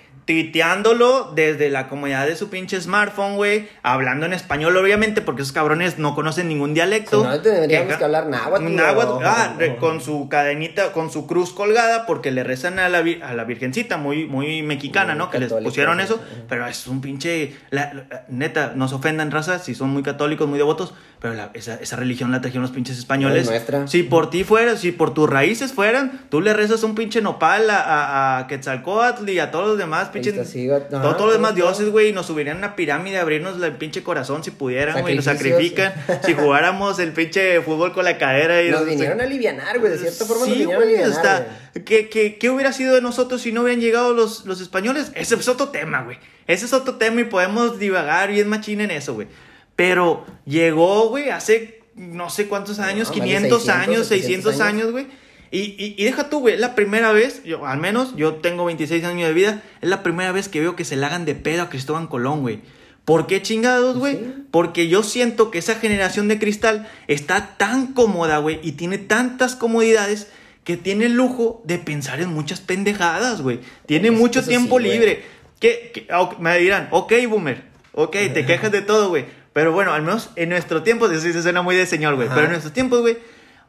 tuiteándolo 0.42 1.33
desde 1.35 1.70
la 1.70 1.88
comodidad 1.88 2.27
de 2.27 2.37
su 2.37 2.48
pinche 2.51 2.81
smartphone, 2.81 3.37
güey, 3.37 3.68
hablando 3.83 4.27
en 4.27 4.33
español, 4.35 4.77
obviamente, 4.77 5.20
porque 5.22 5.42
esos 5.42 5.53
cabrones 5.53 5.98
no 5.98 6.14
conocen 6.14 6.48
ningún 6.48 6.74
dialecto. 6.74 7.22
Si 7.22 7.27
no, 7.29 7.40
tendríamos 7.40 7.92
Que- 7.94 7.98
que 7.98 8.05
hablar 8.05 8.27
náhuatl, 8.29 8.74
Náhuatl, 8.74 9.24
ah, 9.24 9.57
con 9.81 10.01
su 10.03 10.29
cadenita, 10.29 10.92
con 10.92 11.11
su 11.11 11.27
cruz 11.27 11.53
colgada, 11.53 12.07
porque 12.07 12.31
le 12.31 12.44
rezan 12.44 12.79
a 12.79 12.88
la, 12.90 12.98
a 13.22 13.35
la 13.35 13.44
virgencita, 13.44 13.96
muy, 13.96 14.27
muy 14.27 14.62
mexicana, 14.62 15.14
Muy 15.14 15.18
¿no? 15.18 15.31
Que 15.31 15.38
les 15.38 15.53
pusieron 15.53 15.98
eso, 16.01 16.16
sí. 16.16 16.42
pero 16.48 16.66
es 16.66 16.87
un 16.87 17.01
pinche, 17.01 17.57
la- 17.70 17.92
la- 17.94 18.24
neta, 18.29 18.72
nos 18.77 18.92
ofendan 18.92 19.31
razas 19.31 19.64
si 19.64 19.74
son 19.74 19.90
muy 19.90 20.03
católicos, 20.03 20.46
muy 20.46 20.59
devotos, 20.59 20.92
pero 21.20 21.35
la- 21.35 21.51
esa, 21.55 21.74
esa 21.77 21.96
religión 21.96 22.31
la 22.31 22.40
trajeron 22.40 22.62
los 22.62 22.70
pinches 22.70 22.98
españoles. 22.98 23.46
No 23.46 23.53
es 23.53 23.66
nuestra. 23.66 23.87
Si 23.88 24.03
por 24.03 24.31
ti 24.31 24.44
fuera, 24.44 24.77
si 24.77 24.92
por 24.92 25.14
tus 25.14 25.29
raíces 25.29 25.72
fueran, 25.72 26.20
tú 26.29 26.40
le 26.40 26.53
rezas 26.53 26.83
un 26.85 26.94
pinche 26.94 27.20
nopal 27.22 27.68
a, 27.70 27.77
a, 27.80 28.38
a 28.38 28.46
Quetzalcóatl 28.46 29.28
y 29.28 29.38
a 29.38 29.50
todos 29.50 29.66
los 29.68 29.78
demás 29.78 30.08
pinches, 30.08 30.34
Iztaccíhuatl, 30.34 30.94
ajá, 30.94 31.02
todo- 31.02 31.12
todos 31.16 31.26
los 31.26 31.34
demás 31.34 31.54
dioses, 31.54 31.88
güey, 31.90 32.08
y 32.08 32.12
nos 32.12 32.26
subirían 32.26 32.56
a 32.56 32.58
una 32.58 32.76
pirámide, 32.76 33.18
abrirnos 33.18 33.60
el 33.62 33.72
pinche 33.72 34.02
corazón 34.02 34.42
si 34.44 34.50
pudieran, 34.50 35.00
güey, 35.00 35.16
nos 35.16 35.24
sacrifican. 35.24 35.92
Si 36.24 36.34
jugáramos 36.34 36.98
el 36.98 37.12
pinche 37.12 37.60
fútbol 37.62 37.92
con 37.92 38.04
la 38.04 38.18
cadera 38.18 38.62
y 38.62 38.70
Nos 38.70 38.84
vinieron 38.86 39.20
a 39.20 39.24
alivianar, 39.24 39.78
güey. 39.78 39.92
De 39.92 39.98
cierta 39.98 40.24
forma 40.24 40.46
nos 40.46 40.54
Sí, 40.54 40.58
vinieron 40.60 40.82
a 40.82 40.86
güey, 40.86 40.96
alivianar. 41.00 41.46
está. 41.72 41.82
¿Qué, 41.84 42.08
qué, 42.08 42.36
qué 42.38 42.50
hubiera 42.50 42.72
sido 42.72 42.94
de 42.94 43.00
nosotros 43.00 43.40
si 43.42 43.52
no 43.52 43.62
hubieran 43.62 43.80
llegado 43.80 44.12
los, 44.14 44.44
los 44.46 44.60
españoles? 44.60 45.12
Ese 45.14 45.34
es 45.36 45.48
otro 45.48 45.68
tema, 45.68 46.02
güey. 46.02 46.18
Ese 46.46 46.64
es 46.66 46.72
otro 46.72 46.94
tema 46.96 47.20
y 47.20 47.24
podemos 47.24 47.78
divagar 47.78 48.30
bien 48.30 48.48
machín 48.48 48.80
en 48.80 48.90
eso, 48.90 49.14
güey. 49.14 49.28
Pero 49.76 50.24
llegó, 50.44 51.08
güey, 51.08 51.30
hace 51.30 51.82
no 51.94 52.30
sé 52.30 52.46
cuántos 52.46 52.78
años, 52.78 53.08
de 53.08 53.14
500 53.14 53.62
600, 53.62 53.68
años, 53.68 54.06
600 54.06 54.54
700 54.54 54.60
años, 54.60 54.90
güey. 54.92 55.06
Y, 55.50 55.61
y, 55.78 55.94
y 55.96 56.04
deja 56.04 56.28
tú, 56.28 56.40
güey, 56.40 56.54
es 56.54 56.61
la 56.61 56.74
primera 56.74 57.12
vez, 57.12 57.42
yo, 57.44 57.66
al 57.66 57.78
menos 57.78 58.14
yo 58.16 58.34
tengo 58.34 58.64
26 58.66 59.02
años 59.04 59.28
de 59.28 59.34
vida, 59.34 59.62
es 59.80 59.88
la 59.88 60.02
primera 60.02 60.30
vez 60.32 60.48
que 60.48 60.61
veo 60.61 60.76
que 60.76 60.84
se 60.84 60.96
le 60.96 61.06
hagan 61.06 61.24
de 61.24 61.34
pedo 61.34 61.62
a 61.62 61.68
Cristóbal 61.70 62.08
Colón, 62.08 62.40
güey. 62.42 62.61
¿Por 63.04 63.26
qué 63.26 63.40
chingados, 63.40 63.96
güey? 63.96 64.16
Sí. 64.16 64.34
Porque 64.50 64.88
yo 64.88 65.02
siento 65.02 65.50
que 65.50 65.58
esa 65.58 65.76
generación 65.76 66.28
de 66.28 66.38
cristal 66.38 66.87
está 67.06 67.56
tan 67.56 67.94
cómoda, 67.94 68.37
güey, 68.38 68.61
y 68.62 68.72
tiene 68.72 68.98
tantas 68.98 69.56
comodidades 69.56 70.28
que 70.64 70.76
tiene 70.76 71.06
el 71.06 71.14
lujo 71.14 71.62
de 71.64 71.78
pensar 71.78 72.20
en 72.20 72.28
muchas 72.28 72.61
pendejadas, 72.61 73.40
güey. 73.40 73.61
Tiene 73.87 74.08
Es- 74.08 74.14
mucho 74.14 74.44
tiempo 74.44 74.78
sí, 74.78 74.84
güey. 74.84 74.98
libre. 74.98 75.22
Que, 75.58 75.90
que- 75.94 76.06
ah, 76.11 76.28
me 76.38 76.58
dirán, 76.58 76.88
ok, 76.90 77.12
boomer, 77.26 77.62
ok, 77.92 78.12
te 78.34 78.44
quejas 78.44 78.70
de 78.70 78.82
todo, 78.82 79.08
güey. 79.08 79.24
Pero 79.54 79.72
bueno, 79.72 79.92
al 79.94 80.02
menos 80.02 80.28
en 80.37 80.50
nuestro 80.50 80.82
tiempo, 80.82 81.06
eso 81.06 81.20
sí 81.22 81.32
se 81.32 81.42
suena 81.42 81.62
muy 81.62 81.74
de 81.74 81.87
señor, 81.87 82.14
güey. 82.16 82.28
Pero 82.28 82.42
en 82.42 82.50
nuestros 82.50 82.74
tiempos, 82.74 83.00
güey, 83.00 83.16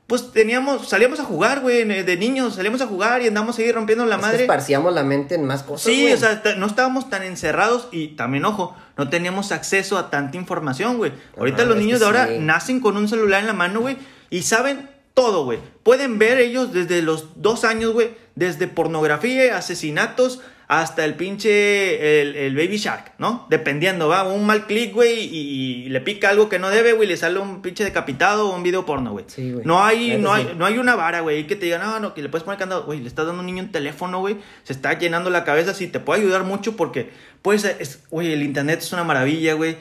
pues 0.10 0.32
teníamos, 0.32 0.89
salíamos 0.89 1.19
a 1.19 1.24
jugar, 1.24 1.60
güey, 1.60 1.86
de 1.86 2.17
niños, 2.17 2.56
salíamos 2.56 2.82
a 2.82 2.88
jugar 2.88 3.22
y 3.22 3.28
andamos 3.28 3.60
ahí 3.60 3.72
rompiendo 3.72 4.08
la 4.08 4.15
Es 4.15 4.22
madre. 4.24 4.41
esparciamos 4.41 4.91
la 4.91 5.04
mente 5.04 5.36
en 5.36 5.45
más 5.45 5.62
cosas. 5.62 5.84
Sí, 5.93 6.02
güey. 6.02 6.13
o 6.13 6.17
sea, 6.17 6.41
no 6.58 6.65
estábamos 6.65 7.12
tan 7.12 7.22
encerrados 7.22 7.88
y 7.91 8.10
también, 8.15 8.43
ojo, 8.45 8.76
no 8.98 9.08
teníamos 9.08 9.52
acceso 9.52 10.00
a 10.00 10.10
tanta 10.10 10.36
información, 10.36 10.98
güey. 10.98 11.12
Ahorita 11.38 11.63
los 11.63 11.78
niños 11.78 12.00
de 12.00 12.08
ahora 12.08 12.28
sí. 12.28 12.39
nacen 12.39 12.80
con 12.80 12.98
un 12.98 13.08
celular 13.08 13.41
en 13.41 13.45
la 13.45 13.54
mano, 13.54 13.82
güey, 13.82 13.98
y 14.32 14.41
saben 14.41 14.89
todo, 15.13 15.45
güey. 15.45 15.60
Pueden 15.84 16.17
ver 16.17 16.39
ellos 16.39 16.74
desde 16.74 17.04
los 17.04 17.39
dos 17.39 17.63
años, 17.63 17.93
güey, 17.93 18.10
desde 18.34 18.67
pornografía, 18.67 19.58
asesinatos, 19.58 20.41
hasta 20.70 21.04
el 21.04 21.16
pinche, 21.16 22.22
el, 22.22 22.36
el 22.36 22.56
Baby 22.56 22.78
Shark, 22.78 23.14
¿no? 23.18 23.48
Dependiendo, 23.50 24.08
va, 24.08 24.22
un 24.22 24.46
mal 24.46 24.68
clic, 24.68 24.94
güey, 24.94 25.20
y, 25.26 25.86
y 25.86 25.90
le 25.90 26.00
pica 26.00 26.30
algo 26.30 26.48
que 26.48 26.60
no 26.60 26.70
debe, 26.70 26.94
güey, 26.94 27.08
le 27.08 27.18
sale 27.18 27.40
un 27.40 27.64
pinche 27.64 27.84
decapitado 27.84 28.48
o 28.48 28.56
un 28.56 28.62
video 28.62 28.86
porno, 28.86 29.12
güey. 29.12 29.26
Sí, 29.28 29.52
güey. 29.52 29.66
No 29.66 29.84
hay, 29.84 30.18
no 30.20 30.32
hay, 30.32 30.54
no 30.56 30.68
hay 30.68 30.78
una 30.78 30.96
vara, 30.96 31.22
güey, 31.22 31.48
que 31.48 31.56
te 31.56 31.66
diga, 31.66 31.80
no, 31.80 32.00
no, 32.00 32.14
que 32.14 32.22
le 32.22 32.30
puedes 32.30 32.44
poner 32.44 32.60
candado. 32.60 32.84
Güey, 32.84 33.00
le 33.00 33.08
estás 33.08 33.26
dando 33.26 33.40
a 33.40 33.42
un 33.42 33.48
niño 33.48 33.64
un 33.64 33.72
teléfono, 33.72 34.20
güey. 34.20 34.38
Se 34.64 34.74
está 34.74 34.94
llenando 34.94 35.32
la 35.32 35.44
cabeza. 35.44 35.74
Sí, 35.74 35.88
te 35.88 36.00
puede 36.00 36.22
ayudar 36.22 36.44
mucho 36.44 36.76
porque, 36.76 37.10
pues, 37.42 37.66
es, 37.66 38.04
güey, 38.12 38.32
el 38.32 38.44
internet 38.44 38.78
es 38.84 38.94
una 38.94 39.04
maravilla, 39.04 39.56
güey. 39.56 39.76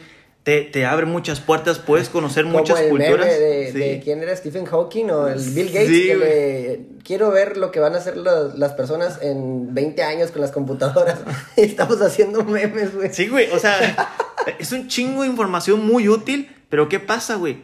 Te, 0.49 0.63
te 0.63 0.87
abre 0.87 1.05
muchas 1.05 1.41
puertas, 1.41 1.79
puedes 1.79 2.09
conocer 2.17 2.45
Como 2.45 2.61
muchas 2.61 2.81
el 2.81 2.89
culturas. 2.89 3.27
meme 3.27 3.39
de, 3.39 3.73
Sí. 3.73 3.79
de 3.79 4.01
quién 4.03 4.23
era 4.23 4.35
Stephen 4.35 4.65
Hawking 4.65 5.11
o 5.11 5.29
el 5.29 5.39
Bill 5.51 5.67
Gates 5.67 5.89
Sí, 5.89 6.07
que 6.07 6.15
le- 6.17 6.81
quiero 7.05 7.31
ver 7.31 7.59
lo 7.59 7.71
que 7.71 7.81
van 7.81 7.95
a 7.95 7.99
hacer 7.99 8.17
los- 8.17 8.59
las 8.59 8.73
personas 8.73 9.19
en 9.21 9.75
20 9.75 10.03
años 10.05 10.31
con 10.31 10.41
las 10.41 10.51
computadoras. 10.51 11.19
Estamos 11.57 12.01
haciendo 12.01 12.45
memes, 12.45 12.95
güey. 12.95 13.13
Sí, 13.13 13.29
güey, 13.29 13.51
o 13.51 13.59
sea, 13.59 14.09
es 14.59 14.73
un 14.73 14.89
chingo 14.89 15.21
de 15.21 15.29
información 15.29 15.87
muy 15.87 16.09
útil, 16.09 16.51
pero 16.71 16.89
¿qué 16.89 16.99
pasa, 16.99 17.35
güey? 17.35 17.59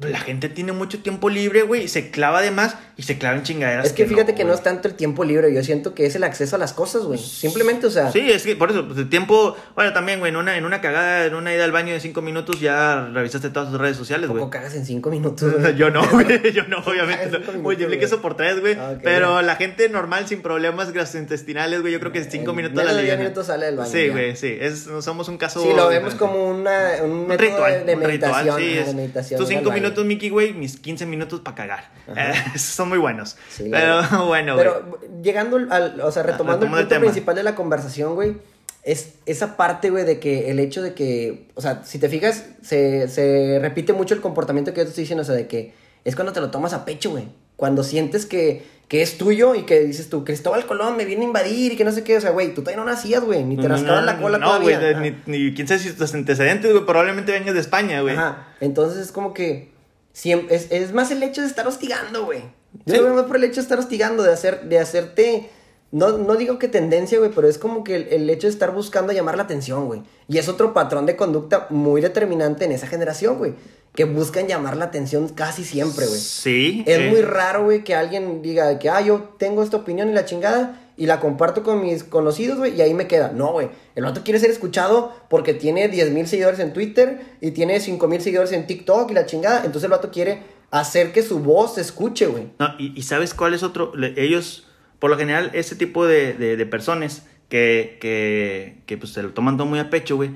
La 0.00 0.18
gente 0.18 0.48
tiene 0.48 0.72
mucho 0.72 0.98
tiempo 1.02 1.30
libre, 1.30 1.62
güey, 1.62 1.84
y 1.84 1.88
se 1.88 2.10
clava 2.10 2.42
de 2.42 2.50
más 2.50 2.76
y 2.96 3.02
se 3.04 3.16
clava 3.16 3.36
en 3.36 3.44
chingaderas. 3.44 3.86
Es 3.86 3.92
que 3.92 4.06
fíjate 4.06 4.34
que 4.34 4.42
no 4.42 4.52
es 4.52 4.60
tanto 4.60 4.88
el 4.88 4.94
tiempo 4.94 5.22
libre, 5.22 5.54
yo 5.54 5.62
siento 5.62 5.94
que 5.94 6.04
es 6.04 6.16
el 6.16 6.24
acceso 6.24 6.56
a 6.56 6.58
las 6.58 6.72
cosas, 6.72 7.02
güey. 7.02 7.16
Simplemente, 7.18 7.86
o 7.86 7.90
sea, 7.90 8.10
Sí, 8.10 8.18
es 8.28 8.42
que 8.42 8.56
por 8.56 8.72
eso, 8.72 8.86
pues 8.86 8.98
el 8.98 9.08
tiempo. 9.08 9.56
Bueno, 9.76 9.92
también, 9.92 10.18
güey, 10.18 10.30
en 10.30 10.36
una, 10.36 10.56
en 10.56 10.64
una 10.64 10.80
cagada, 10.80 11.26
en 11.26 11.34
una 11.36 11.54
ida 11.54 11.62
al 11.62 11.70
baño 11.70 11.92
de 11.92 12.00
cinco 12.00 12.22
minutos 12.22 12.58
ya 12.58 13.08
revisaste 13.12 13.50
todas 13.50 13.70
tus 13.70 13.80
redes 13.80 13.96
sociales, 13.96 14.28
güey. 14.28 14.40
poco 14.40 14.50
cagas 14.50 14.74
en 14.74 14.84
5 14.84 15.10
minutos. 15.10 15.54
Yo 15.76 15.90
no, 15.90 16.04
güey, 16.10 16.52
yo 16.52 16.64
no, 16.66 16.78
obviamente. 16.78 17.26
Cinco 17.26 17.38
no. 17.38 17.52
minutos, 17.52 17.62
Multiplique 17.62 18.04
eso 18.04 18.20
por 18.20 18.36
tres, 18.36 18.60
güey. 18.60 18.74
Ah, 18.74 18.94
pero 19.00 19.42
la 19.42 19.54
gente 19.54 19.88
normal 19.88 20.26
sin 20.26 20.42
problemas 20.42 20.92
gastrointestinales, 20.92 21.80
güey, 21.82 21.92
yo 21.92 22.00
creo 22.00 22.10
que 22.10 22.24
cinco 22.24 22.50
En 22.50 22.56
minutos 22.56 22.76
menos 22.76 22.92
la 22.92 22.98
de 22.98 23.04
diez 23.04 23.18
minutos 23.18 23.46
sale 23.46 23.66
del 23.66 23.76
baño, 23.76 23.90
Sí, 23.90 24.08
güey, 24.08 24.34
sí. 24.34 24.56
Es, 24.60 24.88
somos 25.00 25.28
un 25.28 25.38
caso. 25.38 25.62
Sí, 25.62 25.68
lo 25.74 25.86
vemos 25.88 26.14
como 26.14 26.48
una, 26.48 27.02
un 27.02 27.28
método 27.28 27.48
ritual, 27.48 27.86
de, 27.86 27.94
un 27.94 28.02
ritual, 28.02 28.44
meditación. 28.44 28.58
sí, 28.58 28.78
es 28.78 28.86
de 28.88 28.94
meditación 28.94 29.38
tus 29.38 29.48
cinco 29.48 29.68
baño. 29.70 29.83
Minutos, 29.84 30.04
Mickey, 30.06 30.30
güey, 30.30 30.52
mis 30.52 30.76
15 30.78 31.06
minutos 31.06 31.40
para 31.40 31.54
cagar. 31.54 31.90
Eh, 32.16 32.32
son 32.58 32.88
muy 32.88 32.98
buenos. 32.98 33.36
Sí, 33.50 33.68
pero 33.70 34.00
güey. 34.08 34.26
bueno, 34.26 34.54
güey. 34.54 34.66
Pero 34.66 35.00
llegando 35.22 35.56
al, 35.70 36.00
o 36.00 36.10
sea, 36.12 36.22
retomando 36.22 36.22
el 36.22 36.26
retomando 36.26 36.64
el 36.64 36.70
punto 36.70 36.88
tema. 36.88 37.00
principal 37.04 37.34
de 37.36 37.42
la 37.42 37.54
conversación, 37.54 38.14
güey, 38.14 38.36
es 38.82 39.14
esa 39.26 39.56
parte, 39.56 39.90
güey, 39.90 40.04
de 40.04 40.18
que 40.20 40.50
el 40.50 40.58
hecho 40.58 40.82
de 40.82 40.92
que, 40.94 41.48
o 41.54 41.60
sea, 41.62 41.82
si 41.84 41.98
te 41.98 42.08
fijas, 42.08 42.44
se, 42.62 43.08
se 43.08 43.58
repite 43.60 43.92
mucho 43.92 44.14
el 44.14 44.20
comportamiento 44.20 44.72
que 44.74 44.80
yo 44.80 44.84
te 44.84 44.90
estoy 44.90 45.02
diciendo, 45.04 45.22
o 45.22 45.24
sea, 45.24 45.34
de 45.34 45.46
que 45.46 45.72
es 46.04 46.14
cuando 46.14 46.32
te 46.32 46.40
lo 46.40 46.50
tomas 46.50 46.72
a 46.74 46.84
pecho, 46.84 47.10
güey. 47.10 47.28
Cuando 47.56 47.82
sientes 47.84 48.26
que, 48.26 48.66
que 48.88 49.00
es 49.00 49.16
tuyo 49.16 49.54
y 49.54 49.62
que 49.62 49.80
dices 49.80 50.10
tú, 50.10 50.22
Cristóbal 50.24 50.66
Colón 50.66 50.96
me 50.98 51.04
viene 51.06 51.22
a 51.22 51.28
invadir 51.28 51.72
y 51.72 51.76
que 51.76 51.84
no 51.84 51.92
sé 51.92 52.02
qué, 52.04 52.16
o 52.16 52.20
sea, 52.20 52.30
güey, 52.32 52.48
tú 52.52 52.60
todavía 52.60 52.84
no 52.84 52.90
nacías, 52.90 53.22
güey, 53.24 53.42
ni 53.44 53.56
te 53.56 53.68
rascaban 53.68 54.04
la 54.04 54.18
cola 54.20 54.36
No, 54.36 54.60
güey, 54.60 54.74
todavía. 54.74 54.80
de- 54.80 55.08
Ajá. 55.10 55.22
ni, 55.26 55.38
ni 55.44 55.54
quién 55.54 55.66
sabe 55.68 55.80
si 55.80 55.92
tus 55.92 56.12
antecedentes, 56.12 56.70
güey, 56.72 56.84
probablemente 56.84 57.32
vengas 57.32 57.54
de 57.54 57.60
España, 57.60 58.02
güey. 58.02 58.16
Ajá. 58.16 58.48
Entonces 58.60 58.98
es 59.00 59.12
como 59.12 59.32
que 59.32 59.70
siem- 60.14 60.46
es, 60.50 60.68
es 60.70 60.92
más 60.92 61.10
el 61.10 61.22
hecho 61.22 61.40
de 61.42 61.46
estar 61.48 61.66
hostigando, 61.66 62.24
güey. 62.24 62.40
Yo 62.86 62.94
Sí. 62.96 63.00
veo 63.02 63.14
más 63.14 63.24
por 63.24 63.36
el 63.36 63.44
hecho 63.44 63.56
de 63.56 63.60
estar 63.62 63.78
hostigando, 63.78 64.22
de 64.22 64.32
hacer, 64.32 64.64
de 64.68 64.78
hacerte. 64.78 65.50
No, 65.92 66.18
no 66.18 66.34
digo 66.34 66.58
que 66.58 66.66
tendencia, 66.66 67.18
güey, 67.20 67.30
pero 67.32 67.46
es 67.48 67.56
como 67.56 67.84
que 67.84 67.94
el, 67.94 68.08
el 68.08 68.28
hecho 68.30 68.48
de 68.48 68.52
estar 68.52 68.72
buscando 68.72 69.12
llamar 69.12 69.36
la 69.36 69.44
atención, 69.44 69.86
güey. 69.86 70.02
Y 70.28 70.38
es 70.38 70.48
otro 70.48 70.74
patrón 70.74 71.06
de 71.06 71.14
conducta 71.14 71.68
muy 71.70 72.00
determinante 72.00 72.64
en 72.64 72.72
esa 72.72 72.88
generación, 72.88 73.38
güey. 73.38 73.54
Que 73.94 74.04
buscan 74.04 74.48
llamar 74.48 74.76
la 74.76 74.86
atención 74.86 75.28
casi 75.28 75.62
siempre, 75.64 76.04
güey. 76.06 76.18
Sí. 76.18 76.82
Es 76.84 76.98
eh, 76.98 77.10
muy 77.10 77.22
raro, 77.22 77.62
güey, 77.64 77.84
que 77.84 77.94
alguien 77.94 78.42
diga 78.42 78.76
que, 78.80 78.90
ah, 78.90 79.00
yo 79.02 79.34
tengo 79.38 79.62
esta 79.62 79.76
opinión 79.76 80.08
y 80.10 80.12
la 80.14 80.24
chingada 80.24 80.83
y 80.96 81.06
la 81.06 81.20
comparto 81.20 81.62
con 81.62 81.82
mis 81.82 82.04
conocidos, 82.04 82.58
güey, 82.58 82.76
y 82.76 82.80
ahí 82.80 82.94
me 82.94 83.06
queda. 83.06 83.32
No, 83.32 83.52
güey. 83.52 83.68
El 83.94 84.04
vato 84.04 84.22
quiere 84.22 84.38
ser 84.38 84.50
escuchado 84.50 85.12
porque 85.28 85.54
tiene 85.54 85.88
10 85.88 86.10
mil 86.10 86.26
seguidores 86.26 86.60
en 86.60 86.72
Twitter 86.72 87.20
y 87.40 87.50
tiene 87.50 87.80
5 87.80 88.06
mil 88.08 88.20
seguidores 88.20 88.52
en 88.52 88.66
TikTok 88.66 89.10
y 89.10 89.14
la 89.14 89.26
chingada. 89.26 89.58
Entonces 89.58 89.84
el 89.84 89.90
vato 89.90 90.10
quiere 90.10 90.42
hacer 90.70 91.12
que 91.12 91.22
su 91.22 91.40
voz 91.40 91.74
se 91.74 91.80
escuche, 91.80 92.26
güey. 92.26 92.48
No, 92.58 92.68
y, 92.78 92.98
y 92.98 93.02
¿sabes 93.02 93.34
cuál 93.34 93.54
es 93.54 93.62
otro? 93.62 93.92
Ellos, 94.16 94.66
por 94.98 95.10
lo 95.10 95.16
general, 95.16 95.50
ese 95.54 95.76
tipo 95.76 96.06
de, 96.06 96.34
de, 96.34 96.56
de 96.56 96.66
personas 96.66 97.24
que, 97.48 97.98
que, 98.00 98.82
que 98.86 98.96
pues, 98.96 99.12
se 99.12 99.22
lo 99.22 99.30
toman 99.30 99.56
todo 99.56 99.66
muy 99.66 99.78
a 99.78 99.90
pecho, 99.90 100.16
güey. 100.16 100.30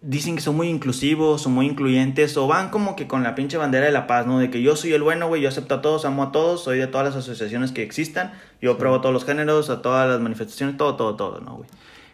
Dicen 0.00 0.36
que 0.36 0.40
son 0.40 0.56
muy 0.56 0.68
inclusivos, 0.68 1.42
son 1.42 1.54
muy 1.54 1.66
incluyentes, 1.66 2.36
o 2.36 2.46
van 2.46 2.70
como 2.70 2.94
que 2.94 3.08
con 3.08 3.22
la 3.22 3.34
pinche 3.34 3.56
bandera 3.56 3.86
de 3.86 3.92
la 3.92 4.06
paz, 4.06 4.26
¿no? 4.26 4.38
De 4.38 4.50
que 4.50 4.62
yo 4.62 4.76
soy 4.76 4.92
el 4.92 5.02
bueno, 5.02 5.26
güey, 5.26 5.42
yo 5.42 5.48
acepto 5.48 5.74
a 5.74 5.82
todos, 5.82 6.04
amo 6.04 6.22
a 6.22 6.32
todos, 6.32 6.62
soy 6.62 6.78
de 6.78 6.86
todas 6.86 7.06
las 7.06 7.16
asociaciones 7.16 7.72
que 7.72 7.82
existan, 7.82 8.32
yo 8.62 8.72
apruebo 8.72 9.00
todos 9.00 9.12
los 9.12 9.24
géneros, 9.24 9.70
a 9.70 9.82
todas 9.82 10.08
las 10.08 10.20
manifestaciones, 10.20 10.76
todo, 10.76 10.94
todo, 10.96 11.16
todo, 11.16 11.40
¿no, 11.40 11.56
güey? 11.56 11.68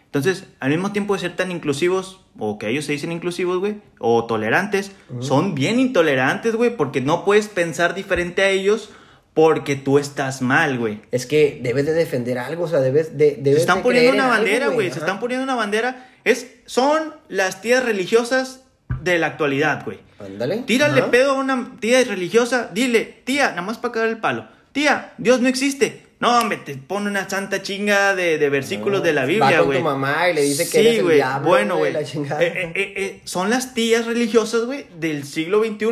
Entonces, 0.07 0.45
al 0.61 0.71
mismo 0.71 0.93
tiempo 0.93 1.15
de 1.15 1.21
ser 1.21 1.35
tan 1.35 1.51
inclusivos, 1.51 2.21
o 2.39 2.57
que 2.57 2.69
ellos 2.69 2.85
se 2.85 2.93
dicen 2.93 3.11
inclusivos, 3.11 3.59
güey, 3.59 3.83
o 3.99 4.25
tolerantes, 4.27 4.93
son 5.19 5.57
bien 5.57 5.81
intolerantes, 5.81 6.55
güey, 6.55 6.77
porque 6.77 7.01
no 7.01 7.25
puedes 7.25 7.49
pensar 7.49 7.95
diferente 7.95 8.43
a 8.43 8.49
ellos 8.49 8.91
porque 9.35 9.75
tú 9.75 9.99
estás 9.99 10.41
mal, 10.41 10.79
güey. 10.79 11.01
Es 11.11 11.27
que 11.27 11.59
debes 11.61 11.87
de 11.87 11.93
defender 11.93 12.39
algo, 12.39 12.65
o 12.65 12.69
sea, 12.69 12.79
debes 12.79 13.19
de. 13.19 13.37
Debes 13.41 13.55
Se 13.55 13.61
están 13.63 13.79
de 13.79 13.83
poniendo 13.83 14.13
una 14.13 14.29
bandera, 14.29 14.69
güey. 14.69 14.91
Se 14.93 15.01
están 15.01 15.19
poniendo 15.19 15.43
una 15.43 15.57
bandera. 15.57 16.14
Es, 16.25 16.47
son 16.67 17.15
las 17.29 17.61
tías 17.61 17.85
religiosas 17.85 18.61
de 19.03 19.19
la 19.19 19.27
actualidad, 19.29 19.85
güey. 19.85 19.99
Ándale. 20.19 20.59
Tírale 20.67 21.03
Ajá. 21.03 21.11
pedo 21.11 21.33
a 21.33 21.35
una 21.35 21.73
tía 21.81 22.03
religiosa. 22.05 22.71
Dile, 22.73 23.05
tía, 23.25 23.51
nada 23.51 23.63
más 23.63 23.79
para 23.79 23.93
cagar 23.93 24.09
el 24.09 24.19
palo. 24.19 24.49
Tía, 24.73 25.13
Dios 25.19 25.41
no 25.41 25.49
existe. 25.49 26.03
No, 26.21 26.39
hombre, 26.39 26.57
te 26.59 26.77
pone 26.77 27.11
una 27.11 27.29
santa 27.29 27.61
chinga 27.61 28.15
de, 28.15 28.39
de 28.39 28.49
versículos 28.49 29.03
de 29.03 29.13
la 29.13 29.23
Va 29.23 29.27
Biblia, 29.27 29.59
con 29.59 29.67
güey. 29.67 29.79
tu 29.79 29.85
mamá 29.85 30.31
y 30.31 30.35
le 30.35 30.43
dice 30.43 30.65
que 30.65 30.71
Sí, 30.71 30.79
eres 30.79 30.99
el 30.99 31.03
güey. 31.05 31.17
diablo, 31.17 31.49
Bueno, 31.49 31.77
güey, 31.77 31.93
la. 31.93 32.01
Eh, 32.01 32.05
eh, 32.41 32.73
eh, 32.75 33.21
son 33.25 33.51
las 33.51 33.75
tías 33.75 34.07
religiosas, 34.07 34.63
güey, 34.65 34.87
del 34.99 35.25
siglo 35.25 35.63
XXI. 35.63 35.87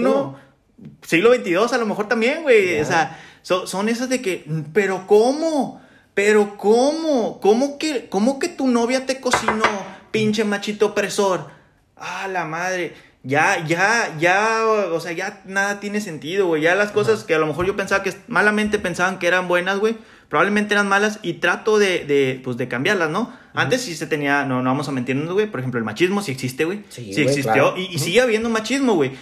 Siglo 1.06 1.34
XXII 1.34 1.56
a 1.72 1.78
lo 1.78 1.86
mejor 1.86 2.08
también, 2.08 2.42
güey. 2.42 2.80
O 2.80 2.84
sea, 2.86 3.18
so- 3.42 3.66
son 3.66 3.88
esas 3.90 4.08
de 4.08 4.22
que, 4.22 4.44
pero 4.72 5.06
¿cómo? 5.06 5.82
Pero 6.14 6.56
¿cómo? 6.56 7.40
¿Cómo 7.40 7.78
que, 7.78 8.08
¿Cómo 8.08 8.38
que 8.38 8.48
tu 8.48 8.68
novia 8.68 9.04
te 9.06 9.20
cocinó, 9.20 9.64
pinche 10.12 10.44
machito 10.44 10.86
opresor? 10.86 11.48
Ah, 11.96 12.28
la 12.28 12.44
madre. 12.44 12.94
Ya, 13.24 13.64
ya, 13.64 14.16
ya, 14.18 14.64
o 14.66 14.98
sea, 14.98 15.12
ya 15.12 15.42
nada 15.44 15.78
tiene 15.78 16.00
sentido, 16.00 16.46
güey. 16.48 16.62
Ya 16.62 16.74
las 16.74 16.90
cosas 16.90 17.22
que 17.24 17.34
a 17.34 17.38
lo 17.38 17.46
mejor 17.46 17.66
yo 17.66 17.76
pensaba 17.76 18.02
que 18.02 18.12
malamente 18.26 18.78
pensaban 18.80 19.18
que 19.20 19.28
eran 19.28 19.46
buenas, 19.46 19.78
güey, 19.78 19.96
probablemente 20.28 20.74
eran 20.74 20.88
malas 20.88 21.20
y 21.22 21.34
trato 21.34 21.78
de, 21.78 22.04
de, 22.04 22.40
pues, 22.42 22.56
de 22.56 22.66
cambiarlas, 22.66 23.10
¿no? 23.10 23.32
Antes 23.54 23.82
sí 23.82 23.94
se 23.94 24.06
tenía, 24.08 24.44
no, 24.44 24.60
no 24.62 24.70
vamos 24.70 24.88
a 24.88 24.92
mentirnos, 24.92 25.32
güey. 25.32 25.46
Por 25.46 25.60
ejemplo, 25.60 25.78
el 25.78 25.84
machismo 25.84 26.20
sí 26.20 26.32
existe, 26.32 26.64
güey. 26.64 26.84
Sí, 26.88 27.12
Sí, 27.14 27.22
güey, 27.22 27.26
existió 27.28 27.52
claro. 27.52 27.74
y, 27.76 27.94
y 27.94 27.98
sigue 28.00 28.20
habiendo 28.20 28.48
machismo, 28.48 28.94
güey. 28.94 29.12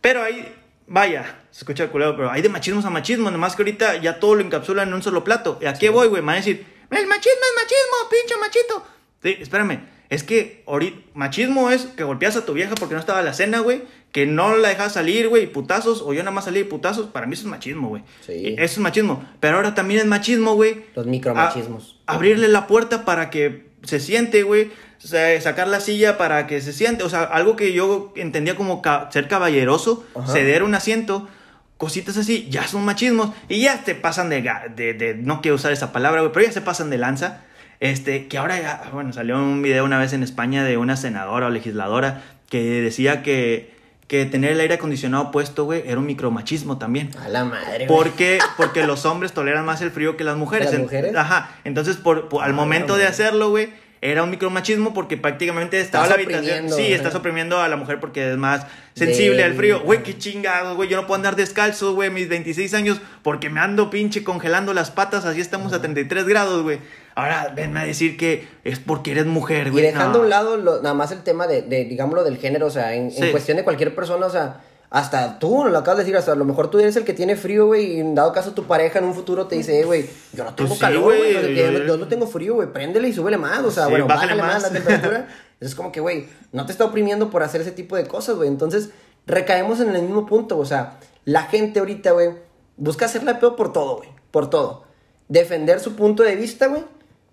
Pero 0.00 0.22
hay, 0.22 0.54
vaya, 0.86 1.40
se 1.50 1.60
escucha 1.60 1.88
culero, 1.88 2.16
pero 2.16 2.30
hay 2.30 2.40
de 2.40 2.48
machismos 2.48 2.86
a 2.86 2.90
machismo, 2.90 3.30
nomás 3.30 3.56
que 3.56 3.62
ahorita 3.62 3.96
ya 3.96 4.20
todo 4.20 4.36
lo 4.36 4.40
encapsulan 4.42 4.88
en 4.88 4.94
un 4.94 5.02
solo 5.02 5.22
plato. 5.22 5.58
¿Y 5.60 5.66
a 5.66 5.74
qué 5.74 5.90
voy, 5.90 6.08
güey? 6.08 6.22
Me 6.22 6.26
van 6.28 6.34
a 6.36 6.38
decir, 6.38 6.64
el 6.90 7.06
machismo 7.06 7.40
es 7.42 7.62
machismo, 7.62 8.08
pinche 8.10 8.36
machito. 8.40 8.86
Sí, 9.22 9.36
espérame, 9.42 9.80
es 10.10 10.22
que 10.22 10.62
ahorita, 10.66 10.98
machismo 11.14 11.70
es 11.70 11.82
que 11.86 12.04
golpeas 12.04 12.36
a 12.36 12.44
tu 12.44 12.52
vieja 12.52 12.74
porque 12.74 12.94
no 12.94 13.00
estaba 13.00 13.20
a 13.20 13.22
la 13.22 13.32
cena, 13.34 13.58
güey, 13.60 13.82
que 14.12 14.26
no 14.26 14.56
la 14.56 14.68
dejas 14.68 14.92
salir, 14.92 15.28
güey, 15.28 15.46
putazos, 15.46 16.00
o 16.02 16.12
yo 16.12 16.22
nada 16.22 16.30
más 16.30 16.44
salí 16.44 16.58
de 16.60 16.64
putazos, 16.66 17.06
para 17.08 17.26
mí 17.26 17.32
eso 17.34 17.42
es 17.42 17.48
machismo, 17.48 17.88
güey. 17.88 18.02
Sí. 18.24 18.32
Y 18.32 18.48
Eso 18.54 18.62
es 18.74 18.78
machismo. 18.78 19.24
Pero 19.40 19.56
ahora 19.56 19.74
también 19.74 20.00
es 20.00 20.06
machismo, 20.06 20.54
güey. 20.54 20.84
Los 20.94 21.06
micromachismos. 21.06 22.00
a- 22.06 22.14
abrirle 22.14 22.48
la 22.48 22.66
puerta 22.66 23.04
para 23.04 23.30
que 23.30 23.66
se 23.82 23.98
siente, 24.00 24.42
güey. 24.44 24.70
O 25.02 25.06
sea, 25.06 25.38
sacar 25.40 25.68
la 25.68 25.80
silla 25.80 26.16
para 26.16 26.46
que 26.46 26.60
se 26.60 26.72
siente. 26.72 27.02
O 27.02 27.08
sea, 27.10 27.24
algo 27.24 27.56
que 27.56 27.72
yo 27.72 28.12
entendía 28.16 28.54
como 28.56 28.80
ca- 28.82 29.08
ser 29.12 29.26
caballeroso, 29.28 30.04
Ajá. 30.14 30.32
ceder 30.32 30.62
un 30.62 30.74
asiento. 30.74 31.28
cositas 31.76 32.16
así, 32.16 32.46
ya 32.48 32.66
son 32.68 32.84
machismos 32.84 33.30
y 33.48 33.62
ya 33.62 33.82
te 33.82 33.94
pasan 33.96 34.30
de, 34.30 34.48
de, 34.76 34.94
de 34.94 35.14
no 35.16 35.42
quiero 35.42 35.56
usar 35.56 35.72
esa 35.72 35.92
palabra, 35.92 36.20
güey, 36.20 36.32
pero 36.32 36.46
ya 36.46 36.52
se 36.52 36.60
pasan 36.62 36.88
de 36.88 36.98
lanza. 36.98 37.42
Este, 37.84 38.28
que 38.28 38.38
ahora 38.38 38.58
ya, 38.60 38.88
bueno, 38.94 39.12
salió 39.12 39.36
un 39.36 39.60
video 39.60 39.84
una 39.84 39.98
vez 39.98 40.14
en 40.14 40.22
España 40.22 40.64
de 40.64 40.78
una 40.78 40.96
senadora 40.96 41.48
o 41.48 41.50
legisladora 41.50 42.22
que 42.48 42.80
decía 42.80 43.22
que, 43.22 43.74
que 44.08 44.24
tener 44.24 44.52
el 44.52 44.60
aire 44.60 44.74
acondicionado 44.76 45.30
puesto, 45.30 45.64
güey, 45.66 45.82
era 45.84 45.98
un 45.98 46.06
micromachismo 46.06 46.78
también. 46.78 47.10
A 47.22 47.28
la 47.28 47.44
madre, 47.44 47.86
güey. 47.86 47.88
Porque, 47.88 48.38
porque 48.56 48.86
los 48.86 49.04
hombres 49.04 49.32
toleran 49.32 49.66
más 49.66 49.82
el 49.82 49.90
frío 49.90 50.16
que 50.16 50.24
las 50.24 50.36
mujeres. 50.38 50.70
¿Las 50.72 50.80
mujeres? 50.80 51.14
Ajá. 51.14 51.56
Entonces, 51.64 51.96
por, 51.96 52.30
por- 52.30 52.42
al 52.42 52.52
Ah, 52.52 52.54
momento 52.54 52.96
de 52.96 53.06
hacerlo, 53.06 53.50
güey, 53.50 53.68
era 54.00 54.22
un 54.22 54.30
micromachismo 54.30 54.94
porque 54.94 55.16
prácticamente 55.18 55.78
estaba 55.80 56.06
la 56.06 56.14
habitación. 56.14 56.68
Sí, 56.70 56.74
güey. 56.74 56.92
estás 56.94 57.14
oprimiendo 57.14 57.60
a 57.60 57.68
la 57.68 57.76
mujer 57.76 58.00
porque 58.00 58.30
es 58.32 58.36
más 58.38 58.66
sensible 58.94 59.44
al 59.44 59.54
frío. 59.54 59.80
Güey, 59.80 60.02
qué 60.02 60.16
chingados, 60.16 60.76
güey. 60.76 60.88
Yo 60.88 60.96
no 60.98 61.06
puedo 61.06 61.16
andar 61.16 61.36
descalzo, 61.36 61.94
güey, 61.94 62.08
mis 62.10 62.28
26 62.30 62.72
años 62.74 63.00
porque 63.22 63.50
me 63.50 63.60
ando 63.60 63.90
pinche 63.90 64.24
congelando 64.24 64.72
las 64.72 64.90
patas. 64.90 65.24
Así 65.26 65.40
estamos 65.42 65.72
a 65.74 65.80
33 65.80 66.26
grados, 66.26 66.62
güey. 66.62 66.78
Ahora 67.16 67.52
venme 67.54 67.80
a 67.80 67.84
decir 67.84 68.16
que 68.16 68.48
es 68.64 68.78
porque 68.80 69.12
eres 69.12 69.26
mujer, 69.26 69.68
Y 69.68 69.70
güey. 69.70 69.84
dejando 69.84 70.18
a 70.18 70.18
No. 70.18 70.24
un 70.24 70.30
lado 70.30 70.56
lo- 70.56 70.76
nada 70.82 70.94
más 70.94 71.12
el 71.12 71.22
tema 71.22 71.46
de, 71.46 71.62
de, 71.62 71.84
digámoslo, 71.84 72.24
del 72.24 72.38
género, 72.38 72.66
o 72.66 72.70
sea, 72.70 72.94
en, 72.94 73.10
cuestión 73.30 73.56
de 73.56 73.64
cualquier 73.64 73.94
persona, 73.94 74.26
o 74.26 74.30
sea, 74.30 74.60
hasta 74.90 75.38
tú, 75.38 75.64
lo 75.64 75.78
acabas 75.78 75.98
de 75.98 76.04
decir, 76.04 76.16
hasta 76.16 76.32
a 76.32 76.36
lo 76.36 76.44
mejor 76.44 76.70
tú 76.70 76.78
eres 76.78 76.94
el 76.96 77.04
que 77.04 77.12
tiene 77.14 77.34
frío, 77.36 77.66
güey, 77.66 77.96
y 77.96 78.00
en 78.00 78.14
dado 78.14 78.32
caso 78.32 78.52
tu 78.52 78.64
pareja 78.64 78.98
en 79.00 79.04
un 79.06 79.14
futuro 79.14 79.46
te 79.46 79.56
dice, 79.56 79.80
eh, 79.80 79.84
güey, 79.84 80.06
yo 80.32 80.44
no 80.44 80.54
tengo 80.54 80.68
Pues 80.68 80.78
sí, 80.78 80.84
calor, 80.84 81.02
güey, 81.04 81.32
yo, 81.34 81.40
no- 81.42 81.78
yo- 81.78 81.84
yo 81.86 81.96
no 81.96 82.06
tengo 82.08 82.26
frío, 82.26 82.54
güey, 82.54 82.72
préndele 82.72 83.08
y 83.08 83.12
súbele 83.12 83.36
más, 83.38 83.60
o 83.64 83.70
sea, 83.70 83.84
Sí, 83.84 83.90
bueno, 83.90 84.06
bájale 84.06 84.34
bájale, 84.36 84.42
más. 84.42 84.62
más. 84.62 84.72
la 84.72 84.78
temperatura. 84.78 85.28
es 85.60 85.74
como 85.74 85.90
que, 85.92 86.00
güey, 86.00 86.26
no 86.52 86.66
te 86.66 86.72
está 86.72 86.84
oprimiendo 86.84 87.30
por 87.30 87.42
hacer 87.42 87.60
ese 87.60 87.70
tipo 87.72 87.96
de 87.96 88.06
cosas, 88.06 88.36
güey, 88.36 88.48
entonces 88.48 88.90
recaemos 89.26 89.80
en 89.80 89.94
el 89.94 90.02
mismo 90.02 90.26
punto, 90.26 90.58
o 90.58 90.64
sea, 90.64 90.98
la 91.24 91.42
gente 91.44 91.78
ahorita, 91.80 92.10
güey, 92.12 92.30
busca 92.76 93.06
hacerla 93.06 93.38
peor 93.40 93.54
por 93.56 93.72
todo, 93.72 93.96
güey, 93.98 94.08
por 94.30 94.50
todo. 94.50 94.84
Defender 95.28 95.80
su 95.80 95.94
punto 95.96 96.22
de 96.22 96.36
vista, 96.36 96.66
güey, 96.66 96.82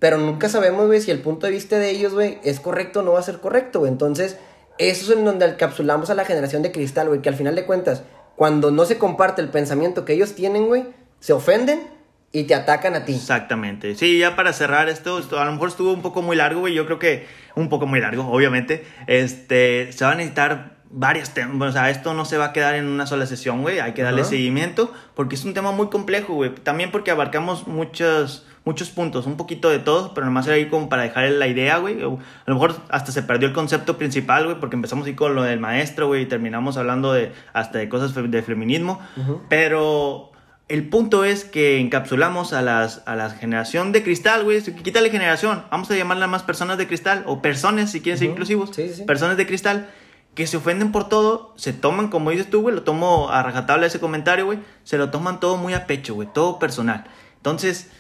pero 0.02 0.18
nunca 0.18 0.50
sabemos, 0.50 0.88
güey, 0.88 1.00
si 1.00 1.12
el 1.12 1.20
punto 1.20 1.46
de 1.46 1.54
vista 1.54 1.78
de 1.78 1.92
ellos, 1.92 2.16
güey, 2.16 2.40
es 2.44 2.60
correcto 2.60 3.02
o 3.02 3.04
no 3.04 3.12
va 3.12 3.20
a 3.20 3.24
ser 3.24 3.38
correcto, 3.38 3.82
güey. 3.82 3.92
Entonces, 3.92 4.36
eso 4.80 5.12
es 5.12 5.16
en 5.16 5.24
donde 5.24 5.46
encapsulamos 5.46 6.10
a 6.10 6.16
la 6.16 6.26
generación 6.26 6.64
de 6.64 6.72
cristal, 6.72 7.08
güey, 7.08 7.22
que 7.22 7.30
al 7.30 7.36
final 7.36 7.54
de 7.54 7.66
cuentas, 7.66 8.02
cuando 8.36 8.72
no 8.72 8.86
se 8.86 8.98
comparte 8.98 9.44
el 9.44 9.50
pensamiento 9.50 10.04
que 10.04 10.14
ellos 10.14 10.34
tienen, 10.34 10.66
güey, 10.66 10.86
se 11.20 11.34
ofenden 11.34 11.84
y 12.32 12.46
te 12.46 12.56
atacan 12.56 12.96
a 12.96 13.06
ti. 13.06 13.14
Exactamente. 13.14 13.94
Sí, 13.94 14.18
ya 14.18 14.36
para 14.36 14.54
cerrar 14.54 14.90
esto, 14.90 15.20
esto 15.20 15.40
a 15.40 15.46
lo 15.46 15.52
mejor 15.52 15.70
estuvo 15.70 15.94
un 15.94 16.02
poco 16.02 16.24
muy 16.24 16.36
largo, 16.36 16.62
güey. 16.62 16.74
Yo 16.74 16.88
creo 16.88 16.98
que 16.98 17.28
un 17.56 17.70
poco 17.70 17.86
muy 17.86 18.00
largo, 18.00 18.28
obviamente. 18.28 18.84
Este, 19.06 19.92
se 19.92 20.04
van 20.04 20.14
a 20.14 20.18
necesitar 20.18 20.78
varias 20.90 21.36
temas. 21.36 21.70
O 21.70 21.72
sea, 21.74 21.90
esto 21.92 22.14
no 22.16 22.26
se 22.26 22.38
va 22.38 22.46
a 22.46 22.54
quedar 22.54 22.74
en 22.74 22.88
una 22.88 23.06
sola 23.06 23.26
sesión, 23.28 23.62
güey. 23.62 23.80
Hay 23.80 23.94
que 23.94 24.02
darle 24.02 24.24
seguimiento 24.24 24.92
porque 25.14 25.36
es 25.36 25.46
un 25.46 25.54
tema 25.54 25.72
muy 25.72 25.90
complejo, 25.90 26.34
güey. 26.34 26.56
También 26.56 26.92
porque 26.92 27.12
abarcamos 27.12 27.68
muchos, 27.68 28.48
muchos 28.64 28.90
puntos, 28.90 29.26
un 29.26 29.38
poquito 29.38 29.70
de 29.70 29.80
todo, 29.80 30.14
pero 30.14 30.26
nomás 30.26 30.46
era 30.48 30.56
ahí 30.56 30.68
como 30.68 30.90
para 30.90 31.04
dejar 31.04 31.30
la 31.30 31.48
idea, 31.48 31.78
güey. 31.78 32.02
A 32.02 32.06
lo 32.06 32.54
mejor 32.54 32.76
hasta 32.90 33.12
se 33.12 33.24
perdió 33.24 33.48
el 33.48 33.54
concepto 33.54 33.98
principal, 33.98 34.46
güey, 34.46 34.60
porque 34.60 34.76
empezamos 34.76 35.08
ahí 35.08 35.16
con 35.16 35.36
lo 35.36 35.44
del 35.44 35.60
maestro, 35.60 36.08
güey, 36.08 36.24
y 36.24 36.26
terminamos 36.26 36.78
hablando 36.78 37.14
de 37.14 37.34
hasta 37.54 37.80
de 37.80 37.90
cosas 37.90 38.14
de 38.14 38.42
feminismo. 38.44 39.00
Pero 39.50 40.32
el 40.72 40.88
punto 40.88 41.26
es 41.26 41.44
que 41.44 41.80
encapsulamos 41.80 42.54
a, 42.54 42.62
las, 42.62 43.04
a 43.06 43.18
la 43.18 43.30
generación 43.30 43.92
de 43.92 44.04
cristal, 44.04 44.46
güey. 44.46 44.62
Quítale 44.62 45.10
generación. 45.10 45.66
Vamos 45.70 45.92
a 45.92 45.96
llamarla 45.98 46.28
más 46.28 46.44
personas 46.44 46.78
de 46.78 46.88
cristal. 46.88 47.24
O 47.26 47.42
personas, 47.42 47.92
si 47.92 48.00
quieren 48.00 48.18
ser 48.18 48.30
inclusivos. 48.30 48.70
Sí, 48.74 48.88
sí, 48.88 48.94
sí. 48.94 49.04
Personas 49.04 49.36
de 49.36 49.46
cristal 49.46 49.90
que 50.34 50.48
se 50.48 50.56
ofenden 50.56 50.94
por 50.94 51.10
todo. 51.10 51.54
Se 51.58 51.74
toman, 51.74 52.08
como 52.08 52.30
dices 52.30 52.50
tú, 52.50 52.62
güey. 52.62 52.74
Lo 52.74 52.84
tomo 52.84 53.30
a 53.32 53.44
rajatabla 53.44 53.86
ese 53.86 54.00
comentario, 54.00 54.46
güey. 54.46 54.60
Se 54.86 54.98
lo 54.98 55.10
toman 55.10 55.42
todo 55.42 55.58
muy 55.58 55.74
a 55.74 55.88
pecho, 55.88 56.14
güey. 56.14 56.30
Todo 56.34 56.58
personal. 56.58 57.04
Entonces, 57.36 57.92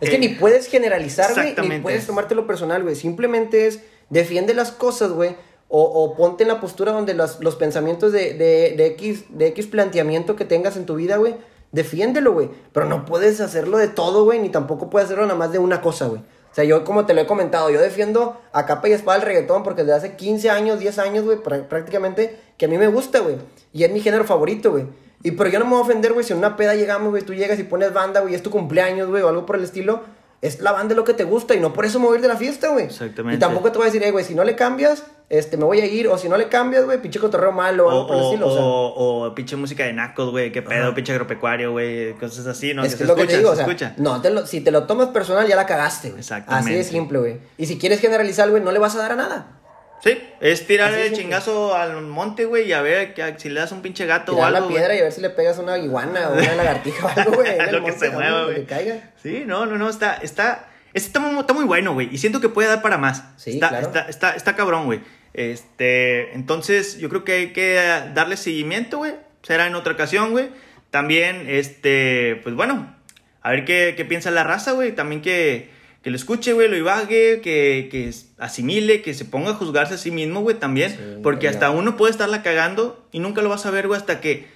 Es 0.00 0.10
que 0.10 0.18
ni 0.18 0.28
puedes 0.28 0.66
generalizar, 0.66 1.26
güey, 1.42 1.54
ni 1.62 1.68
puedes 1.82 2.06
tomártelo 2.06 2.46
personal, 2.46 2.82
güey. 2.82 2.94
Simplemente 2.96 3.66
es 3.66 3.80
defiende 4.08 4.54
las 4.54 4.72
cosas, 4.72 5.10
güey. 5.12 5.36
O, 5.68 5.82
o 5.82 6.16
ponte 6.16 6.42
en 6.42 6.48
la 6.48 6.60
postura 6.60 6.90
donde 6.90 7.14
los, 7.14 7.38
los 7.40 7.54
pensamientos 7.54 8.10
de, 8.12 8.34
de, 8.34 8.74
de, 8.76 8.86
X, 8.86 9.24
de 9.28 9.46
X 9.48 9.66
planteamiento 9.66 10.34
que 10.34 10.44
tengas 10.44 10.76
en 10.76 10.84
tu 10.84 10.96
vida, 10.96 11.16
güey, 11.16 11.36
defiéndelo, 11.70 12.32
güey. 12.32 12.50
Pero 12.72 12.86
no 12.86 13.04
puedes 13.04 13.40
hacerlo 13.40 13.78
de 13.78 13.86
todo, 13.88 14.24
güey, 14.24 14.40
ni 14.40 14.48
tampoco 14.48 14.90
puedes 14.90 15.06
hacerlo 15.06 15.26
nada 15.26 15.38
más 15.38 15.52
de 15.52 15.58
una 15.60 15.80
cosa, 15.80 16.06
güey. 16.08 16.20
O 16.22 16.54
sea, 16.54 16.64
yo 16.64 16.82
como 16.84 17.06
te 17.06 17.14
lo 17.14 17.20
he 17.20 17.26
comentado, 17.26 17.70
yo 17.70 17.80
defiendo 17.80 18.40
a 18.52 18.66
capa 18.66 18.88
y 18.88 18.92
espada 18.92 19.18
el 19.18 19.22
reggaetón 19.24 19.62
porque 19.62 19.82
desde 19.84 19.94
hace 19.96 20.16
15 20.16 20.50
años, 20.50 20.80
10 20.80 20.98
años, 20.98 21.24
güey, 21.24 21.38
prá- 21.38 21.68
prácticamente, 21.68 22.36
que 22.58 22.64
a 22.64 22.68
mí 22.68 22.76
me 22.76 22.88
gusta, 22.88 23.20
güey. 23.20 23.36
Y 23.72 23.84
es 23.84 23.92
mi 23.92 24.00
género 24.00 24.24
favorito, 24.24 24.72
güey. 24.72 24.86
Y 25.22 25.32
pero 25.32 25.50
yo 25.50 25.58
no 25.58 25.64
me 25.66 25.72
voy 25.72 25.80
a 25.80 25.82
ofender, 25.82 26.12
güey, 26.12 26.24
si 26.24 26.32
en 26.32 26.38
una 26.38 26.56
peda 26.56 26.74
llegamos, 26.74 27.10
güey, 27.10 27.22
tú 27.22 27.34
llegas 27.34 27.58
y 27.58 27.64
pones 27.64 27.92
banda, 27.92 28.20
güey, 28.20 28.34
es 28.34 28.42
tu 28.42 28.50
cumpleaños, 28.50 29.08
güey, 29.08 29.22
o 29.22 29.28
algo 29.28 29.44
por 29.46 29.56
el 29.56 29.64
estilo. 29.64 30.02
Es 30.42 30.60
la 30.62 30.72
banda 30.72 30.94
lo 30.94 31.04
que 31.04 31.12
te 31.12 31.24
gusta 31.24 31.54
y 31.54 31.60
no 31.60 31.74
por 31.74 31.84
eso 31.84 32.00
me 32.00 32.06
voy 32.06 32.14
a 32.14 32.16
ir 32.16 32.22
de 32.22 32.28
la 32.28 32.36
fiesta, 32.38 32.68
güey. 32.70 32.86
Exactamente. 32.86 33.36
Y 33.36 33.38
tampoco 33.38 33.70
te 33.70 33.76
voy 33.76 33.88
a 33.88 33.90
decir, 33.90 34.10
güey, 34.10 34.24
si 34.24 34.34
no 34.34 34.42
le 34.42 34.56
cambias, 34.56 35.04
este, 35.28 35.58
me 35.58 35.64
voy 35.64 35.80
a 35.82 35.84
ir. 35.84 36.08
O 36.08 36.16
si 36.16 36.30
no 36.30 36.38
le 36.38 36.48
cambias, 36.48 36.86
güey, 36.86 36.96
pinche 37.02 37.20
cotorreo 37.20 37.52
malo 37.52 37.84
o 37.86 37.88
o, 37.88 37.90
algo 37.90 38.06
por 38.06 38.16
el 38.16 38.22
o, 38.22 38.24
estilo. 38.30 38.46
o 38.48 38.52
sea. 38.54 38.62
o- 38.64 39.26
o 39.26 39.34
pinche 39.34 39.56
música 39.56 39.84
de 39.84 39.92
nacos, 39.92 40.30
güey. 40.30 40.50
Qué 40.50 40.62
pedo, 40.62 40.94
pinche 40.94 41.12
agropecuario, 41.12 41.72
güey. 41.72 42.14
Cosas 42.14 42.46
así, 42.46 42.72
¿no? 42.72 42.82
es 42.82 42.92
Que 42.92 42.96
que 42.98 43.02
es 43.04 43.08
lo 43.10 43.16
que 43.16 43.20
escucha, 43.20 43.34
te 43.36 43.38
digo, 43.38 43.50
o 43.50 43.54
sea, 43.54 43.66
escucha. 43.66 43.92
no, 43.98 44.22
te 44.22 44.30
lo- 44.30 44.46
si 44.46 44.62
te 44.62 44.70
lo 44.70 44.84
tomas 44.84 45.08
personal 45.08 45.46
ya 45.46 45.56
la 45.56 45.66
cagaste, 45.66 46.08
güey. 46.08 46.20
Exactamente. 46.20 46.70
Así 46.70 46.74
de 46.78 46.84
simple, 46.84 47.18
güey. 47.18 47.36
Y 47.58 47.66
si 47.66 47.76
quieres 47.78 48.00
generalizar, 48.00 48.48
güey, 48.48 48.62
no 48.62 48.72
le 48.72 48.78
vas 48.78 48.94
a 48.94 48.98
dar 49.00 49.12
a 49.12 49.16
nada. 49.16 49.59
Sí, 50.02 50.18
es 50.40 50.66
tirar 50.66 50.94
el 50.94 51.12
chingazo 51.12 51.74
al 51.74 52.00
monte, 52.02 52.46
güey, 52.46 52.68
y 52.68 52.72
a 52.72 52.80
ver 52.80 53.12
que, 53.12 53.34
si 53.36 53.50
le 53.50 53.60
das 53.60 53.70
un 53.72 53.82
pinche 53.82 54.06
gato 54.06 54.34
o 54.34 54.42
algo. 54.42 54.60
la 54.60 54.68
piedra 54.68 54.94
y 54.94 55.00
a 55.00 55.02
ver 55.02 55.12
si 55.12 55.20
le 55.20 55.30
pegas 55.30 55.58
una 55.58 55.76
iguana 55.76 56.30
o 56.30 56.32
una 56.32 56.54
lagartija 56.54 57.06
o 57.06 57.08
algo, 57.08 57.32
güey. 57.36 57.50
Lo 57.70 57.84
que 57.84 57.92
se 57.92 58.10
mueva, 58.10 58.44
güey. 58.44 58.56
que 58.56 58.64
caiga. 58.64 59.10
Sí, 59.22 59.44
no, 59.46 59.66
no, 59.66 59.76
no, 59.76 59.90
está, 59.90 60.14
está, 60.16 60.70
este 60.94 61.08
está 61.08 61.20
muy, 61.20 61.38
está 61.38 61.52
muy 61.52 61.64
bueno, 61.64 61.92
güey, 61.92 62.08
y 62.10 62.18
siento 62.18 62.40
que 62.40 62.48
puede 62.48 62.68
dar 62.68 62.80
para 62.80 62.96
más. 62.96 63.24
Sí, 63.36 63.52
está, 63.52 63.68
claro. 63.68 63.86
está, 63.86 64.00
está, 64.08 64.30
está 64.32 64.56
cabrón, 64.56 64.86
güey. 64.86 65.00
Este, 65.34 66.32
entonces, 66.34 66.98
yo 66.98 67.08
creo 67.08 67.24
que 67.24 67.32
hay 67.32 67.52
que 67.52 67.74
darle 68.14 68.36
seguimiento, 68.36 68.98
güey. 68.98 69.14
Será 69.42 69.66
en 69.66 69.74
otra 69.74 69.92
ocasión, 69.92 70.32
güey. 70.32 70.48
También, 70.90 71.44
este, 71.48 72.40
pues 72.42 72.54
bueno, 72.54 72.96
a 73.42 73.50
ver 73.50 73.64
qué, 73.64 73.94
qué 73.96 74.04
piensa 74.04 74.30
la 74.30 74.44
raza, 74.44 74.72
güey. 74.72 74.92
También 74.92 75.22
que, 75.22 75.70
que 76.02 76.10
lo 76.10 76.16
escuche, 76.16 76.54
güey, 76.54 76.68
lo 76.68 76.76
ibague, 76.76 77.40
que, 77.42 77.88
que 77.90 78.10
asimile, 78.38 79.02
que 79.02 79.12
se 79.12 79.26
ponga 79.26 79.50
a 79.50 79.54
juzgarse 79.54 79.94
a 79.94 79.98
sí 79.98 80.10
mismo, 80.10 80.40
güey, 80.40 80.58
también. 80.58 80.90
Sí, 80.92 81.20
porque 81.22 81.44
ya. 81.44 81.50
hasta 81.50 81.70
uno 81.70 81.96
puede 81.96 82.12
estarla 82.12 82.42
cagando 82.42 83.06
y 83.12 83.18
nunca 83.18 83.42
lo 83.42 83.50
vas 83.50 83.66
a 83.66 83.70
ver, 83.70 83.86
güey, 83.86 84.00
hasta 84.00 84.20
que 84.20 84.48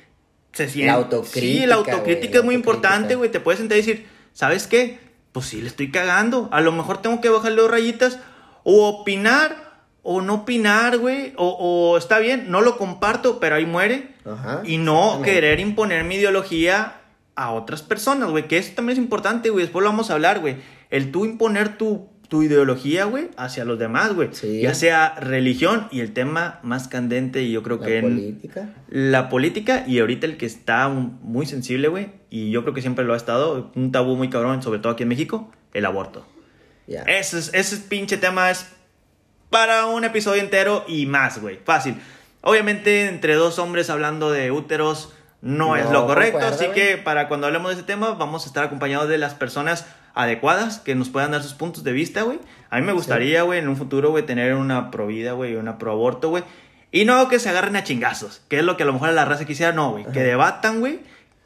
se 0.53 0.69
siente. 0.69 0.91
autocrítica, 0.91 1.41
Sí, 1.41 1.67
la 1.67 1.75
autocrítica 1.75 2.39
es 2.39 2.45
muy 2.45 2.55
la 2.55 2.61
importante, 2.61 3.15
güey. 3.17 3.31
Te 3.31 3.41
puedes 3.41 3.59
sentar 3.59 3.77
y 3.77 3.83
decir, 3.83 4.07
¿sabes 4.33 4.67
qué? 4.67 4.99
Pues 5.33 5.47
sí, 5.47 5.61
le 5.61 5.67
estoy 5.67 5.91
cagando. 5.91 6.49
A 6.51 6.61
lo 6.63 6.73
mejor 6.73 7.03
tengo 7.03 7.21
que 7.21 7.29
bajarle 7.29 7.61
dos 7.61 7.71
rayitas 7.71 8.19
o 8.63 8.89
opinar 8.89 9.83
o 10.03 10.23
no 10.23 10.35
opinar, 10.35 10.97
güey. 10.97 11.35
O, 11.37 11.49
o 11.49 11.99
está 11.99 12.21
bien, 12.21 12.51
no 12.51 12.63
lo 12.63 12.79
comparto, 12.79 13.39
pero 13.39 13.57
ahí 13.57 13.67
muere. 13.67 14.15
Ajá. 14.25 14.63
Y 14.65 14.79
no 14.79 15.21
querer 15.23 15.61
imponer 15.61 16.05
mi 16.05 16.15
ideología 16.15 17.01
a 17.35 17.51
otras 17.53 17.83
personas, 17.83 18.31
güey. 18.31 18.47
Que 18.49 18.57
eso 18.59 18.73
también 18.75 18.97
es 18.97 19.03
importante, 19.03 19.51
güey. 19.51 19.65
Después 19.65 19.83
lo 19.83 19.91
vamos 19.91 20.11
a 20.11 20.15
hablar, 20.15 20.41
güey. 20.41 20.57
El 20.95 21.11
tú 21.11 21.25
imponer 21.25 21.77
tu, 21.77 22.09
tu 22.29 22.43
ideología, 22.43 23.05
güey, 23.05 23.29
hacia 23.37 23.65
los 23.65 23.79
demás, 23.79 24.15
güey. 24.15 24.29
Sí. 24.33 24.61
Ya 24.61 24.75
sea 24.75 25.15
religión 25.21 25.89
y 25.91 26.01
el 26.01 26.13
tema 26.13 26.61
más 26.63 26.89
candente, 26.89 27.43
y 27.43 27.51
yo 27.53 27.63
creo 27.63 27.79
La 27.79 27.87
que 27.87 27.99
en 27.99 28.05
política. 28.05 28.69
la 28.89 29.29
política 29.29 29.85
y 29.87 29.99
ahorita 29.99 30.27
el 30.27 30.37
que 30.37 30.47
está 30.47 30.89
muy 30.89 31.47
sensible, 31.47 31.89
güey, 31.89 32.09
y 32.31 32.51
yo 32.51 32.63
creo 32.63 32.75
que 32.75 32.81
siempre 32.81 33.05
lo 33.05 33.15
ha 33.15 33.17
estado, 33.17 33.73
un 33.75 33.93
tabú 33.93 34.17
muy 34.17 34.31
cabrón, 34.31 34.63
sobre 34.63 34.79
todo 34.79 34.93
aquí 34.93 35.03
en 35.03 35.09
México, 35.09 35.51
el 35.73 35.85
aborto. 35.87 36.27
Ese, 36.87 37.39
es- 37.39 37.51
ese 37.55 37.77
pinche 37.89 38.17
tema 38.17 38.51
es 38.51 38.67
para 39.51 39.87
un 39.87 40.05
episodio 40.05 40.43
entero 40.43 40.85
y 40.89 41.07
más, 41.07 41.41
güey. 41.41 41.59
Fácil. 41.65 41.97
Obviamente, 42.43 43.09
entre 43.09 43.35
dos 43.35 43.59
hombres 43.59 43.89
hablando 43.91 44.31
de 44.31 44.51
úteros 44.51 45.13
no, 45.41 45.69
No 45.69 45.77
es 45.77 45.91
lo 45.91 46.07
correcto, 46.07 46.39
así 46.39 46.67
güey. 46.67 46.75
que 46.75 46.97
para 46.99 47.29
cuando 47.29 47.47
hablemos 47.47 47.71
de 47.71 47.77
ese 47.77 47.85
tema 47.85 48.13
vamos 48.13 48.45
a 48.45 48.47
estar 48.49 48.65
acompañados 48.65 49.09
de 49.09 49.19
las 49.19 49.35
personas 49.35 49.87
adecuadas 50.15 50.79
que 50.79 50.95
nos 50.95 51.09
puedan 51.09 51.33
dar 51.33 51.43
sus 51.43 51.55
puntos 51.55 51.85
de 51.85 51.93
vista, 51.93 52.23
güey. 52.23 52.39
A 52.71 52.77
mí 52.79 52.83
me 52.87 52.93
gustaría, 52.93 53.43
güey, 53.43 53.59
en 53.59 53.69
un 53.69 53.77
futuro, 53.77 54.11
güey, 54.11 54.25
tener 54.27 54.55
una 54.55 54.91
pro 54.91 55.07
vida, 55.07 55.33
güey, 55.33 55.57
una 55.57 55.79
pro 55.79 55.93
aborto, 55.93 56.29
güey. 56.31 56.45
Y 56.91 57.05
no 57.05 57.29
que 57.29 57.39
se 57.41 57.49
agarren 57.49 57.75
a 57.77 57.83
chingazos, 57.85 58.43
que 58.49 58.59
es 58.59 58.65
lo 58.65 58.77
que 58.77 58.85
a 58.85 58.87
lo 58.87 58.93
mejor 58.93 59.11
la 59.13 59.25
raza 59.25 59.45
quisiera, 59.45 59.73
no, 59.73 59.93
güey. 59.93 60.05
Que 60.13 60.23
debatan, 60.23 60.81
güey, 60.81 61.01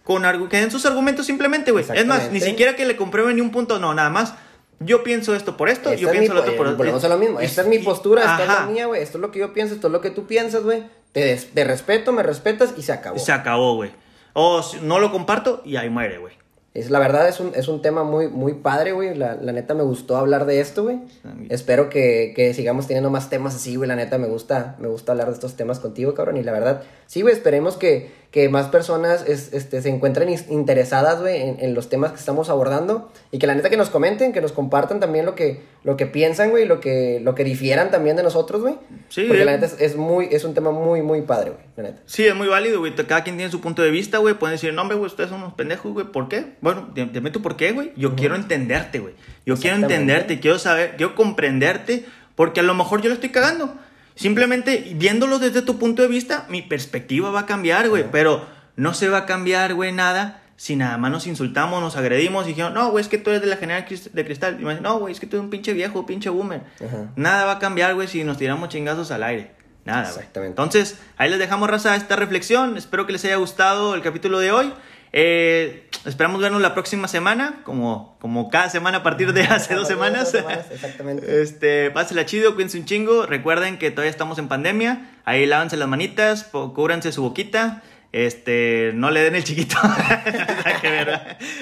con 0.04 0.22
que 0.48 0.56
den 0.58 0.70
sus 0.70 0.84
argumentos 0.86 1.26
simplemente, 1.26 1.70
güey. 1.72 1.84
Es 1.94 2.06
más, 2.06 2.30
ni 2.30 2.40
siquiera 2.40 2.76
que 2.76 2.84
le 2.84 2.96
comprueben 2.96 3.36
ni 3.36 3.40
un 3.42 3.50
punto, 3.50 3.78
no, 3.78 3.94
nada 3.94 4.10
más. 4.10 4.34
Yo 4.80 5.02
pienso 5.02 5.34
esto 5.34 5.56
por 5.56 5.68
esto, 5.70 5.90
Esta 5.90 6.00
yo 6.00 6.08
es 6.08 6.12
mi 6.14 6.18
pienso 6.20 6.34
lo 6.34 6.40
po- 6.42 6.46
otro 6.46 6.56
por 6.56 6.66
eh, 6.66 6.70
otro. 6.70 6.78
volvemos 6.78 7.02
a 7.04 7.08
lo 7.08 7.18
mismo. 7.18 7.40
Esta 7.40 7.62
es 7.62 7.66
mi 7.68 7.78
postura, 7.80 8.20
esta 8.20 8.44
es 8.44 8.48
Ajá. 8.48 8.60
la 8.60 8.66
mía, 8.70 8.86
güey. 8.86 9.02
Esto 9.02 9.18
es 9.18 9.22
lo 9.22 9.32
que 9.32 9.40
yo 9.40 9.52
pienso, 9.52 9.74
esto 9.74 9.88
es 9.88 9.92
lo 9.92 10.00
que 10.00 10.10
tú 10.10 10.26
piensas, 10.28 10.62
güey. 10.62 10.84
Te, 11.10 11.20
des- 11.24 11.50
te 11.52 11.64
respeto, 11.64 12.12
me 12.12 12.22
respetas 12.22 12.74
y 12.76 12.82
se 12.82 12.92
acabó. 12.92 13.18
Se 13.18 13.32
acabó, 13.32 13.74
güey. 13.74 13.90
O 14.34 14.62
si 14.62 14.78
no 14.80 15.00
lo 15.00 15.10
comparto 15.10 15.62
y 15.64 15.76
ahí 15.76 15.90
muere, 15.90 16.18
güey. 16.18 16.34
Es, 16.74 16.90
la 16.90 16.98
verdad 16.98 17.28
es 17.28 17.40
un, 17.40 17.52
es 17.54 17.66
un 17.66 17.82
tema 17.82 18.04
muy, 18.04 18.28
muy 18.28 18.54
padre, 18.54 18.92
güey. 18.92 19.14
La, 19.14 19.34
la 19.34 19.52
neta 19.52 19.74
me 19.74 19.82
gustó 19.82 20.16
hablar 20.16 20.44
de 20.46 20.60
esto, 20.60 20.84
güey. 20.84 21.00
Espero 21.48 21.88
que, 21.88 22.32
que 22.36 22.54
sigamos 22.54 22.86
teniendo 22.86 23.10
más 23.10 23.30
temas 23.30 23.54
así, 23.54 23.76
güey. 23.76 23.88
La 23.88 23.96
neta 23.96 24.18
me 24.18 24.28
gusta, 24.28 24.76
me 24.78 24.88
gusta 24.88 25.12
hablar 25.12 25.28
de 25.28 25.34
estos 25.34 25.56
temas 25.56 25.80
contigo, 25.80 26.14
cabrón. 26.14 26.36
Y 26.36 26.42
la 26.42 26.52
verdad, 26.52 26.82
sí, 27.06 27.22
güey, 27.22 27.34
esperemos 27.34 27.76
que, 27.76 28.12
que 28.30 28.50
más 28.50 28.66
personas 28.66 29.24
es, 29.26 29.54
este, 29.54 29.80
se 29.80 29.88
encuentren 29.88 30.28
interesadas, 30.50 31.18
güey, 31.20 31.40
en, 31.40 31.56
en 31.60 31.72
los 31.74 31.88
temas 31.88 32.12
que 32.12 32.18
estamos 32.18 32.50
abordando. 32.50 33.10
Y 33.30 33.38
que 33.38 33.46
la 33.46 33.54
neta 33.54 33.70
que 33.70 33.78
nos 33.78 33.88
comenten, 33.88 34.32
que 34.34 34.42
nos 34.42 34.52
compartan 34.52 35.00
también 35.00 35.24
lo 35.24 35.34
que, 35.34 35.62
lo 35.82 35.96
que 35.96 36.04
piensan, 36.04 36.50
güey, 36.50 36.66
lo 36.66 36.78
que, 36.78 37.20
lo 37.22 37.34
que 37.34 37.42
difieran 37.42 37.90
también 37.90 38.16
de 38.16 38.22
nosotros, 38.22 38.60
güey. 38.60 38.74
Sí, 39.08 39.24
Porque 39.26 39.42
eh. 39.42 39.44
la 39.46 39.52
neta 39.52 39.64
es, 39.64 39.76
es 39.80 39.96
muy, 39.96 40.28
es 40.30 40.44
un 40.44 40.52
tema 40.52 40.70
muy, 40.72 41.00
muy 41.00 41.22
padre, 41.22 41.52
güey, 41.52 41.62
la 41.76 41.82
neta. 41.84 42.02
Sí, 42.04 42.26
es 42.26 42.34
muy 42.34 42.48
válido, 42.48 42.80
güey. 42.80 42.94
Cada 42.94 43.24
quien 43.24 43.36
tiene 43.38 43.50
su 43.50 43.62
punto 43.62 43.80
de 43.80 43.90
vista, 43.90 44.18
güey. 44.18 44.34
Pueden 44.34 44.56
decir, 44.56 44.74
no, 44.74 44.84
güey, 44.84 44.98
ustedes 44.98 45.30
son 45.30 45.38
unos 45.42 45.54
pendejos, 45.54 45.90
güey. 45.94 46.04
¿Por 46.06 46.28
qué? 46.28 46.44
Bueno, 46.60 46.90
di- 46.94 47.06
dime 47.10 47.30
tú 47.30 47.40
por 47.40 47.56
qué, 47.56 47.72
güey. 47.72 47.92
Yo 47.96 48.14
quiero 48.14 48.34
entenderte, 48.34 48.98
güey. 48.98 49.14
Yo 49.46 49.56
quiero 49.56 49.76
entenderte, 49.76 50.38
quiero 50.38 50.58
saber, 50.58 50.96
quiero 50.98 51.14
comprenderte, 51.14 52.04
porque 52.34 52.60
a 52.60 52.62
lo 52.62 52.74
mejor 52.74 53.00
yo 53.00 53.08
lo 53.08 53.14
estoy 53.14 53.30
cagando. 53.30 53.74
Simplemente 54.18 54.92
viéndolo 54.96 55.38
desde 55.38 55.62
tu 55.62 55.78
punto 55.78 56.02
de 56.02 56.08
vista, 56.08 56.44
mi 56.48 56.60
perspectiva 56.62 57.30
va 57.30 57.40
a 57.40 57.46
cambiar, 57.46 57.88
güey. 57.88 58.04
Pero 58.10 58.44
no 58.76 58.92
se 58.92 59.08
va 59.08 59.18
a 59.18 59.26
cambiar, 59.26 59.74
güey, 59.74 59.92
nada. 59.92 60.42
Si 60.56 60.74
nada 60.74 60.98
más 60.98 61.12
nos 61.12 61.28
insultamos, 61.28 61.80
nos 61.80 61.94
agredimos 61.96 62.44
y 62.46 62.48
dijeron, 62.48 62.74
no, 62.74 62.90
güey, 62.90 63.00
es 63.02 63.08
que 63.08 63.18
tú 63.18 63.30
eres 63.30 63.42
de 63.42 63.46
la 63.46 63.56
general 63.58 63.86
cris- 63.86 64.10
de 64.10 64.24
cristal. 64.24 64.56
Y 64.60 64.64
me 64.64 64.70
dicen, 64.70 64.82
no, 64.82 64.98
güey, 64.98 65.12
es 65.14 65.20
que 65.20 65.26
tú 65.28 65.36
eres 65.36 65.44
un 65.44 65.50
pinche 65.50 65.72
viejo, 65.72 66.04
pinche 66.04 66.30
boomer. 66.30 66.62
Ajá. 66.84 67.12
Nada 67.14 67.44
va 67.44 67.52
a 67.52 67.58
cambiar, 67.60 67.94
güey, 67.94 68.08
si 68.08 68.24
nos 68.24 68.38
tiramos 68.38 68.68
chingazos 68.70 69.12
al 69.12 69.22
aire. 69.22 69.52
Nada, 69.84 70.10
güey. 70.12 70.26
Entonces, 70.48 70.98
ahí 71.16 71.30
les 71.30 71.38
dejamos 71.38 71.70
raza 71.70 71.94
esta 71.94 72.16
reflexión. 72.16 72.76
Espero 72.76 73.06
que 73.06 73.12
les 73.12 73.24
haya 73.24 73.36
gustado 73.36 73.94
el 73.94 74.02
capítulo 74.02 74.40
de 74.40 74.50
hoy. 74.50 74.72
Eh, 75.12 75.88
esperamos 76.04 76.40
vernos 76.40 76.60
la 76.60 76.74
próxima 76.74 77.08
semana, 77.08 77.60
como, 77.64 78.16
como 78.20 78.50
cada 78.50 78.68
semana 78.68 78.98
a 78.98 79.02
partir 79.02 79.32
de 79.32 79.42
hace 79.50 79.74
dos 79.74 79.88
semanas. 79.88 80.34
Exactamente. 80.70 81.42
Este, 81.42 81.90
pásela 81.90 82.26
chido, 82.26 82.54
cuídense 82.54 82.78
un 82.78 82.84
chingo. 82.84 83.26
Recuerden 83.26 83.78
que 83.78 83.90
todavía 83.90 84.10
estamos 84.10 84.38
en 84.38 84.48
pandemia. 84.48 85.18
Ahí 85.24 85.46
lávense 85.46 85.76
las 85.76 85.88
manitas, 85.88 86.44
cúbranse 86.44 87.12
su 87.12 87.22
boquita. 87.22 87.82
Este, 88.10 88.92
no 88.94 89.10
le 89.10 89.20
den 89.20 89.34
el 89.34 89.44
chiquito. 89.44 89.76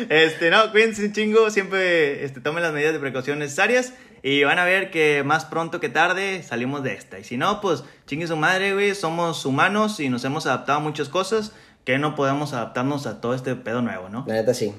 Este, 0.08 0.50
no, 0.50 0.70
cuídense 0.70 1.04
un 1.04 1.12
chingo. 1.12 1.50
Siempre 1.50 2.24
este, 2.24 2.40
tomen 2.40 2.62
las 2.62 2.72
medidas 2.72 2.92
de 2.92 3.00
precaución 3.00 3.38
necesarias. 3.38 3.92
Y 4.22 4.42
van 4.44 4.58
a 4.58 4.64
ver 4.64 4.90
que 4.90 5.22
más 5.24 5.44
pronto 5.44 5.78
que 5.78 5.88
tarde 5.88 6.42
salimos 6.42 6.82
de 6.82 6.94
esta. 6.94 7.18
Y 7.18 7.24
si 7.24 7.36
no, 7.36 7.60
pues 7.60 7.84
chingue 8.06 8.26
su 8.26 8.36
madre, 8.36 8.74
güey. 8.74 8.94
Somos 8.94 9.44
humanos 9.44 10.00
y 10.00 10.08
nos 10.08 10.24
hemos 10.24 10.46
adaptado 10.46 10.78
a 10.78 10.82
muchas 10.82 11.08
cosas 11.08 11.52
que 11.86 11.98
no 11.98 12.16
podemos 12.16 12.52
adaptarnos 12.52 13.06
a 13.06 13.22
todo 13.22 13.32
este 13.32 13.54
pedo 13.54 13.80
nuevo, 13.80 14.10
¿no? 14.10 14.24
La 14.26 14.34
neta 14.34 14.52
sí. 14.52 14.74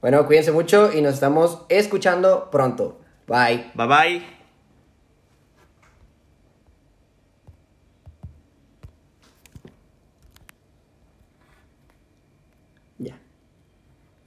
Bueno, 0.00 0.24
cuídense 0.26 0.52
mucho 0.52 0.92
y 0.94 1.02
nos 1.02 1.14
estamos 1.14 1.62
escuchando 1.68 2.48
pronto. 2.50 3.00
Bye. 3.26 3.72
Bye 3.74 3.86
bye. 3.86 4.33